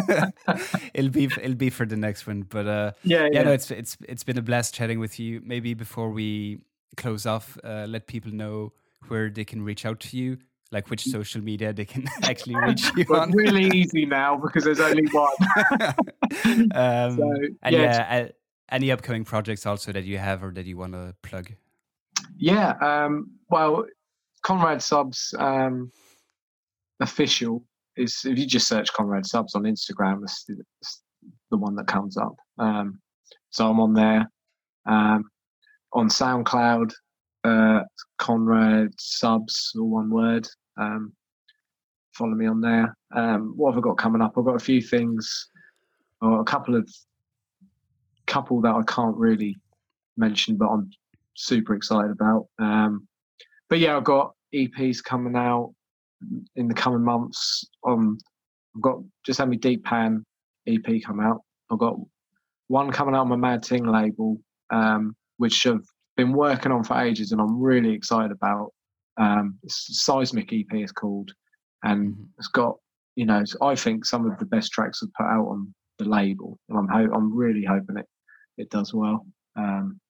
it'll 0.94 1.10
be 1.10 1.24
it'll 1.40 1.54
be 1.54 1.70
for 1.70 1.86
the 1.86 1.96
next 1.96 2.26
one. 2.26 2.42
But 2.42 2.66
uh, 2.66 2.92
yeah, 3.04 3.28
yeah, 3.32 3.42
no, 3.44 3.52
it's 3.52 3.70
it's 3.70 3.96
it's 4.08 4.24
been 4.24 4.36
a 4.38 4.42
blast 4.42 4.74
chatting 4.74 4.98
with 4.98 5.20
you. 5.20 5.40
Maybe 5.44 5.74
before 5.74 6.10
we 6.10 6.58
close 6.96 7.26
off, 7.26 7.56
uh, 7.62 7.86
let 7.88 8.06
people 8.08 8.32
know 8.32 8.72
where 9.08 9.30
they 9.30 9.44
can 9.44 9.62
reach 9.62 9.86
out 9.86 10.00
to 10.00 10.16
you, 10.16 10.38
like 10.72 10.90
which 10.90 11.04
social 11.04 11.40
media 11.42 11.72
they 11.72 11.84
can 11.84 12.08
actually 12.24 12.56
reach 12.66 12.84
you 12.96 13.04
on. 13.14 13.30
really 13.30 13.70
easy 13.76 14.04
now 14.06 14.36
because 14.36 14.64
there's 14.64 14.80
only 14.80 15.06
one. 15.12 15.36
um, 16.74 17.16
So 17.16 17.32
and 17.62 17.72
yeah, 17.72 18.28
any 18.70 18.90
upcoming 18.90 19.24
projects 19.24 19.64
also 19.66 19.92
that 19.92 20.04
you 20.04 20.18
have 20.18 20.42
or 20.42 20.50
that 20.52 20.66
you 20.66 20.76
want 20.76 20.92
to 20.94 21.14
plug? 21.22 21.52
yeah. 22.36 22.70
Um, 22.80 23.30
well, 23.50 23.84
Conrad 24.44 24.82
Subs 24.82 25.34
um, 25.38 25.90
official 27.00 27.64
is 27.96 28.20
if 28.24 28.38
you 28.38 28.46
just 28.46 28.68
search 28.68 28.92
Conrad 28.92 29.26
Subs 29.26 29.54
on 29.54 29.62
Instagram, 29.62 30.22
it's, 30.22 30.44
it's 30.48 31.02
the 31.50 31.56
one 31.56 31.74
that 31.76 31.86
comes 31.86 32.16
up. 32.16 32.36
Um, 32.58 33.00
so 33.50 33.68
I'm 33.68 33.80
on 33.80 33.94
there. 33.94 34.30
Um, 34.86 35.24
on 35.94 36.08
SoundCloud, 36.08 36.92
uh, 37.44 37.80
Conrad 38.18 38.90
Subs, 38.98 39.72
all 39.78 39.88
one 39.88 40.10
word. 40.10 40.46
Um, 40.76 41.12
follow 42.12 42.34
me 42.34 42.46
on 42.46 42.60
there. 42.60 42.94
Um, 43.14 43.54
what 43.56 43.72
have 43.72 43.78
I 43.78 43.80
got 43.80 43.96
coming 43.96 44.20
up? 44.20 44.34
I've 44.36 44.44
got 44.44 44.56
a 44.56 44.64
few 44.64 44.82
things, 44.82 45.48
or 46.20 46.40
a 46.40 46.44
couple 46.44 46.76
of 46.76 46.88
couple 48.26 48.60
that 48.62 48.74
I 48.74 48.82
can't 48.86 49.16
really 49.16 49.56
mention, 50.16 50.56
but 50.56 50.68
I'm 50.68 50.90
super 51.34 51.74
excited 51.74 52.10
about. 52.10 52.48
Um, 52.58 53.06
but 53.68 53.78
yeah, 53.78 53.96
I've 53.96 54.04
got 54.04 54.34
EPs 54.54 55.02
coming 55.02 55.36
out 55.36 55.74
in 56.56 56.68
the 56.68 56.74
coming 56.74 57.02
months. 57.02 57.64
Um, 57.86 58.18
I've 58.76 58.82
got 58.82 58.98
just 59.24 59.38
had 59.38 59.48
my 59.48 59.56
Deep 59.56 59.84
Pan 59.84 60.24
EP 60.66 61.02
come 61.04 61.20
out. 61.20 61.42
I've 61.70 61.78
got 61.78 61.96
one 62.68 62.90
coming 62.90 63.14
out 63.14 63.22
on 63.22 63.28
my 63.28 63.36
Mad 63.36 63.62
Ting 63.62 63.86
label, 63.86 64.40
um, 64.70 65.14
which 65.36 65.66
I've 65.66 65.84
been 66.16 66.32
working 66.32 66.72
on 66.72 66.84
for 66.84 66.98
ages, 67.00 67.32
and 67.32 67.40
I'm 67.40 67.60
really 67.60 67.92
excited 67.92 68.32
about. 68.32 68.72
Um, 69.16 69.58
Seismic 69.68 70.52
EP 70.52 70.72
is 70.82 70.92
called, 70.92 71.30
and 71.84 72.14
Mhm. 72.14 72.28
it's 72.38 72.48
got 72.48 72.76
you 73.16 73.26
know 73.26 73.44
I 73.62 73.74
think 73.76 74.04
some 74.04 74.28
of 74.30 74.38
the 74.38 74.46
best 74.46 74.72
tracks 74.72 75.02
I've 75.02 75.12
put 75.14 75.26
out 75.26 75.46
on 75.46 75.72
the 75.98 76.04
label, 76.04 76.58
and 76.68 76.78
I'm 76.78 76.88
ho- 76.88 77.12
I'm 77.14 77.34
really 77.34 77.64
hoping 77.64 77.96
it 77.96 78.08
it 78.56 78.70
does 78.70 78.92
well. 78.94 79.26
Um, 79.56 80.00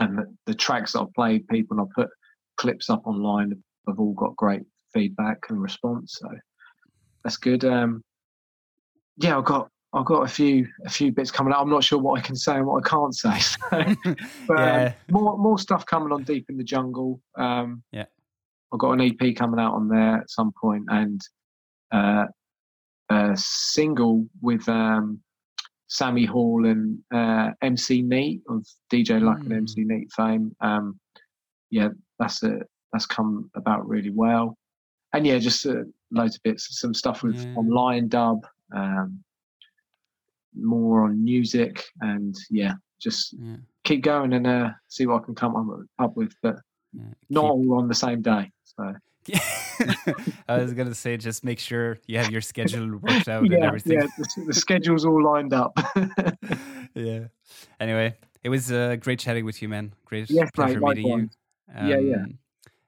and 0.00 0.18
the, 0.18 0.36
the 0.46 0.54
tracks 0.54 0.92
that 0.92 1.00
I've 1.00 1.12
played, 1.14 1.46
people 1.48 1.78
and 1.78 1.88
I 1.88 2.00
put 2.02 2.10
clips 2.58 2.90
up 2.90 3.06
online 3.06 3.62
have 3.86 3.98
all 3.98 4.12
got 4.14 4.36
great 4.36 4.62
feedback 4.92 5.38
and 5.48 5.60
response. 5.60 6.18
So 6.20 6.28
that's 7.24 7.36
good. 7.36 7.64
Um, 7.64 8.02
yeah, 9.16 9.38
I've 9.38 9.44
got 9.44 9.70
I've 9.94 10.04
got 10.04 10.22
a 10.22 10.28
few 10.28 10.66
a 10.84 10.90
few 10.90 11.10
bits 11.12 11.30
coming 11.30 11.52
out. 11.52 11.62
I'm 11.62 11.70
not 11.70 11.82
sure 11.82 11.98
what 11.98 12.18
I 12.18 12.22
can 12.22 12.36
say 12.36 12.56
and 12.56 12.66
what 12.66 12.84
I 12.84 12.88
can't 12.88 13.14
say. 13.14 13.38
So, 13.70 13.96
but, 14.46 14.58
um, 14.58 14.94
more 15.10 15.38
more 15.38 15.58
stuff 15.58 15.86
coming 15.86 16.12
on 16.12 16.24
deep 16.24 16.46
in 16.48 16.56
the 16.56 16.64
jungle. 16.64 17.20
Um, 17.36 17.82
Yeah. 17.92 18.04
I've 18.72 18.78
got 18.78 18.92
an 18.92 19.00
EP 19.00 19.34
coming 19.34 19.58
out 19.58 19.72
on 19.72 19.88
there 19.88 20.18
at 20.18 20.30
some 20.30 20.52
point, 20.60 20.84
and 20.88 21.20
uh, 21.90 22.26
a 23.08 23.32
single 23.34 24.26
with 24.42 24.68
um, 24.68 25.20
Sammy 25.88 26.26
Hall 26.26 26.66
and 26.66 26.98
uh, 27.12 27.52
MC 27.62 28.02
Neat 28.02 28.42
of 28.48 28.66
DJ 28.92 29.22
Luck 29.22 29.38
mm. 29.38 29.46
and 29.46 29.52
MC. 29.54 29.84
Neat 29.84 30.12
fame. 30.14 30.54
Um, 30.60 31.00
yeah, 31.70 31.88
that's 32.18 32.42
a 32.42 32.60
that's 32.92 33.06
come 33.06 33.50
about 33.54 33.88
really 33.88 34.10
well, 34.10 34.56
and 35.12 35.26
yeah, 35.26 35.38
just 35.38 35.66
uh, 35.66 35.84
loads 36.10 36.36
of 36.36 36.42
bits, 36.42 36.80
some 36.80 36.94
stuff 36.94 37.22
with 37.22 37.36
yeah. 37.36 37.54
online 37.54 38.08
dub, 38.08 38.46
um, 38.74 39.22
more 40.54 41.04
on 41.04 41.22
music, 41.22 41.84
and 42.00 42.34
yeah, 42.50 42.74
just 42.98 43.34
yeah. 43.38 43.56
keep 43.84 44.02
going 44.02 44.32
and 44.32 44.46
uh, 44.46 44.70
see 44.88 45.06
what 45.06 45.22
I 45.22 45.24
can 45.24 45.34
come 45.34 45.86
up 45.98 46.16
with, 46.16 46.34
but 46.42 46.56
yeah, 46.92 47.04
not 47.30 47.44
all 47.44 47.78
on 47.78 47.88
the 47.88 47.94
same 47.94 48.22
day. 48.22 48.50
So. 48.64 48.94
I 50.48 50.58
was 50.58 50.72
gonna 50.72 50.94
say, 50.94 51.16
just 51.16 51.44
make 51.44 51.58
sure 51.58 51.98
you 52.06 52.18
have 52.18 52.30
your 52.30 52.40
schedule 52.40 52.96
worked 53.02 53.28
out 53.28 53.48
yeah, 53.48 53.56
and 53.56 53.64
everything. 53.64 54.00
Yeah, 54.00 54.06
the, 54.16 54.44
the 54.46 54.54
schedule's 54.54 55.04
all 55.04 55.22
lined 55.22 55.52
up. 55.52 55.78
yeah. 56.94 57.26
Anyway, 57.78 58.16
it 58.42 58.48
was 58.48 58.72
uh, 58.72 58.96
great 58.98 59.18
chatting 59.18 59.44
with 59.44 59.60
you, 59.62 59.68
man. 59.68 59.92
Great 60.04 60.30
yes, 60.30 60.50
pleasure 60.54 60.80
meeting 60.80 61.06
you. 61.06 61.30
Um, 61.74 61.88
yeah, 61.88 61.98
yeah. 61.98 62.16
Um, 62.16 62.38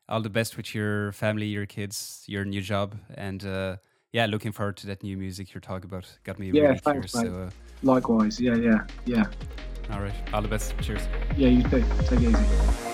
all 0.08 0.20
the 0.20 0.30
best 0.30 0.56
with 0.56 0.74
your 0.74 1.12
family, 1.12 1.46
your 1.46 1.66
kids, 1.66 2.24
your 2.26 2.44
new 2.44 2.60
job, 2.60 2.96
and 3.14 3.44
uh, 3.44 3.76
yeah, 4.12 4.26
looking 4.26 4.52
forward 4.52 4.76
to 4.78 4.86
that 4.88 5.02
new 5.02 5.16
music 5.16 5.54
you're 5.54 5.60
talking 5.60 5.88
about. 5.88 6.06
Got 6.24 6.38
me 6.38 6.50
yeah, 6.50 6.62
really 6.62 6.78
thanks, 6.78 7.12
curious. 7.12 7.12
So, 7.12 7.42
uh, 7.42 7.50
Likewise, 7.82 8.40
yeah, 8.40 8.56
yeah, 8.56 8.84
yeah. 9.06 9.24
All 9.92 10.00
right, 10.00 10.14
all 10.32 10.42
the 10.42 10.48
best. 10.48 10.74
Cheers. 10.80 11.02
Yeah, 11.36 11.48
you 11.48 11.62
too. 11.62 11.84
Take 12.06 12.20
it 12.20 12.30
easy. 12.30 12.89